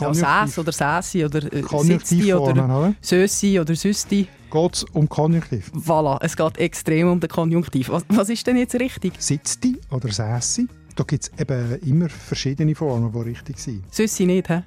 Ja, 0.01 0.13
Säs 0.13 0.59
oder 0.59 0.73
Säsi 0.73 1.25
oder 1.25 1.53
äh, 1.53 1.63
Sitzi 1.83 2.35
oder 2.35 2.65
oder? 2.65 2.95
Sösi 3.01 3.61
oder 3.61 3.77
Süsti. 3.77 4.27
Geht 4.51 4.75
es 4.75 4.85
um 4.85 5.09
Konjunktiv? 5.09 5.71
Voilà, 5.73 6.19
es 6.21 6.37
geht 6.37 6.59
extrem 6.59 7.09
um 7.09 7.21
den 7.21 7.29
Konjunktiv. 7.29 7.91
Was, 7.91 8.05
was 8.09 8.29
ist 8.29 8.45
denn 8.47 8.57
jetzt 8.57 8.75
richtig? 8.75 9.13
Sitzti 9.19 9.79
oder 9.91 10.11
Sässi? 10.11 10.67
Da 10.97 11.05
gibt 11.05 11.25
es 11.25 11.41
eben 11.41 11.79
immer 11.83 12.09
verschiedene 12.09 12.75
Formen, 12.75 13.13
die 13.13 13.19
richtig 13.19 13.59
sind. 13.59 13.83
Süssi 13.93 14.27
nicht, 14.27 14.49
hä? 14.49 14.63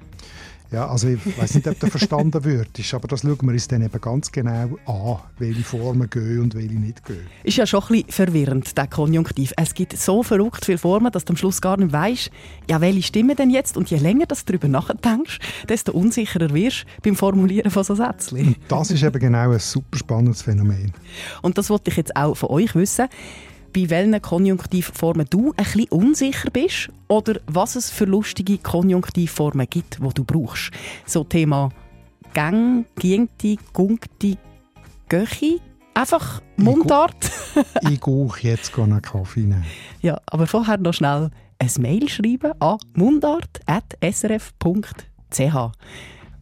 Ja, 0.71 0.87
also 0.87 1.07
ich 1.07 1.37
weiß 1.37 1.55
nicht, 1.55 1.67
ob 1.67 1.79
der 1.79 1.89
verstanden 1.89 2.43
wird, 2.43 2.67
aber 2.91 3.07
das 3.07 3.21
schauen 3.21 3.37
wir 3.41 3.53
uns 3.53 3.67
dann 3.69 3.81
eben 3.81 4.01
ganz 4.01 4.31
genau 4.31 4.77
an, 4.85 5.19
welche 5.39 5.63
Formen 5.63 6.09
gehen 6.09 6.41
und 6.41 6.55
welche 6.55 6.75
nicht 6.75 7.05
gehen. 7.05 7.25
Ist 7.43 7.57
ja 7.57 7.65
schon 7.65 7.83
ein 7.83 7.87
bisschen 7.87 8.11
verwirrend, 8.11 8.77
der 8.77 8.87
Konjunktiv. 8.87 9.53
Es 9.55 9.73
gibt 9.73 9.97
so 9.97 10.23
verrückt 10.23 10.65
viele 10.65 10.77
Formen, 10.77 11.11
dass 11.11 11.23
du 11.23 11.33
am 11.33 11.37
Schluss 11.37 11.61
gar 11.61 11.77
nicht 11.77 11.93
weißt, 11.93 12.31
ja, 12.69 12.81
welche 12.81 13.03
stimmen 13.03 13.35
denn 13.35 13.49
jetzt? 13.49 13.77
Und 13.77 13.89
je 13.89 13.97
länger 13.97 14.25
du 14.25 14.35
darüber 14.45 14.67
nachdenkst, 14.67 15.39
desto 15.69 15.93
unsicherer 15.93 16.53
wirst 16.53 16.85
du 16.97 17.01
beim 17.03 17.15
Formulieren 17.15 17.71
von 17.71 17.85
so 17.85 17.95
Sätzchen. 17.95 18.55
Das 18.67 18.91
ist 18.91 19.03
eben 19.03 19.19
genau 19.19 19.51
ein 19.51 19.59
super 19.59 19.97
spannendes 19.97 20.41
Phänomen. 20.41 20.91
Und 21.41 21.57
das 21.57 21.69
wollte 21.69 21.91
ich 21.91 21.97
jetzt 21.97 22.15
auch 22.15 22.35
von 22.35 22.49
euch 22.49 22.75
wissen. 22.75 23.07
Bei 23.73 23.89
welchen 23.89 24.21
Konjunktivformen 24.21 25.27
du 25.29 25.53
ein 25.57 25.63
bisschen 25.63 25.89
unsicher 25.89 26.49
bist 26.49 26.89
oder 27.07 27.39
was 27.47 27.75
es 27.75 27.91
für 27.91 28.05
lustige 28.05 28.57
Konjunktivformen 28.57 29.67
gibt, 29.69 29.99
die 29.99 30.13
du 30.13 30.23
brauchst. 30.23 30.71
So 31.05 31.23
Thema 31.23 31.69
Gang, 32.33 32.85
Giengti, 32.99 33.59
Gungti, 33.73 34.37
Göchi. 35.09 35.59
Einfach 35.93 36.41
Mundart. 36.57 37.31
ich 37.89 38.01
gehe 38.01 38.29
jetzt 38.41 38.77
einen 38.77 39.01
Kaffee 39.01 39.41
nehmen. 39.41 39.65
Ja, 40.01 40.19
aber 40.27 40.45
vorher 40.45 40.77
noch 40.77 40.93
schnell 40.93 41.31
ein 41.59 41.71
Mail 41.79 42.07
schreiben 42.07 42.53
an 42.59 42.77
mundart.srf.ch. 42.93 45.71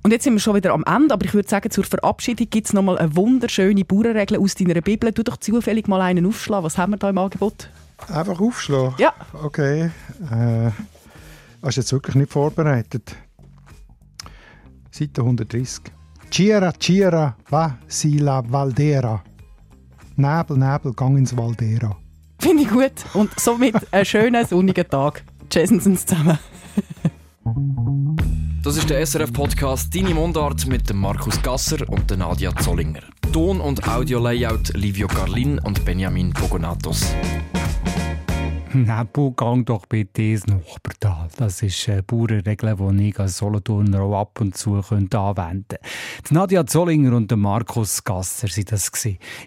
Und 0.05 0.11
jetzt 0.11 0.23
sind 0.23 0.33
wir 0.33 0.39
schon 0.39 0.53
wieder 0.53 0.71
am 0.71 0.83
Ende, 0.83 1.15
aber 1.15 1.25
ich 1.25 1.33
würde 1.33 1.49
sagen, 1.49 1.71
zur 1.71 1.83
Verabschiedung 1.83 2.47
gibt 2.51 2.67
es 2.67 2.73
noch 2.73 2.83
mal 2.83 2.95
eine 2.99 3.15
wunderschöne 3.15 3.83
Bauernregel 3.83 4.37
aus 4.37 4.53
deiner 4.53 4.79
Bibel. 4.79 5.11
Du 5.11 5.23
doch 5.23 5.37
zufällig 5.37 5.87
mal 5.87 5.99
einen 5.99 6.27
aufschlagen. 6.27 6.63
Was 6.63 6.77
haben 6.77 6.93
wir 6.93 6.97
da 6.97 7.09
im 7.09 7.17
Angebot? 7.17 7.71
Einfach 8.09 8.39
aufschlagen? 8.39 8.93
Ja. 8.99 9.15
Okay. 9.33 9.89
Äh, 10.29 10.69
hast 11.63 11.77
du 11.77 11.81
jetzt 11.81 11.91
wirklich 11.91 12.13
nicht 12.13 12.31
vorbereitet? 12.31 13.15
Seite 14.91 15.21
130. 15.21 15.81
Cira, 16.29 16.71
Cira, 16.79 17.35
va 17.49 17.79
si 17.87 18.19
la 18.19 18.43
Valdera. 18.47 19.23
Nebel, 20.17 20.57
Nebel, 20.57 20.93
gang 20.93 21.17
ins 21.17 21.35
Valdera. 21.35 21.97
Finde 22.37 22.61
ich 22.61 22.69
gut. 22.69 22.93
Und 23.15 23.31
somit 23.39 23.91
einen 23.91 24.05
schönen 24.05 24.45
sonnigen 24.45 24.87
Tag. 24.87 25.23
Tschüssensens 25.49 26.05
zusammen. 26.05 26.37
Das 28.63 28.75
ist 28.75 28.89
der 28.89 29.05
SRF-Podcast 29.05 29.93
«Deine 29.95 30.15
Mundart» 30.15 30.65
mit 30.65 30.89
dem 30.89 30.97
Markus 30.97 31.39
Gasser 31.43 31.87
und 31.87 32.09
Nadia 32.17 32.55
Zollinger. 32.55 33.03
Ton- 33.31 33.61
und 33.61 33.87
Audio-Layout 33.87 34.69
Livio 34.73 35.07
Carlin 35.07 35.59
und 35.59 35.85
Benjamin 35.85 36.33
Pogonatos. 36.33 37.05
Nebel, 38.73 39.31
gang 39.35 39.63
doch 39.63 39.85
bitte 39.85 40.23
ins 40.23 40.47
Nachbartal. 40.47 41.27
Das 41.37 41.61
ist 41.61 41.87
eine 41.87 42.01
Bauernregel, 42.01 42.75
die 42.75 43.09
ich 43.09 43.19
als 43.19 43.37
Solothurner 43.37 44.01
auch 44.01 44.21
ab 44.21 44.41
und 44.41 44.57
zu 44.57 44.77
anwenden 44.77 45.35
könnte. 45.35 45.77
Nadja 46.31 46.65
Zollinger 46.65 47.15
und 47.15 47.31
Markus 47.37 48.03
Gasser 48.03 48.47
waren 48.47 48.65
das. 48.65 48.91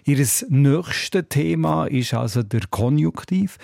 Ihr 0.05 0.25
nächstes 0.47 1.25
Thema 1.27 1.85
ist 1.87 2.13
also 2.13 2.43
der 2.43 2.61
Konjunktiv. 2.69 3.57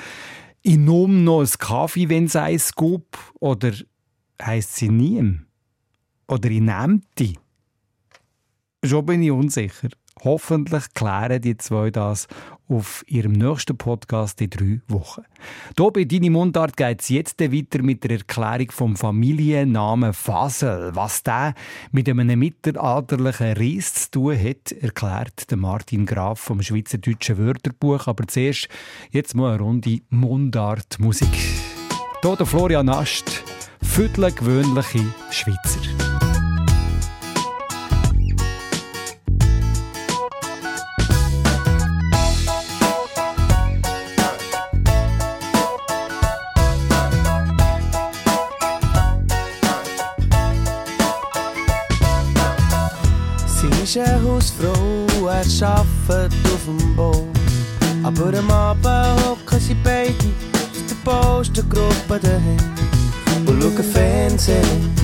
Ich 0.61 0.77
nehme 0.77 1.13
noch 1.13 1.39
einen 1.39 1.49
Kaffee, 1.57 2.09
wenn 2.09 2.25
es 2.25 2.35
eins 2.35 2.75
gibt. 2.75 3.17
Oder 3.39 3.71
heisst 4.41 4.75
sie 4.75 4.89
nie? 4.89 5.39
Oder 6.27 6.49
nehme 6.49 7.01
die? 7.17 7.37
Schon 8.83 9.05
bin 9.05 9.23
ich 9.23 9.31
unsicher. 9.31 9.89
Hoffentlich 10.23 10.93
klären 10.93 11.41
die 11.41 11.57
zwei 11.57 11.91
das 11.91 12.27
auf 12.67 13.03
ihrem 13.05 13.33
nächsten 13.33 13.77
Podcast 13.77 14.41
in 14.41 14.49
drei 14.49 14.81
Wochen. 14.87 15.23
Hier 15.77 15.91
bei 15.91 16.03
«Deine 16.05 16.29
Mundart» 16.31 16.77
geht 16.77 17.01
es 17.01 17.09
jetzt 17.09 17.39
weiter 17.39 17.83
mit 17.83 18.03
der 18.03 18.11
Erklärung 18.11 18.71
vom 18.71 18.95
Familiennamen 18.95 20.13
Fasel. 20.13 20.95
Was 20.95 21.21
der 21.21 21.53
mit 21.91 22.09
einem 22.09 22.39
mittelalterlichen 22.39 23.53
Ries 23.53 23.93
zu 23.93 24.11
tun 24.11 24.39
hat, 24.39 24.71
erklärt 24.71 25.45
Martin 25.55 26.05
Graf 26.05 26.39
vom 26.39 26.61
Schweizerdeutschen 26.61 27.37
Wörterbuch. 27.37 28.07
Aber 28.07 28.25
zuerst 28.27 28.69
jetzt 29.11 29.35
mal 29.35 29.53
eine 29.53 29.63
Runde 29.63 29.99
Mundart-Musik. 30.09 31.35
Hier 32.23 32.35
der 32.35 32.45
Florian 32.45 32.89
Ast, 32.89 33.43
Viertel 33.81 34.31
gewöhnliche 34.31 35.05
Schweizer. 35.31 35.79
ist 53.85 53.97
eine 53.97 54.21
Hausfrau, 54.23 55.27
er 55.27 55.67
arbeitet 55.67 56.33
auf 56.53 56.65
dem 56.65 56.95
Bau. 56.95 57.27
Aber 58.03 58.37
am 58.37 58.51
Abend 58.51 59.21
hocken 59.25 59.59
sie 59.59 59.75
beide 59.83 60.11
auf 60.11 60.85
der 60.89 61.11
Postengruppe 61.11 62.19
daheim 62.19 62.84
und 63.47 63.61
schauen 63.61 63.83
Fernsehen. 63.83 64.95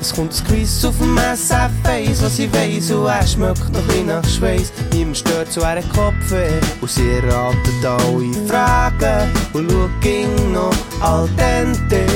Es 0.00 0.14
kommt 0.14 0.32
das 0.32 0.44
Quiz 0.44 0.84
auf 0.84 0.96
dem 0.98 1.18
SF1, 1.18 2.22
was 2.22 2.38
ich 2.38 2.52
weiss, 2.52 2.90
und 2.92 3.06
er 3.06 3.26
schmeckt 3.26 3.72
noch 3.72 3.94
ein 3.94 4.06
nach 4.06 4.24
Schweiß. 4.24 4.72
Niemand 4.92 5.18
stört 5.18 5.50
zu 5.50 5.60
ihren 5.60 5.88
Kopf 5.88 6.32
und 6.80 6.90
sie 6.90 7.10
erraten 7.10 7.84
alle 7.84 8.32
Fragen 8.46 9.30
und 9.52 9.70
schauen 9.70 10.52
noch 10.52 10.72
al 11.00 11.28
dente. 11.36 12.06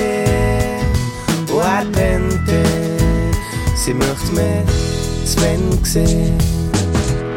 Und 1.37 1.51
er 1.61 1.85
pente, 1.91 2.63
sie 3.75 3.95
möchte 3.95 4.33
mehr. 4.35 4.63
Sven 5.25 5.83
gesehen. 5.83 6.39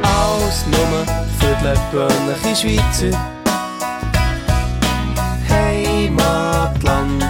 Alles 0.04 0.66
nur 0.72 1.06
für 1.40 1.56
die 1.62 1.78
gewöhnliche 1.92 2.56
Schweizer. 2.56 3.18
Heimatland 5.50 7.24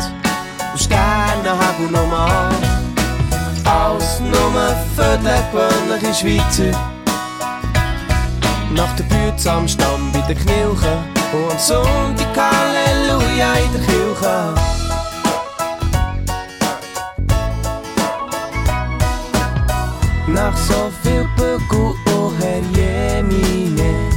nur 4.33 5.17
die 5.17 5.41
gewöhnliche 5.51 6.13
Schweizer. 6.13 6.71
Nach 8.73 8.95
der 8.95 9.03
Bütze 9.03 9.51
am 9.51 9.67
Stamm 9.67 10.11
bei 10.11 10.21
der 10.21 10.35
Knilche 10.35 10.97
und 11.33 11.51
am 11.51 11.59
Sonntag 11.59 12.35
Halleluja 12.35 13.53
in 13.53 13.71
der 13.73 13.81
Kirche. 13.81 14.53
Nach 20.27 20.57
so 20.57 20.91
viel 21.03 21.27
Bügel, 21.35 21.93
oh 22.15 22.31
Herr 22.39 22.61
Jemine, 22.75 24.09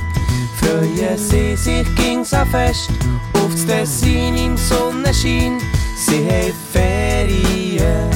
freuen 0.59 1.19
sie 1.19 1.57
sich 1.57 1.95
ging's 1.95 2.33
auch 2.33 2.47
fest 2.47 2.89
auf 3.35 3.51
das 3.51 3.67
Tessin 3.67 4.37
im 4.37 4.57
Sonnenschein. 4.57 5.61
Sie 5.97 6.25
haben 6.25 6.55
Ferien, 6.73 8.11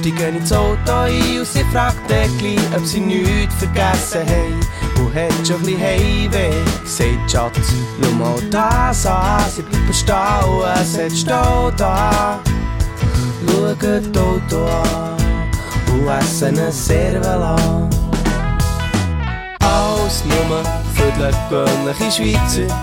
steigen 0.00 0.36
ins 0.36 0.52
Auto 0.52 0.92
ein 0.92 1.38
und 1.38 1.46
sie 1.46 1.64
fragt 1.64 2.06
gleich, 2.08 2.58
ob 2.76 2.84
sie 2.84 3.00
nichts 3.00 3.54
vergessen 3.56 4.26
haben. 4.26 4.60
Und 4.98 5.14
hat 5.14 5.46
schon 5.46 5.56
ein 5.56 5.62
bisschen 5.62 5.80
Heimweh, 5.80 6.52
sagt 6.84 7.30
Schatz, 7.30 7.72
schau 8.02 8.10
mal 8.12 8.40
das 8.50 9.06
an, 9.06 9.42
sie 9.54 9.62
bleiben 9.62 9.92
stehen, 9.92 10.16
es 10.82 10.98
hat 10.98 11.12
Stau 11.12 11.70
da. 11.76 12.40
Schaut 13.46 13.82
das 13.82 14.22
Auto 14.22 14.64
an 14.64 15.16
und 15.92 16.08
essen 16.08 16.58
ein 16.58 16.72
Servela. 16.72 17.56
Alles 19.60 20.24
nur 20.24 20.62
für 20.94 21.12
die 21.18 21.34
gewöhnliche 21.48 22.10
Schweizer. 22.10 22.74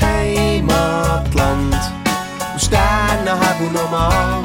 Heimatland 0.00 1.74
und 2.52 2.60
Sternenhagel 2.60 3.70
nochmal. 3.72 4.43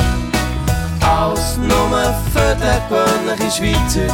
Alles 1.09 1.57
nur 1.57 2.13
für 2.33 2.55
die 2.55 2.79
gewöhnliche 2.87 3.51
Schweizer. 3.51 4.13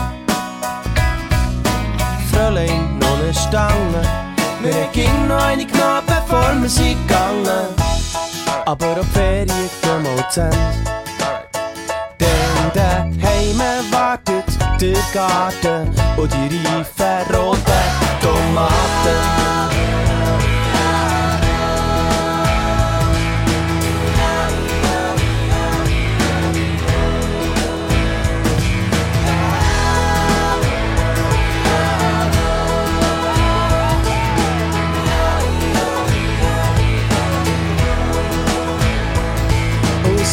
Fräulein, 2.31 2.97
noch 2.99 3.19
eine 3.19 3.33
Stange. 3.33 4.01
Wir 4.61 4.87
gehen 4.93 5.27
noch 5.27 5.43
eine 5.43 5.65
genommen, 5.65 6.01
bevor 6.07 6.53
wir 6.61 6.69
sind 6.69 7.07
gegangen. 7.07 7.67
Aber 8.65 8.99
auf 8.99 9.07
Ferien 9.13 9.47
gehen 9.81 10.03
wir 10.03 10.29
zu 10.29 10.41
Ende. 10.41 10.95
Daheim 12.73 13.61
wartet 13.91 14.57
der 14.81 14.97
Garten 15.13 15.93
und 16.17 16.33
die 16.33 16.57
reifen 16.67 17.35
roten 17.35 17.85
Tomaten. 18.21 19.45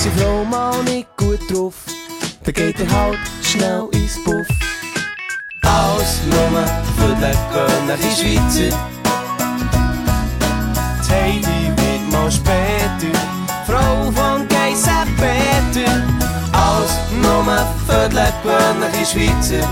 Ist 0.03 0.17
die 0.17 0.21
Frau 0.21 0.45
mal 0.45 0.83
nicht 0.83 1.17
gut 1.17 1.39
drauf? 1.49 1.75
dann 2.43 2.55
geht 2.55 2.81
er 2.81 2.91
halt 2.91 3.19
schnell 3.41 3.87
ins 3.93 4.17
Puff. 4.25 4.49
Alles 5.63 6.19
nur 6.27 6.67
für 6.97 7.15
den 7.15 7.39
gewöhnlichen 7.53 8.11
Schweizer. 8.11 8.77
Die 11.07 11.13
Heidi 11.13 11.71
wird 11.77 12.11
mal 12.11 12.29
später 12.33 13.17
Frau 13.65 14.11
von 14.11 14.49
Geisser 14.49 15.07
Peter. 15.19 16.03
Alles 16.51 16.99
nur 17.23 17.45
für 17.87 18.09
den 18.09 18.33
gewöhnlichen 18.43 19.07
Schweizer. 19.07 19.69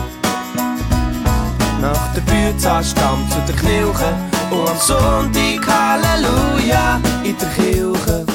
Nach 1.80 2.14
der 2.14 2.20
Bühne 2.20 2.84
stammt 2.84 3.32
zu 3.32 3.40
der 3.48 3.56
Kirche 3.56 4.14
und 4.52 4.68
am 4.68 4.76
Sonntag 4.78 5.66
Halleluja 5.66 7.00
in 7.24 7.36
der 7.36 7.48
Kirche. 7.48 8.29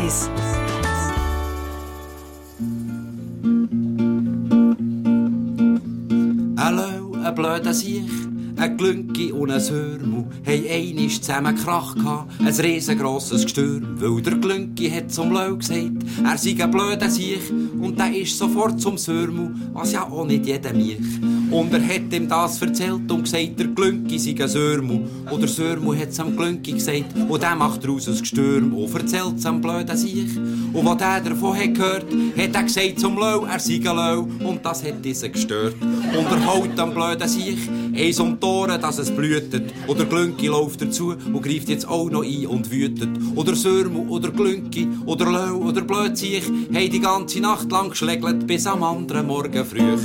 1. 0.00 0.30
Hallo, 6.56 7.12
ein 7.22 7.34
blöder 7.34 7.74
Sieg. 7.74 8.08
Ein 8.56 8.76
Glünki 8.76 9.32
und 9.32 9.50
ein 9.50 9.60
Hörmu 9.60 10.26
haben 10.46 10.66
einmal 10.70 11.08
zusammen 11.08 11.56
Krach 11.56 11.94
gehabt, 11.94 12.32
ein 12.40 12.46
riesengroßes 12.46 13.42
Gestürm. 13.42 14.00
Weil 14.00 14.22
der 14.22 14.36
Glünki 14.36 14.90
hat 14.90 15.12
zum 15.12 15.32
Lau 15.32 15.56
gesagt, 15.56 15.92
er 16.24 16.38
sei 16.38 16.56
ein 16.62 16.70
blöder 16.70 17.10
Sieg 17.10 17.40
und 17.50 17.98
der 17.98 18.14
ist 18.14 18.38
sofort 18.38 18.80
zum 18.80 18.96
Sörmu, 18.96 19.50
was 19.72 19.92
ja 19.92 20.04
auch 20.04 20.24
nicht 20.24 20.46
jeder 20.46 20.72
mich. 20.72 20.98
Und 21.50 21.72
er 21.74 21.82
hat 21.82 22.12
ihm 22.12 22.28
das 22.28 22.62
erzählt 22.62 23.10
und 23.10 23.24
gesagt, 23.24 23.58
der 23.58 23.66
Glünki 23.66 24.18
sei 24.18 24.36
ein 24.40 24.48
Sörmu. 24.48 25.00
Oder 25.30 25.48
Sörmu 25.48 25.94
hat 25.94 26.10
es 26.10 26.20
am 26.20 26.36
Glünki 26.36 26.72
gesagt 26.72 27.06
und 27.28 27.42
der 27.42 27.56
macht 27.56 27.82
daraus 27.82 28.08
ein 28.08 28.18
Gestürm 28.18 28.72
und 28.72 28.94
erzählt 28.94 29.36
es 29.36 29.46
am 29.46 29.60
blöden 29.60 29.96
Sieg. 29.96 30.36
Und 30.72 30.84
was 30.84 30.98
der 30.98 31.20
davon 31.20 31.56
hat 31.56 31.74
gehört, 31.74 32.06
hat 32.36 32.54
er 32.54 32.62
gesagt 32.62 33.00
zum 33.00 33.18
Lau, 33.18 33.44
er 33.46 33.58
sei 33.58 33.74
ein 33.74 33.82
Lau 33.82 34.28
und 34.44 34.64
das 34.64 34.84
hat 34.84 35.04
diesen 35.04 35.32
gestört. 35.32 35.74
Und 35.80 36.26
er 36.26 36.46
haut 36.46 36.78
am 36.78 36.94
blöden 36.94 37.28
Sieg 37.28 37.58
eins 37.96 38.20
um 38.20 38.38
die 38.38 38.46
Ohren, 38.46 38.80
dass 38.80 38.98
es 38.98 39.10
blühtet. 39.10 39.72
Oder 39.88 40.04
Glünki 40.04 40.46
läuft 40.46 40.82
dazu 40.82 41.14
und 41.32 41.42
greift 41.42 41.68
jetzt 41.68 41.88
auch 41.88 42.10
noch 42.10 42.22
ein 42.22 42.46
und 42.46 42.70
wütet. 42.70 43.10
Oder 43.34 43.56
Sörmu, 43.56 44.08
oder 44.08 44.30
Glünki, 44.30 44.88
oder 45.04 45.30
Lau, 45.30 45.56
oder 45.56 45.82
Blödsiech, 45.82 46.46
haben 46.46 46.90
die 46.90 47.00
ganze 47.00 47.40
Nacht 47.40 47.70
lang 47.70 47.90
geschlägelt 47.90 48.46
bis 48.46 48.66
am 48.66 48.84
anderen 48.84 49.26
Morgen 49.26 49.64
früh. 49.64 49.98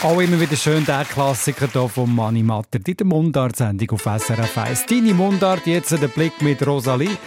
Auch 0.00 0.20
immer 0.20 0.38
wieder 0.38 0.54
schön 0.54 0.84
der 0.86 1.04
Klassiker 1.04 1.66
hier 1.72 1.88
von 1.88 2.14
Mani 2.14 2.44
Matter, 2.44 2.78
die 2.78 2.96
Mundart-Sendung 3.02 3.90
auf 3.90 4.02
SRF 4.02 4.56
1. 4.56 4.86
Deine 4.86 5.12
Mundart, 5.12 5.66
jetzt 5.66 5.90
der 5.90 6.06
Blick 6.06 6.40
mit 6.40 6.64
Rosalie. 6.64 7.18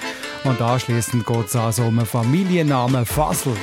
Und 0.45 0.61
anschließend 0.61 1.25
geht 1.25 1.47
es 1.47 1.55
also 1.57 1.83
um 1.83 1.99
einen 1.99 2.07
Familiennamen 2.07 3.05
Fasel. 3.05 3.57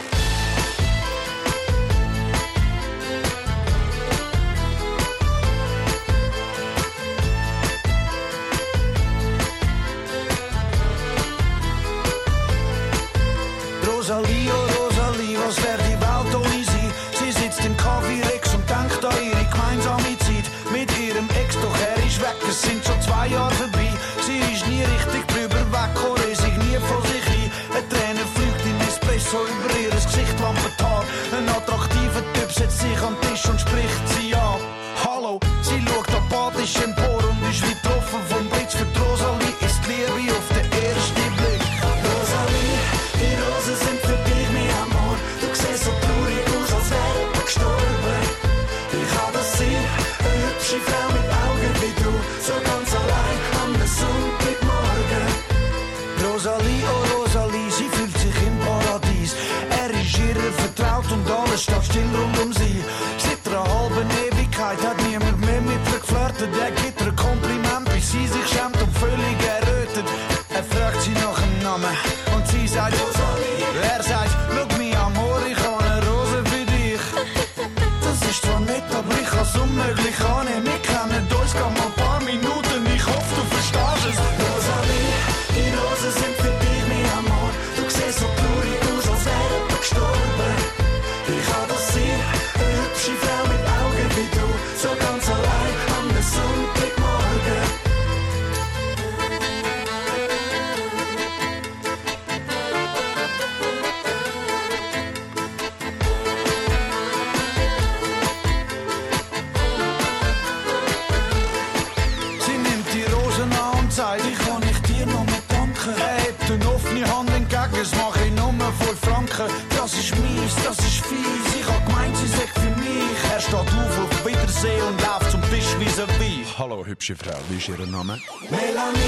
Hübsche 127.09 127.17
Frau, 127.17 127.39
wie 127.49 127.57
ist 127.57 127.69
Ihr 127.69 127.87
Name? 127.87 128.21
Melanie, 128.51 128.99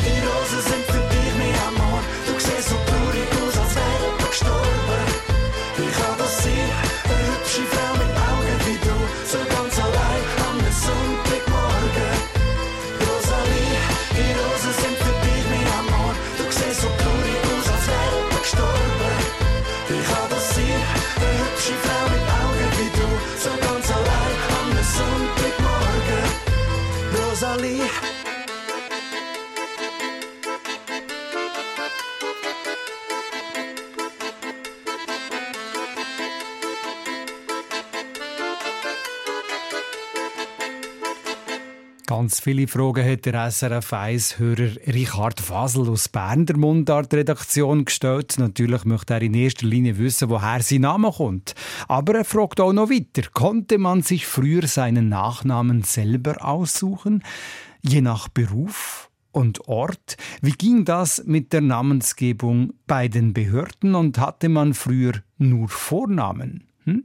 die 0.00 0.26
Rosen 0.26 0.62
sind 0.62 0.84
für 0.86 1.05
Rosalie. 27.74 28.05
Viele 42.46 42.68
Fragen 42.68 43.04
hat 43.04 43.26
der 43.26 43.50
SRF 43.50 43.92
1-Hörer 43.92 44.76
Richard 44.94 45.40
Fasel 45.40 45.88
aus 45.88 46.08
Bern 46.08 46.46
der 46.46 46.56
Mundart-Redaktion 46.56 47.84
gestellt. 47.84 48.36
Natürlich 48.38 48.84
möchte 48.84 49.14
er 49.14 49.22
in 49.22 49.34
erster 49.34 49.66
Linie 49.66 49.98
wissen, 49.98 50.28
woher 50.28 50.62
sein 50.62 50.82
Name 50.82 51.10
kommt. 51.10 51.56
Aber 51.88 52.14
er 52.14 52.24
fragt 52.24 52.60
auch 52.60 52.72
noch 52.72 52.88
weiter. 52.88 53.28
Konnte 53.32 53.78
man 53.78 54.02
sich 54.02 54.28
früher 54.28 54.68
seinen 54.68 55.08
Nachnamen 55.08 55.82
selber 55.82 56.36
aussuchen? 56.44 57.24
Je 57.82 58.00
nach 58.00 58.28
Beruf? 58.28 59.10
und 59.32 59.68
Ort. 59.68 60.16
Wie 60.40 60.52
ging 60.52 60.86
das 60.86 61.24
mit 61.26 61.52
der 61.52 61.60
Namensgebung 61.60 62.72
bei 62.86 63.08
den 63.08 63.34
Behörden 63.34 63.94
und 63.94 64.18
hatte 64.18 64.48
man 64.48 64.72
früher 64.72 65.12
nur 65.36 65.68
Vornamen? 65.68 66.68
Hm? 66.86 67.04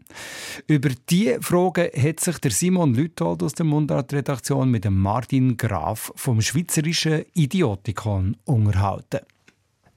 Über 0.67 0.89
diese 1.09 1.41
Frage 1.41 1.91
hat 1.95 2.19
sich 2.19 2.37
der 2.37 2.51
Simon 2.51 2.93
Lüthold 2.93 3.41
aus 3.41 3.53
der 3.53 3.65
Mundart-Redaktion 3.65 4.69
mit 4.69 4.85
dem 4.85 4.97
Martin 4.97 5.57
Graf 5.57 6.13
vom 6.15 6.39
Schweizerischen 6.39 7.25
Idiotikon 7.33 8.37
unterhalten. 8.45 9.21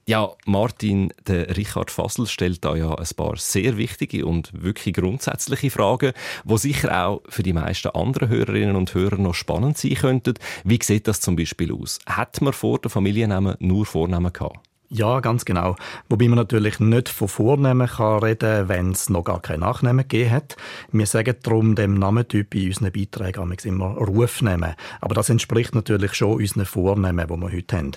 Ja, 0.07 0.31
Martin, 0.45 1.11
der 1.25 1.57
Richard 1.57 1.89
Fassel 1.89 2.27
stellt 2.27 2.63
da 2.63 2.75
ja 2.75 2.93
ein 2.93 3.07
paar 3.15 3.37
sehr 3.37 3.77
wichtige 3.77 4.25
und 4.25 4.51
wirklich 4.53 4.93
grundsätzliche 4.93 5.71
Fragen, 5.71 6.13
die 6.43 6.57
sicher 6.57 7.07
auch 7.07 7.21
für 7.27 7.41
die 7.41 7.53
meisten 7.53 7.89
anderen 7.89 8.29
Hörerinnen 8.29 8.75
und 8.75 8.93
Hörer 8.93 9.17
noch 9.17 9.33
spannend 9.33 9.79
sein 9.79 9.95
könnten. 9.95 10.35
Wie 10.63 10.79
sieht 10.81 11.07
das 11.07 11.21
zum 11.21 11.35
Beispiel 11.35 11.73
aus? 11.73 11.97
Hat 12.05 12.39
man 12.41 12.53
vor 12.53 12.77
der 12.79 12.91
Familiennamen 12.91 13.55
nur 13.59 13.87
Vornamen 13.87 14.31
gehabt? 14.31 14.59
Ja, 14.89 15.19
ganz 15.19 15.45
genau. 15.45 15.75
Wobei 16.09 16.27
man 16.27 16.37
natürlich 16.37 16.79
nicht 16.79 17.09
von 17.09 17.27
Vornamen 17.27 17.87
kann 17.87 18.19
reden 18.19 18.69
wenn 18.69 18.91
es 18.91 19.09
noch 19.09 19.23
gar 19.23 19.41
keinen 19.41 19.61
Nachnamen 19.61 20.07
gegeben 20.07 20.31
hat. 20.31 20.57
Wir 20.91 21.07
sagen 21.07 21.35
darum 21.41 21.75
dem 21.75 21.95
Namentyp 21.95 22.53
in 22.53 22.67
unseren 22.67 22.91
Beiträgen 22.91 23.51
immer 23.63 23.95
Rufnamen. 23.95 24.75
Aber 25.01 25.15
das 25.15 25.29
entspricht 25.29 25.73
natürlich 25.73 26.13
schon 26.13 26.37
unseren 26.37 26.65
Vornamen, 26.65 27.27
die 27.27 27.35
wir 27.35 27.51
heute 27.51 27.77
haben. 27.77 27.91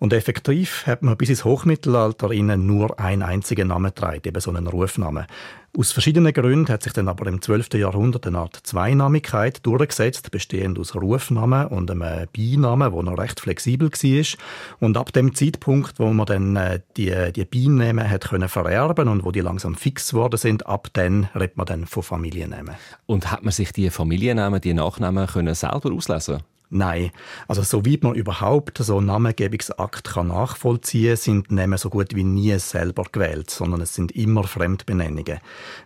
Und 0.00 0.12
effektiv 0.12 0.84
hat 0.86 1.02
man 1.02 1.16
bis 1.16 1.28
ins 1.28 1.44
Hochmittelalter 1.44 2.32
ihnen 2.32 2.66
nur 2.66 2.98
einen 2.98 3.22
einzigen 3.22 3.68
Namen 3.68 3.94
getragen, 3.94 4.22
eben 4.24 4.40
so 4.40 4.50
einen 4.50 4.66
Rufnamen. 4.66 5.26
Aus 5.74 5.90
verschiedenen 5.90 6.34
Gründen 6.34 6.70
hat 6.70 6.82
sich 6.82 6.92
dann 6.92 7.08
aber 7.08 7.26
im 7.26 7.40
12. 7.40 7.72
Jahrhundert 7.76 8.26
eine 8.26 8.40
Art 8.40 8.60
Zweinamigkeit 8.62 9.64
durchgesetzt, 9.64 10.30
bestehend 10.30 10.78
aus 10.78 10.94
Rufnamen 10.94 11.68
und 11.68 11.90
einem 11.90 12.28
Beinamen, 12.36 12.92
der 12.92 13.02
noch 13.02 13.16
recht 13.16 13.40
flexibel 13.40 13.90
war. 13.90 14.38
Und 14.80 14.98
ab 14.98 15.14
dem 15.14 15.34
Zeitpunkt, 15.34 15.98
wo 15.98 16.12
man 16.12 16.26
dann 16.32 16.56
äh, 16.56 16.80
die, 16.96 17.32
die 17.32 17.44
Beinamen 17.44 18.08
hat 18.08 18.28
können 18.28 18.48
vererben 18.48 19.08
und 19.08 19.24
wo 19.24 19.30
die 19.30 19.40
langsam 19.40 19.74
fix 19.74 20.10
geworden 20.10 20.36
sind, 20.36 20.66
ab 20.66 20.88
dann 20.92 21.28
redet 21.34 21.56
man 21.56 21.66
dann 21.66 21.86
von 21.86 22.02
Familiennamen. 22.02 22.74
Und 23.06 23.30
hat 23.30 23.42
man 23.42 23.52
sich 23.52 23.72
die 23.72 23.90
Familiennamen, 23.90 24.60
die 24.60 24.74
Nachnamen 24.74 25.26
können 25.26 25.54
selber 25.54 25.92
auslesen 25.92 26.42
Nein. 26.74 27.10
Also, 27.48 27.60
soweit 27.60 28.02
man 28.02 28.14
überhaupt 28.14 28.78
so 28.78 28.96
einen 28.96 29.08
Namengebungsakt 29.08 30.04
kann 30.04 30.28
nachvollziehen 30.28 31.16
sind 31.16 31.52
Namen 31.52 31.76
so 31.76 31.90
gut 31.90 32.16
wie 32.16 32.24
nie 32.24 32.58
selber 32.58 33.04
gewählt, 33.12 33.50
sondern 33.50 33.82
es 33.82 33.94
sind 33.94 34.12
immer 34.12 34.44
Fremdbenennungen. 34.44 35.40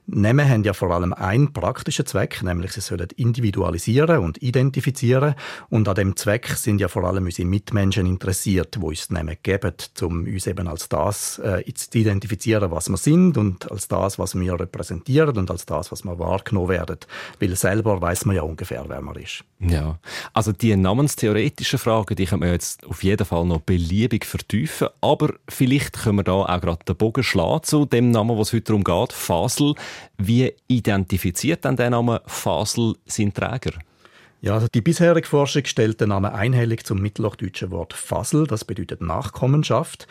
Namen 0.06 0.48
haben 0.48 0.62
ja 0.62 0.72
vor 0.74 0.92
allem 0.92 1.12
einen 1.12 1.52
praktischen 1.52 2.06
Zweck, 2.06 2.40
nämlich 2.44 2.70
sie 2.70 2.80
sollen 2.80 3.08
individualisieren 3.16 4.20
und 4.20 4.40
identifizieren. 4.40 5.34
Und 5.70 5.88
an 5.88 5.96
dem 5.96 6.14
Zweck 6.14 6.50
sind 6.50 6.80
ja 6.80 6.86
vor 6.86 7.02
allem 7.02 7.24
unsere 7.24 7.48
Mitmenschen 7.48 8.06
interessiert, 8.06 8.80
wo 8.80 8.90
uns 8.90 9.10
Namen 9.10 9.38
geben, 9.42 9.72
um 10.02 10.24
uns 10.24 10.46
eben 10.46 10.68
als 10.68 10.88
das 10.88 11.40
äh, 11.40 11.64
zu 11.74 11.98
identifizieren, 11.98 12.70
was 12.70 12.88
wir 12.88 12.96
sind 12.96 13.36
und 13.36 13.68
als 13.72 13.88
das, 13.88 14.20
was 14.20 14.38
wir 14.38 14.60
repräsentieren 14.60 15.36
und 15.36 15.50
als 15.50 15.66
das, 15.66 15.90
was 15.90 16.04
wir 16.04 16.16
wahrgenommen 16.20 16.68
werden. 16.68 16.98
Weil 17.40 17.56
selber 17.56 18.00
weiß 18.00 18.24
man 18.26 18.36
ja 18.36 18.42
ungefähr, 18.42 18.84
wer 18.86 19.00
man 19.00 19.16
ist. 19.16 19.42
Ja, 19.58 19.98
also 20.32 20.52
die 20.52 20.75
namenstheoretischen 20.76 21.78
Fragen, 21.78 22.16
die 22.16 22.26
können 22.26 22.42
wir 22.42 22.52
jetzt 22.52 22.86
auf 22.86 23.02
jeden 23.02 23.24
Fall 23.24 23.44
noch 23.44 23.60
beliebig 23.60 24.24
vertiefen. 24.24 24.88
Aber 25.00 25.34
vielleicht 25.48 26.02
können 26.02 26.18
wir 26.18 26.24
da 26.24 26.32
auch 26.32 26.60
gerade 26.60 26.84
den 26.84 26.96
Bogen 26.96 27.22
schlagen 27.22 27.62
zu 27.62 27.84
dem 27.84 28.10
Namen, 28.10 28.38
was 28.38 28.52
heute 28.52 28.64
darum 28.64 28.84
geht, 28.84 29.12
Fasel. 29.12 29.74
Wie 30.18 30.52
identifiziert 30.68 31.64
denn 31.64 31.76
der 31.76 31.90
Name 31.90 32.22
Fasel 32.26 32.94
seinen 33.06 33.34
Träger? 33.34 33.72
Ja, 34.42 34.54
also 34.54 34.68
die 34.68 34.80
bisherige 34.82 35.26
Forschung 35.26 35.64
stellt 35.64 36.00
den 36.00 36.10
Namen 36.10 36.30
einhellig 36.30 36.84
zum 36.84 37.00
mittelhochdeutschen 37.00 37.70
Wort 37.70 37.94
Fasel, 37.94 38.46
das 38.46 38.64
bedeutet 38.64 39.00
Nachkommenschaft. 39.00 40.06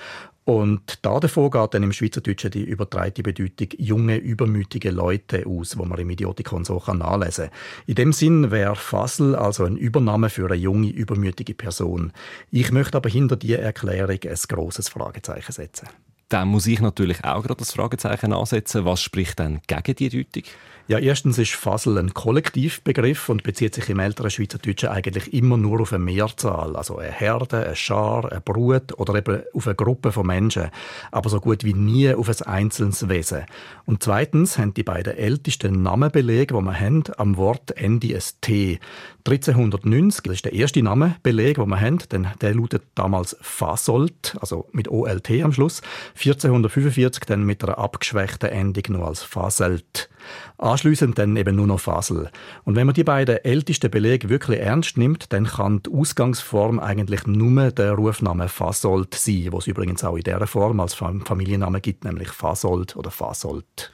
Und 0.45 0.99
da 1.03 1.19
davon 1.19 1.49
geht 1.49 1.73
dann 1.73 1.81
im 1.81 1.91
Schweizerdeutschen 1.91 2.51
die 2.51 2.63
übertreite 2.63 3.23
Bedeutung 3.23 3.69
junge, 3.79 4.17
übermütige 4.17 4.91
Leute 4.91 5.43
aus, 5.47 5.75
wo 5.75 5.85
man 5.85 5.97
im 5.97 6.11
Idiotikon 6.11 6.63
so 6.63 6.79
kann 6.79 6.99
nachlesen 6.99 7.49
In 7.87 7.95
dem 7.95 8.13
Sinn 8.13 8.51
wäre 8.51 8.75
Fasel 8.75 9.35
also 9.35 9.63
ein 9.63 9.75
Übername 9.75 10.29
für 10.29 10.45
eine 10.45 10.53
junge, 10.53 10.89
übermütige 10.89 11.55
Person. 11.55 12.13
Ich 12.51 12.71
möchte 12.71 12.95
aber 12.95 13.09
hinter 13.09 13.37
dieser 13.37 13.59
Erklärung 13.59 14.19
ein 14.23 14.39
grosses 14.47 14.87
Fragezeichen 14.87 15.51
setzen. 15.51 15.89
Dann 16.29 16.47
muss 16.47 16.67
ich 16.67 16.79
natürlich 16.79 17.23
auch 17.23 17.41
gerade 17.41 17.59
das 17.59 17.73
Fragezeichen 17.73 18.31
ansetzen. 18.31 18.85
Was 18.85 19.01
spricht 19.01 19.39
denn 19.39 19.61
gegen 19.65 19.95
die 19.95 20.09
Deutung? 20.09 20.43
Ja, 20.87 20.99
erstens 20.99 21.39
ist 21.39 21.55
Fasel 21.55 21.97
ein 21.97 22.13
Kollektivbegriff 22.13 23.29
und 23.29 23.41
bezieht 23.41 23.73
sich 23.73 23.89
im 23.89 23.97
älteren 23.97 24.29
Schweizerdeutschen 24.29 24.89
eigentlich 24.89 25.33
immer 25.33 25.57
nur 25.57 25.81
auf 25.81 25.93
eine 25.93 26.03
Mehrzahl, 26.03 26.75
also 26.75 26.99
eine 26.99 27.11
Herde, 27.11 27.65
eine 27.65 27.75
Schar, 27.75 28.31
eine 28.31 28.39
Brut 28.39 28.93
oder 28.99 29.15
eben 29.15 29.41
auf 29.55 29.65
eine 29.65 29.75
Gruppe 29.75 30.11
von 30.11 30.27
Menschen, 30.27 30.69
aber 31.11 31.31
so 31.31 31.39
gut 31.39 31.63
wie 31.63 31.73
nie 31.73 32.13
auf 32.13 32.29
ein 32.29 32.45
einzelnes 32.45 33.09
Wesen. 33.09 33.45
Und 33.85 34.03
zweitens 34.03 34.59
haben 34.59 34.75
die 34.75 34.83
beiden 34.83 35.17
ältesten 35.17 35.81
Namenbelege, 35.81 36.53
die 36.53 36.61
wir 36.61 36.79
haben, 36.79 37.03
am 37.17 37.35
Wort 37.35 37.75
Ende 37.75 38.13
ein 38.15 38.21
T. 38.41 38.79
1390, 39.25 40.21
das 40.21 40.33
ist 40.35 40.45
der 40.45 40.53
erste 40.53 40.83
Namenbeleg, 40.83 41.57
den 41.57 41.67
wir 41.67 41.81
haben, 41.81 41.97
denn 42.11 42.27
der 42.41 42.53
lautet 42.53 42.83
damals 42.93 43.35
Fasolt, 43.41 44.37
also 44.39 44.69
mit 44.71 44.87
OLT 44.87 45.31
am 45.41 45.51
Schluss. 45.51 45.81
1445 46.13 47.23
dann 47.25 47.43
mit 47.43 47.63
einer 47.63 47.79
abgeschwächten 47.79 48.49
Endung 48.49 48.99
noch 48.99 49.07
als 49.07 49.23
Faselt. 49.23 50.09
Anschließend 50.57 51.17
dann 51.17 51.35
eben 51.35 51.55
nur 51.55 51.67
noch 51.67 51.79
Fasel. 51.79 52.29
Und 52.63 52.75
wenn 52.75 52.85
man 52.87 52.93
die 52.93 53.03
beiden 53.03 53.37
ältesten 53.43 53.91
Belege 53.91 54.29
wirklich 54.29 54.59
ernst 54.59 54.97
nimmt, 54.97 55.31
dann 55.33 55.45
kann 55.45 55.81
die 55.83 55.91
Ausgangsform 55.91 56.79
eigentlich 56.79 57.27
nur 57.27 57.71
der 57.71 57.93
Rufname 57.93 58.49
Fasold 58.49 59.15
sein, 59.15 59.47
was 59.51 59.63
es 59.63 59.67
übrigens 59.67 60.03
auch 60.03 60.15
in 60.15 60.23
dieser 60.23 60.47
Form 60.47 60.79
als 60.79 60.93
Familienname 60.93 61.81
gibt, 61.81 62.03
nämlich 62.05 62.29
Fasold 62.29 62.95
oder 62.95 63.11
Fasold. 63.11 63.91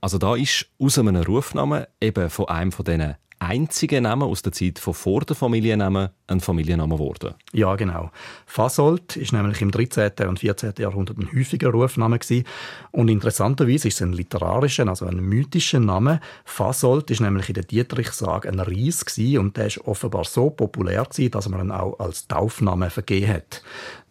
Also 0.00 0.18
da 0.18 0.34
ist 0.34 0.66
aus 0.78 0.98
einem 0.98 1.16
Rufnamen 1.16 1.86
eben 2.00 2.28
von 2.28 2.48
einem 2.48 2.72
von 2.72 2.84
diesen 2.84 3.14
einzige 3.42 4.00
Name 4.00 4.24
aus 4.24 4.42
der 4.42 4.52
Zeit 4.52 4.78
von 4.78 4.94
vor 4.94 5.20
der 5.22 5.36
Familiennamen 5.36 6.10
ein 6.26 6.40
Familienname 6.40 6.94
geworden. 6.94 7.34
Ja, 7.52 7.74
genau. 7.76 8.10
Fasold 8.46 9.16
ist 9.16 9.32
nämlich 9.32 9.60
im 9.60 9.70
13. 9.70 10.12
und 10.28 10.40
14. 10.40 10.74
Jahrhundert 10.78 11.18
ein 11.18 11.28
häufiger 11.34 11.70
Rufname 11.70 12.18
gewesen. 12.18 12.44
und 12.92 13.08
interessanterweise 13.08 13.88
ist 13.88 13.94
es 13.94 14.02
ein 14.02 14.12
literarischer, 14.12 14.88
also 14.88 15.06
ein 15.06 15.20
mythischer 15.20 15.80
Name. 15.80 16.20
Fasold 16.44 17.10
ist 17.10 17.20
nämlich 17.20 17.48
in 17.48 17.54
der 17.54 17.64
Dietrichsage 17.64 18.48
ein 18.48 18.60
Ries 18.60 19.04
gewesen 19.04 19.38
und 19.38 19.56
der 19.56 19.66
ist 19.66 19.78
offenbar 19.86 20.24
so 20.24 20.50
populär 20.50 21.04
gewesen, 21.04 21.30
dass 21.30 21.48
man 21.48 21.66
ihn 21.66 21.70
auch 21.70 21.98
als 21.98 22.28
Taufname 22.28 22.90
vergeben 22.90 23.28
hat. 23.28 23.62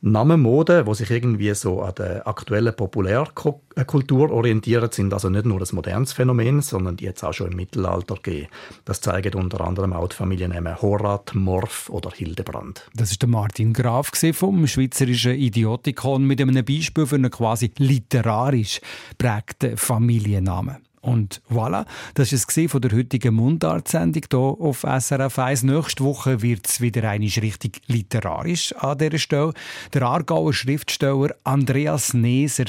Namenmode, 0.03 0.87
wo 0.87 0.95
sich 0.95 1.11
irgendwie 1.11 1.53
so 1.53 1.81
an 1.83 1.93
der 1.95 2.27
aktuellen 2.27 2.75
Populärkultur 2.75 4.31
orientiert, 4.31 4.95
sind 4.95 5.13
also 5.13 5.29
nicht 5.29 5.45
nur 5.45 5.61
ein 5.61 5.67
modernes 5.73 6.13
Phänomen, 6.13 6.61
sondern 6.61 6.97
die 6.97 7.05
jetzt 7.05 7.23
auch 7.23 7.33
schon 7.33 7.51
im 7.51 7.55
Mittelalter 7.55 8.15
gegeben. 8.15 8.47
Das 8.83 8.99
zeigen 9.01 9.35
unter 9.35 9.61
anderem 9.61 9.93
auch 9.93 10.07
die 10.07 10.15
Familiennamen 10.15 10.81
Horat, 10.81 11.35
Morph 11.35 11.89
oder 11.89 12.09
Hildebrand. 12.09 12.89
Das 12.95 13.11
ist 13.11 13.21
der 13.21 13.29
Martin 13.29 13.73
Graf 13.73 14.11
vom 14.33 14.65
Schweizerischen 14.65 15.35
Idiotikon 15.35 16.25
mit 16.25 16.41
einem 16.41 16.65
Beispiel 16.65 17.05
für 17.05 17.15
einen 17.15 17.29
quasi 17.29 17.71
literarisch 17.77 18.81
prägten 19.19 19.77
Familiennamen. 19.77 20.77
Und 21.01 21.41
voilà, 21.49 21.85
das 22.13 22.31
ist 22.31 22.55
es 22.55 22.71
von 22.71 22.81
der 22.81 22.91
heutigen 22.91 23.33
Mundart-Sendung 23.33 24.23
hier 24.29 24.39
auf 24.39 24.81
SRF 24.81 25.39
1. 25.39 25.63
Nächste 25.63 26.03
Woche 26.03 26.43
wird 26.43 26.67
es 26.67 26.79
wieder 26.79 27.09
einmal 27.09 27.29
richtig 27.41 27.81
literarisch 27.87 28.73
an 28.75 28.99
dieser 28.99 29.17
Stelle. 29.17 29.53
Der 29.93 30.03
Aargauer 30.03 30.53
Schriftsteller 30.53 31.35
Andreas 31.43 32.13
Neser 32.13 32.65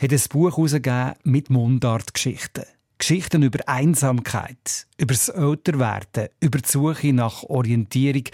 hat 0.00 0.12
ein 0.12 0.22
Buch 0.30 0.56
herausgegeben 0.56 1.12
mit 1.24 1.50
Mundart-Geschichten. 1.50 2.64
Geschichten 2.96 3.42
über 3.42 3.68
Einsamkeit, 3.68 4.86
über 4.96 5.12
das 5.12 5.28
Älterwerden, 5.28 6.28
über 6.40 6.58
die 6.58 6.68
Suche 6.68 7.12
nach 7.12 7.42
Orientierung. 7.42 8.24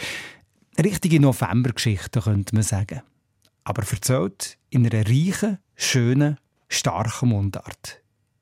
Richtige 0.79 1.19
Novembergeschichten, 1.19 2.23
könnte 2.23 2.55
man 2.55 2.63
sagen. 2.63 3.03
Aber 3.65 3.83
erzählt 3.83 4.59
in 4.71 4.87
einer 4.87 5.07
reichen, 5.07 5.59
schönen, 5.75 6.39
starken 6.69 7.31
Mundart. 7.31 8.01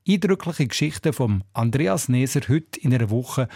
Eindrückliche 0.08 0.66
Geschichten 0.66 1.12
von 1.12 1.44
Andreas 1.52 2.08
Neser 2.08 2.40
heute 2.48 2.80
in 2.80 2.94
einer 2.94 3.10
Woche 3.10 3.46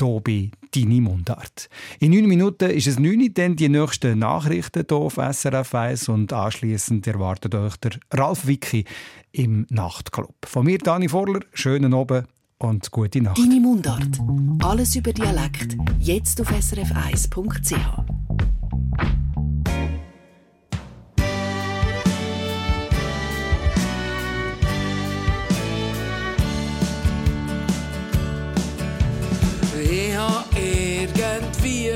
hier 0.00 0.20
bei 0.20 0.52
«Deine 0.72 1.00
Mundart». 1.00 1.68
In 1.98 2.12
neun 2.12 2.26
Minuten 2.26 2.70
ist 2.70 2.86
es 2.86 3.00
neun, 3.00 3.28
dann 3.34 3.56
die 3.56 3.68
nächsten 3.68 4.20
Nachrichten 4.20 4.84
hier 4.88 4.96
auf 4.96 5.14
SRF 5.14 5.74
1 5.74 6.08
und 6.08 6.32
anschliessend 6.32 7.08
erwartet 7.08 7.56
euch 7.56 7.76
der 7.78 7.98
Ralf 8.12 8.46
Wicki 8.46 8.84
im 9.32 9.66
Nachtclub. 9.68 10.36
Von 10.44 10.66
mir, 10.66 10.78
Dani 10.78 11.08
Vorler, 11.08 11.40
schönen 11.52 11.92
Abend 11.92 12.28
und 12.58 12.88
gute 12.92 13.20
Nacht. 13.20 13.38
«Deine 13.38 13.60
Mundart». 13.60 14.20
Alles 14.62 14.94
über 14.94 15.12
Dialekt, 15.12 15.76
jetzt 15.98 16.40
auf 16.40 16.52
srf1.ch. 16.52 17.76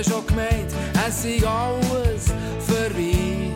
schon 0.04 0.26
gemeint, 0.26 0.72
es 1.06 1.22
sei 1.22 1.40
alles 1.46 2.26
vorbei. 2.66 3.52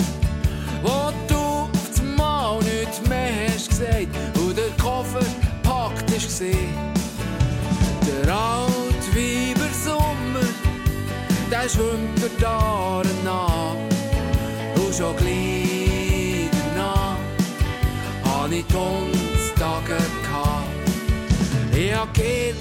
Wo 0.83 1.13
du 1.29 1.37
auf 1.37 1.71
das 1.91 2.03
Mal 2.03 2.59
nicht 2.59 3.09
mehr 3.09 3.49
hast 3.49 3.71
gesagt 3.71 4.09
und 4.37 4.57
der 4.57 4.71
Koffer 4.83 5.25
packt 5.63 6.11
ist 6.11 6.27
gesehen. 6.27 6.75
Der 8.07 8.35
alte 8.35 9.09
Weiber 9.15 9.71
Sommer, 9.85 10.47
der 11.51 11.69
schwimmt 11.69 12.21
die 12.39 12.45
Aare 12.45 13.07
nach. 13.25 13.77
Und 14.77 14.95
schon 14.95 15.17
gleich 15.17 16.51
danach 16.75 17.17
habe 18.25 18.55
ich 18.57 18.65
Tundstage 18.67 19.97
gehabt. 20.23 20.65
Ich 21.75 21.95
hab 21.95 22.13
geirrt 22.15 22.57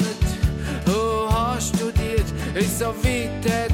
und 0.85 1.33
hab 1.33 1.61
studiert, 1.61 2.25
ist 2.55 2.79
so 2.79 2.85
weit 2.85 3.72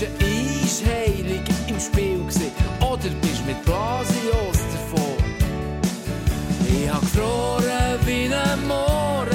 Dazwischen 0.00 0.64
ist 0.64 0.86
Heilig 0.86 1.42
im 1.68 1.78
Spiel 1.78 2.18
gewesen. 2.18 2.52
Oder 2.80 3.10
bist 3.20 3.44
mit 3.46 3.62
Blasios 3.64 4.58
davon? 4.72 5.16
Ich 6.66 6.90
hab 6.90 7.00
gefroren 7.00 7.98
wie 8.06 8.32
ein 8.32 8.66
Mohren, 8.66 9.28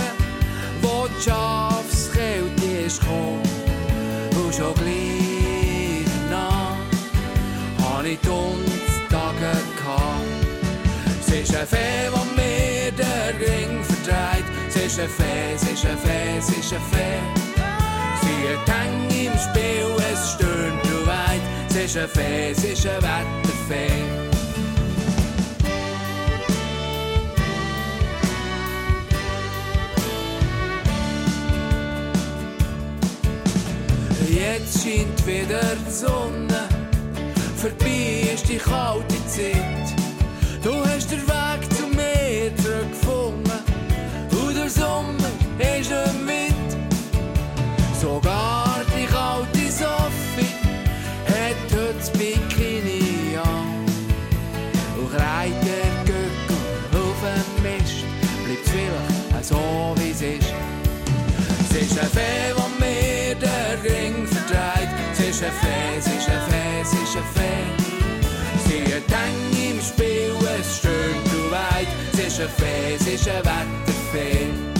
wo 0.81 1.07
die 1.07 1.23
Schafskälte 1.23 2.65
ist 2.85 2.99
gekommen. 2.99 3.41
Und 4.31 4.55
schon 4.55 4.73
gleich 4.73 6.07
nach 6.31 6.77
hab 7.83 8.05
ich 8.05 8.19
die 8.19 9.07
Tage 9.09 9.57
gehabt. 9.77 10.25
Es 11.21 11.27
ist 11.27 11.55
ein 11.55 11.67
Fee, 11.67 12.09
wo 12.11 12.23
mir 12.35 12.91
der 12.91 13.39
Ring 13.39 13.83
verdreht. 13.83 14.45
Es 14.69 14.75
ist 14.77 14.99
ein 14.99 15.09
Fee, 15.09 15.53
es 15.55 15.63
ist 15.63 15.85
ein 15.85 15.97
Fee, 15.97 16.37
es 16.39 16.49
ist 16.49 16.73
ein 16.73 16.81
Fee. 16.91 17.21
Sie 18.21 18.49
hat 18.49 18.67
Hänge 18.67 19.27
im 19.27 19.37
Spiel 19.37 20.04
ist 21.85 21.97
ein 21.97 22.09
Fee, 22.09 22.53
sie 22.53 22.69
ist 22.69 22.87
ein 22.87 22.95
Wetterfee. 22.95 23.91
Jetzt 34.27 34.83
scheint 34.83 35.27
wieder 35.27 35.61
die 35.87 35.91
Sonne, 35.91 36.67
vorbei 37.55 38.31
ist 38.33 38.49
die 38.49 38.57
kalte 38.57 39.27
Zeit. 39.27 39.95
Du 40.63 40.83
hast 40.87 41.11
den 41.11 41.21
Weg 41.21 41.71
zu 41.77 41.85
mir 41.87 42.51
zurückgefunden 42.63 43.59
und 44.31 44.55
der 44.55 44.69
Sommer 44.71 45.29
ist 45.77 45.91
im 45.91 46.27
Wind. 46.27 46.77
Sogar 48.01 48.64
Sie 72.45 72.51
ist 72.51 72.61
ein 72.61 72.65
Fee, 72.65 72.97
sie 72.97 73.13
ist 73.15 73.27
ein 73.27 73.43
Wetterfee. 73.43 74.74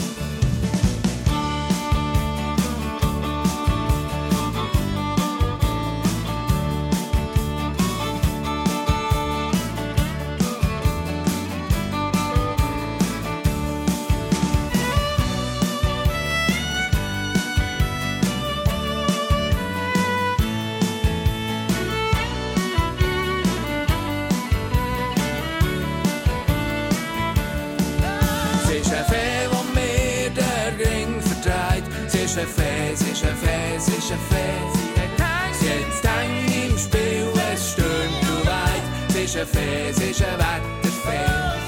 Ist 39.36 39.42
ein 39.42 39.48
Fee, 39.48 39.92
sie 39.92 40.10
ist 40.12 40.22
ein 40.22 40.38
Wetterfee. 40.38 41.60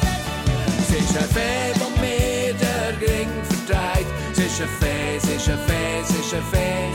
Sie 0.88 0.96
ist 0.96 1.18
ein 1.18 1.28
Fee, 1.28 1.74
wo 1.78 1.90
mir 2.00 2.54
der 2.54 2.98
Ring 2.98 3.28
verdreht. 3.42 4.06
Sie 4.32 4.44
ist 4.44 4.62
ein 4.62 4.68
Fee, 4.80 5.18
sie 5.18 5.34
ist 5.34 5.50
ein 5.50 5.58
Fee, 5.66 6.02
sie 6.04 6.18
ist 6.18 6.32
ein 6.32 6.42
Fee. 6.50 6.88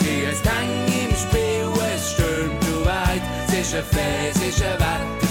Sie 0.00 0.26
hat 0.26 0.42
Tang 0.42 0.70
im 0.86 1.14
Spiel, 1.14 1.68
es 1.94 2.12
stürmt 2.12 2.64
und 2.64 2.86
weit. 2.86 3.20
Sie 3.48 3.58
ist 3.58 3.74
ein 3.74 3.84
Fee, 3.84 4.32
sie 4.32 4.48
ist 4.48 4.62
ein 4.62 4.72
Wetterfee. 4.72 5.23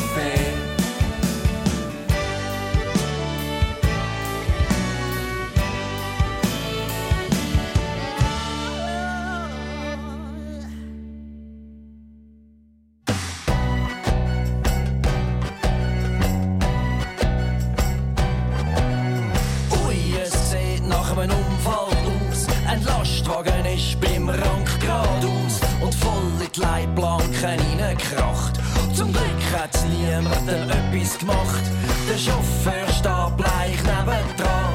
Niemandem 30.22 30.70
etwas 30.70 31.18
gemacht. 31.18 31.64
Der 32.09 32.18
Chauffeur 32.18 32.88
steht 32.88 33.38
bleich 33.38 33.78
nebendran 33.84 34.74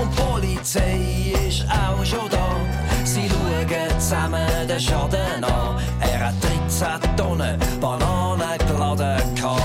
und 0.00 0.12
die 0.12 0.22
Polizei 0.22 1.34
ist 1.48 1.64
auch 1.68 2.04
schon 2.04 2.28
da. 2.30 2.56
Sie 3.04 3.28
schauen 3.28 4.00
zusammen 4.00 4.68
den 4.68 4.80
Schaden 4.80 5.44
an. 5.44 5.80
Er 6.00 6.26
hat 6.26 6.34
13 6.42 7.16
Tonnen 7.16 7.58
Bananen 7.80 8.58
geladen 8.66 9.34
gehabt. 9.34 9.62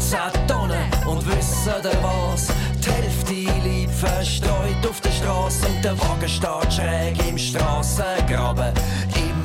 13 0.00 0.46
Tonnen 0.46 1.06
und 1.06 1.26
wissen 1.26 1.72
ihr 1.84 2.02
was? 2.02 2.48
Die 2.84 2.90
Hälfte 2.90 3.32
liegt 3.32 3.92
verstreut 3.94 4.86
auf 4.88 5.00
der 5.00 5.10
Straße 5.10 5.66
und 5.66 5.84
der 5.84 5.98
Wagen 5.98 6.28
steht 6.28 6.72
schräg 6.72 7.28
im 7.28 7.38
Strassengraben. 7.38 8.72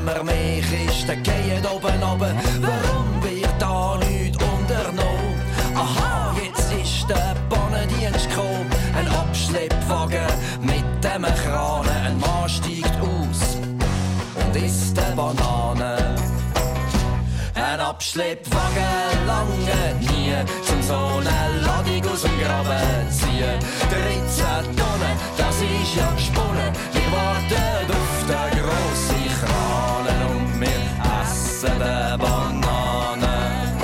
Immer 0.07 0.23
mehr 0.23 0.61
Kisten 0.61 1.21
gehen 1.21 1.65
oben 1.65 2.01
runter. 2.01 2.33
Warum 2.61 3.21
wird 3.23 3.49
da 3.59 3.97
nichts 3.97 4.37
unternommen? 4.41 5.35
Aha, 5.75 6.33
jetzt 6.41 6.71
ist 6.71 7.09
der 7.09 7.35
Bannendienst 7.49 8.29
gekommen. 8.29 8.69
Ein 8.97 9.07
Abschleppwagen 9.09 10.31
mit 10.61 11.03
dem 11.03 11.23
Kran. 11.23 11.85
Ein 11.89 12.17
Mann 12.21 12.47
steigt 12.47 12.95
aus 13.01 13.57
und 14.45 14.55
isst 14.55 14.97
eine 14.97 15.13
Banane. 15.13 16.15
Ein 17.55 17.79
Abschleppwagen 17.81 19.27
lange 19.27 19.93
nie 19.99 20.31
zum 20.63 20.81
so 20.83 20.95
eine 20.95 21.65
Ladung 21.65 22.13
aus 22.13 22.21
dem 22.21 22.39
Graben 22.39 23.11
ziehen. 23.11 23.59
13 23.89 24.77
Tonnen, 24.77 25.17
das 25.37 25.55
ist 25.57 25.95
ja 25.97 26.09
gesponnen. 26.15 26.71
Wir 26.93 27.11
warten 27.11 27.91
auf 27.91 28.25
den 28.25 28.63
grossen 28.63 29.27
wir 29.27 29.86
essen 31.57 31.79
die 31.79 32.17
Bananen. 32.17 33.77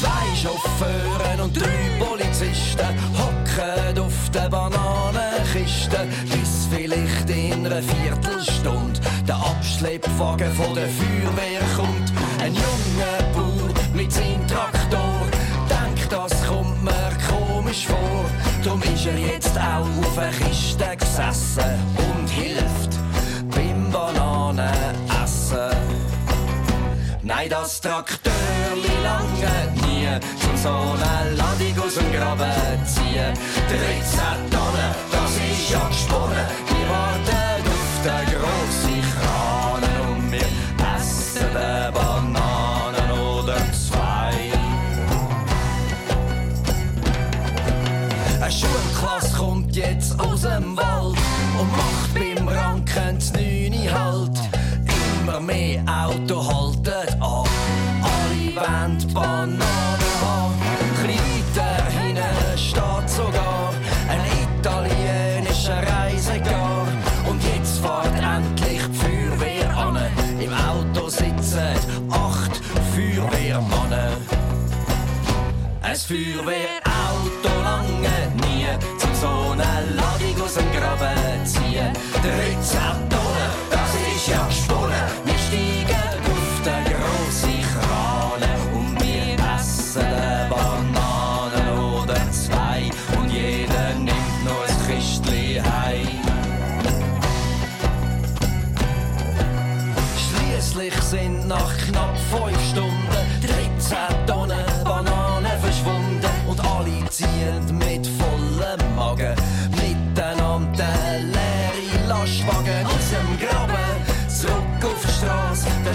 Zwei 0.00 0.36
Chauffeure 0.36 1.42
und 1.42 1.56
drei 1.56 1.90
Polizisten 1.98 2.86
hocken 3.18 3.98
auf 3.98 4.30
der 4.32 4.48
Bananenkiste, 4.48 6.06
bis 6.24 6.68
vielleicht 6.70 7.30
in 7.30 7.66
einer 7.66 7.82
Viertelstunde 7.82 9.00
der 9.26 9.36
Abschleppwagen 9.36 10.52
von 10.52 10.74
der 10.74 10.88
Feuerwehr 10.88 11.60
kommt. 11.76 12.12
Ein 12.40 12.54
junger 12.54 13.22
Bauer 13.34 13.70
mit 13.94 14.12
seinem 14.12 14.46
Traktor 14.48 15.26
denkt, 15.68 16.10
das 16.10 16.46
kommt 16.46 16.82
mir 16.82 17.10
komisch 17.28 17.86
vor. 17.86 18.24
Drum 18.64 18.80
ist 18.82 19.06
er 19.06 19.18
jetzt 19.18 19.58
auch 19.58 19.86
auf 20.00 20.14
der 20.14 20.30
Kiste 20.30 20.96
gesessen 20.96 22.01
hilft 22.42 22.98
beim 23.54 23.90
Bananenessen. 23.90 25.76
Nein, 27.22 27.48
das 27.48 27.80
Traktörli 27.80 28.94
lange 29.02 29.54
nie, 29.86 30.08
zum 30.40 30.56
so 30.56 30.68
eine 30.68 31.36
Ladung 31.36 31.84
aus 31.84 31.94
dem 31.94 32.12
Graben 32.12 32.86
ziehen. 32.86 33.32
13 33.68 34.50
Tonnen, 34.50 34.92
das 35.12 35.32
ist 35.36 35.70
ja 35.70 35.86
gesponnen. 35.88 36.46
Wir 36.68 36.86
warten 36.90 37.62
auf 37.74 37.92
den 38.04 38.24
grossen 38.34 39.00
Kranen 39.12 39.96
und 40.10 40.32
wir 40.32 40.48
essen 40.96 41.48
die 41.52 41.92
Bananen 41.92 43.10
oder 43.12 43.58
zwei. 43.72 44.32
Eine 48.40 48.52
Schulklasse 48.52 49.36
kommt 49.36 49.76
jetzt 49.76 50.18
aus 50.18 50.42
dem 50.42 50.76
Wald 50.76 50.91
Ein 75.92 75.98
Feuerwehrauto 75.98 77.62
lange 77.62 78.32
nie 78.40 78.64
zum 78.96 79.14
so 79.14 79.52
eine 79.52 79.94
Ladung 79.94 80.42
aus 80.42 80.54
dem 80.54 80.72
Graben 80.72 81.44
ziehen. 81.44 81.92
13 82.22 82.80
Tonnen, 83.10 83.50
das 83.70 84.16
ist 84.16 84.28
ja 84.28 84.50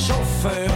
Chauffeur 0.07 0.66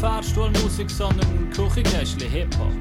Fahrstuhlmusik, 0.00 0.90
sondern 0.90 1.50
Küchenkästchen 1.50 2.30
Hip-Hop. 2.30 2.72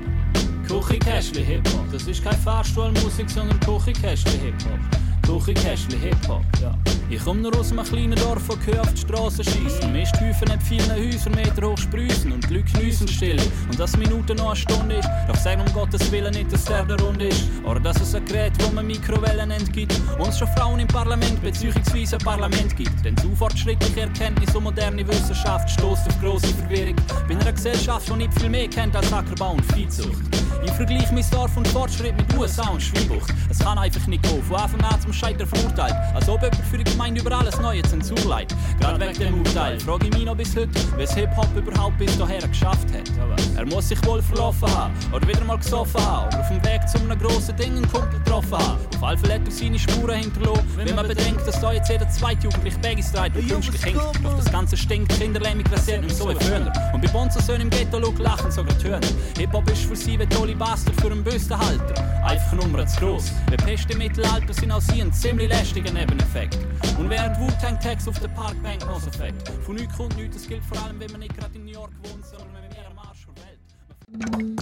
Küchenkästchen 0.66 1.44
Hip-Hop. 1.44 1.92
Das 1.92 2.08
ist 2.08 2.24
keine 2.24 2.38
Fahrstuhlmusik, 2.38 3.30
sondern 3.30 3.60
Küchenkästchen 3.60 4.40
Hip-Hop. 4.40 4.80
Küchenkästchen 5.24 6.00
Hip-Hop, 6.00 6.44
ja. 6.62 6.74
Ich 7.12 7.24
komme 7.24 7.42
nur 7.42 7.58
aus 7.58 7.72
einem 7.72 7.84
kleinen 7.84 8.16
Dorf, 8.16 8.44
wo 8.48 8.56
Kühe 8.56 8.80
auf 8.80 8.94
die 8.94 9.02
Straße 9.02 9.44
schießen. 9.44 9.92
Misthäufen 9.92 10.48
nicht 10.48 10.62
vielen 10.62 10.92
Häusern 10.92 11.34
Meter 11.34 11.68
hoch 11.68 11.78
sprießen 11.78 12.32
und 12.32 12.48
die 12.48 12.58
Leute 12.58 12.72
geniessen 12.72 13.08
still. 13.08 13.42
Und 13.68 13.80
dass 13.80 13.98
Minute 13.98 14.36
noch 14.36 14.50
eine 14.50 14.56
Stunde 14.56 14.96
ist, 14.98 15.10
doch 15.28 15.36
sag 15.36 15.60
um 15.60 15.74
Gottes 15.74 16.12
Willen 16.12 16.32
nicht, 16.36 16.54
dass 16.54 16.66
der 16.66 16.86
der 16.86 17.00
Rund 17.02 17.20
ist. 17.24 17.46
Oder 17.66 17.80
dass 17.80 18.00
es 18.00 18.14
ein 18.14 18.24
Gerät, 18.26 18.54
wo 18.60 18.72
man 18.76 18.86
Mikrowellen 18.86 19.50
nennt, 19.50 19.74
gibt. 19.74 20.00
Und 20.20 20.28
es 20.28 20.38
schon 20.38 20.48
Frauen 20.50 20.80
im 20.82 20.88
Parlament 20.88 21.42
beziehungsweise 21.42 22.18
ein 22.18 22.24
Parlament 22.24 22.78
gibt. 22.78 23.04
Denn 23.04 23.18
zu 23.18 23.36
fortschrittliche 23.36 24.02
Erkenntnis 24.02 24.56
und 24.56 24.66
moderne 24.66 25.08
Wissenschaft 25.08 25.68
stoßt 25.68 26.08
auf 26.08 26.20
grosse 26.22 26.48
Verwirrung. 26.48 26.96
Bei 27.28 27.36
einer 27.36 27.54
Gesellschaft, 27.54 28.08
die 28.08 28.18
nicht 28.18 28.40
viel 28.40 28.50
mehr 28.50 28.68
kennt 28.68 28.96
als 28.96 29.12
Ackerbau 29.12 29.54
und 29.54 29.66
Viehzucht. 29.74 30.39
Ich 30.64 30.72
vergleiche 30.72 31.14
mein 31.14 31.26
Dorf 31.32 31.56
und 31.56 31.68
Fortschritt 31.70 32.16
mit 32.18 32.38
USA 32.38 32.70
und 32.70 32.82
Schweinbucht. 32.82 33.34
Es 33.50 33.60
kann 33.60 33.78
einfach 33.78 34.06
nicht 34.08 34.24
gehen, 34.24 34.44
von 34.44 34.58
Anfang 34.58 34.82
an 34.82 35.02
zum 35.02 35.14
Scheitern 35.14 35.48
verurteilt. 35.48 35.96
Als 36.14 36.28
ob 36.28 36.42
jemand 36.42 36.62
für 36.70 36.78
die 36.78 36.84
Gemeinde 36.84 37.22
über 37.22 37.38
alles 37.38 37.60
Neue 37.60 37.82
Zensur 37.84 38.18
leitet. 38.28 38.58
Gerade 38.80 39.00
wegen 39.00 39.20
dem 39.20 39.38
Urteil 39.40 39.80
frage 39.80 40.08
ich 40.08 40.14
mich 40.14 40.26
noch 40.26 40.36
bis 40.36 40.56
heute, 40.56 40.70
was 40.98 41.14
Hip-Hop 41.14 41.48
überhaupt 41.56 41.98
bis 41.98 42.18
dahin 42.18 42.42
geschafft 42.50 42.88
hat. 42.94 43.10
Er 43.58 43.66
muss 43.66 43.90
sich 43.90 44.06
wohl 44.06 44.22
verlaufen 44.22 44.70
haben, 44.76 44.94
oder 45.14 45.28
wieder 45.28 45.44
mal 45.46 45.58
gesoffen 45.58 46.06
haben, 46.06 46.28
oder 46.28 46.40
auf 46.40 46.48
dem 46.50 46.64
Weg 46.66 46.88
zu 46.88 46.98
einem 47.00 47.18
grossen 47.20 47.56
Ding 47.56 47.78
einen 47.78 47.92
Kumpel 47.92 48.20
getroffen 48.20 48.58
haben. 48.58 48.80
Auf 48.96 49.04
alle 49.04 49.18
Fälle 49.18 49.34
hat 49.36 49.42
er 49.46 49.52
seine 49.52 49.80
Spuren 49.80 50.20
hinterlassen, 50.20 50.66
wenn 50.76 50.96
man 50.96 51.08
bedenkt, 51.08 51.48
dass 51.48 51.60
da 51.60 51.72
jetzt 51.72 51.90
jeder 51.90 52.10
zweite 52.10 52.44
Jugendliche 52.44 52.78
Baggies 52.80 53.12
trägt 53.12 53.36
und 53.36 53.48
künstlich 53.48 53.84
hinkt. 53.84 54.02
Doch 54.24 54.38
das 54.38 54.52
Ganze 54.52 54.78
stinkt, 54.78 55.12
Kinderlähmung 55.18 55.66
rasiert 55.68 56.02
nicht 56.04 56.16
so 56.16 56.30
wie 56.30 56.36
früher. 56.36 56.72
Und 56.94 57.02
bei 57.02 57.08
Bonzensöhnen 57.08 57.64
im 57.64 57.70
Ghetto 57.70 58.00
lachen 58.00 58.52
sogar 58.52 58.76
Hörner. 58.84 59.08
Hip-Hop 59.38 59.70
ist 59.72 59.84
für 59.84 59.96
sie 59.96 60.20
wie 60.20 60.26
Dolly 60.26 60.59
Bastard 60.60 61.00
für 61.00 61.10
einen 61.10 61.24
Büstenhalter. 61.24 61.96
Einfach 62.24 62.52
eine 62.52 62.62
Nummer 62.62 62.86
zu 62.86 63.00
gross. 63.00 63.32
Wie 63.50 63.56
Pest 63.56 63.90
im 63.90 64.00
Mittelalter 64.00 64.54
sind 64.54 64.72
auch 64.72 64.82
sie 64.82 65.02
ein 65.02 65.14
ziemlich 65.14 65.48
lästiger 65.48 65.92
Nebeneffekt. 65.94 66.58
Und 67.00 67.10
während 67.10 67.40
Wu-Tang 67.40 67.80
Tags 67.80 68.08
auf 68.10 68.20
der 68.20 68.28
Parkbank 68.28 68.86
noch 68.86 69.08
Effekt. 69.08 69.50
Von 69.66 69.76
nichts 69.76 69.96
kommt 69.96 70.18
nichts, 70.18 70.36
das 70.36 70.48
gilt 70.48 70.64
vor 70.66 70.84
allem, 70.84 71.00
wenn 71.00 71.12
man 71.12 71.22
nicht 71.22 71.38
gerade 71.38 71.56
in 71.56 71.64
New 71.64 71.72
York 71.72 71.94
wohnt, 72.04 72.26
sondern 72.26 72.50
wenn 72.54 72.62
man 72.62 72.72
mehr 72.72 72.92
am 72.92 73.00
Arsch 73.00 73.26
der 73.26 74.28
Welt. 74.38 74.60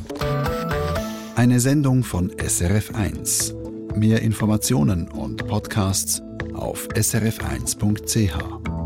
Eine 1.35 1.59
Sendung 1.59 2.03
von 2.03 2.31
SRF1. 2.31 3.55
Mehr 3.97 4.21
Informationen 4.21 5.07
und 5.07 5.47
Podcasts 5.47 6.21
auf 6.53 6.87
srf1.ch. 6.89 8.76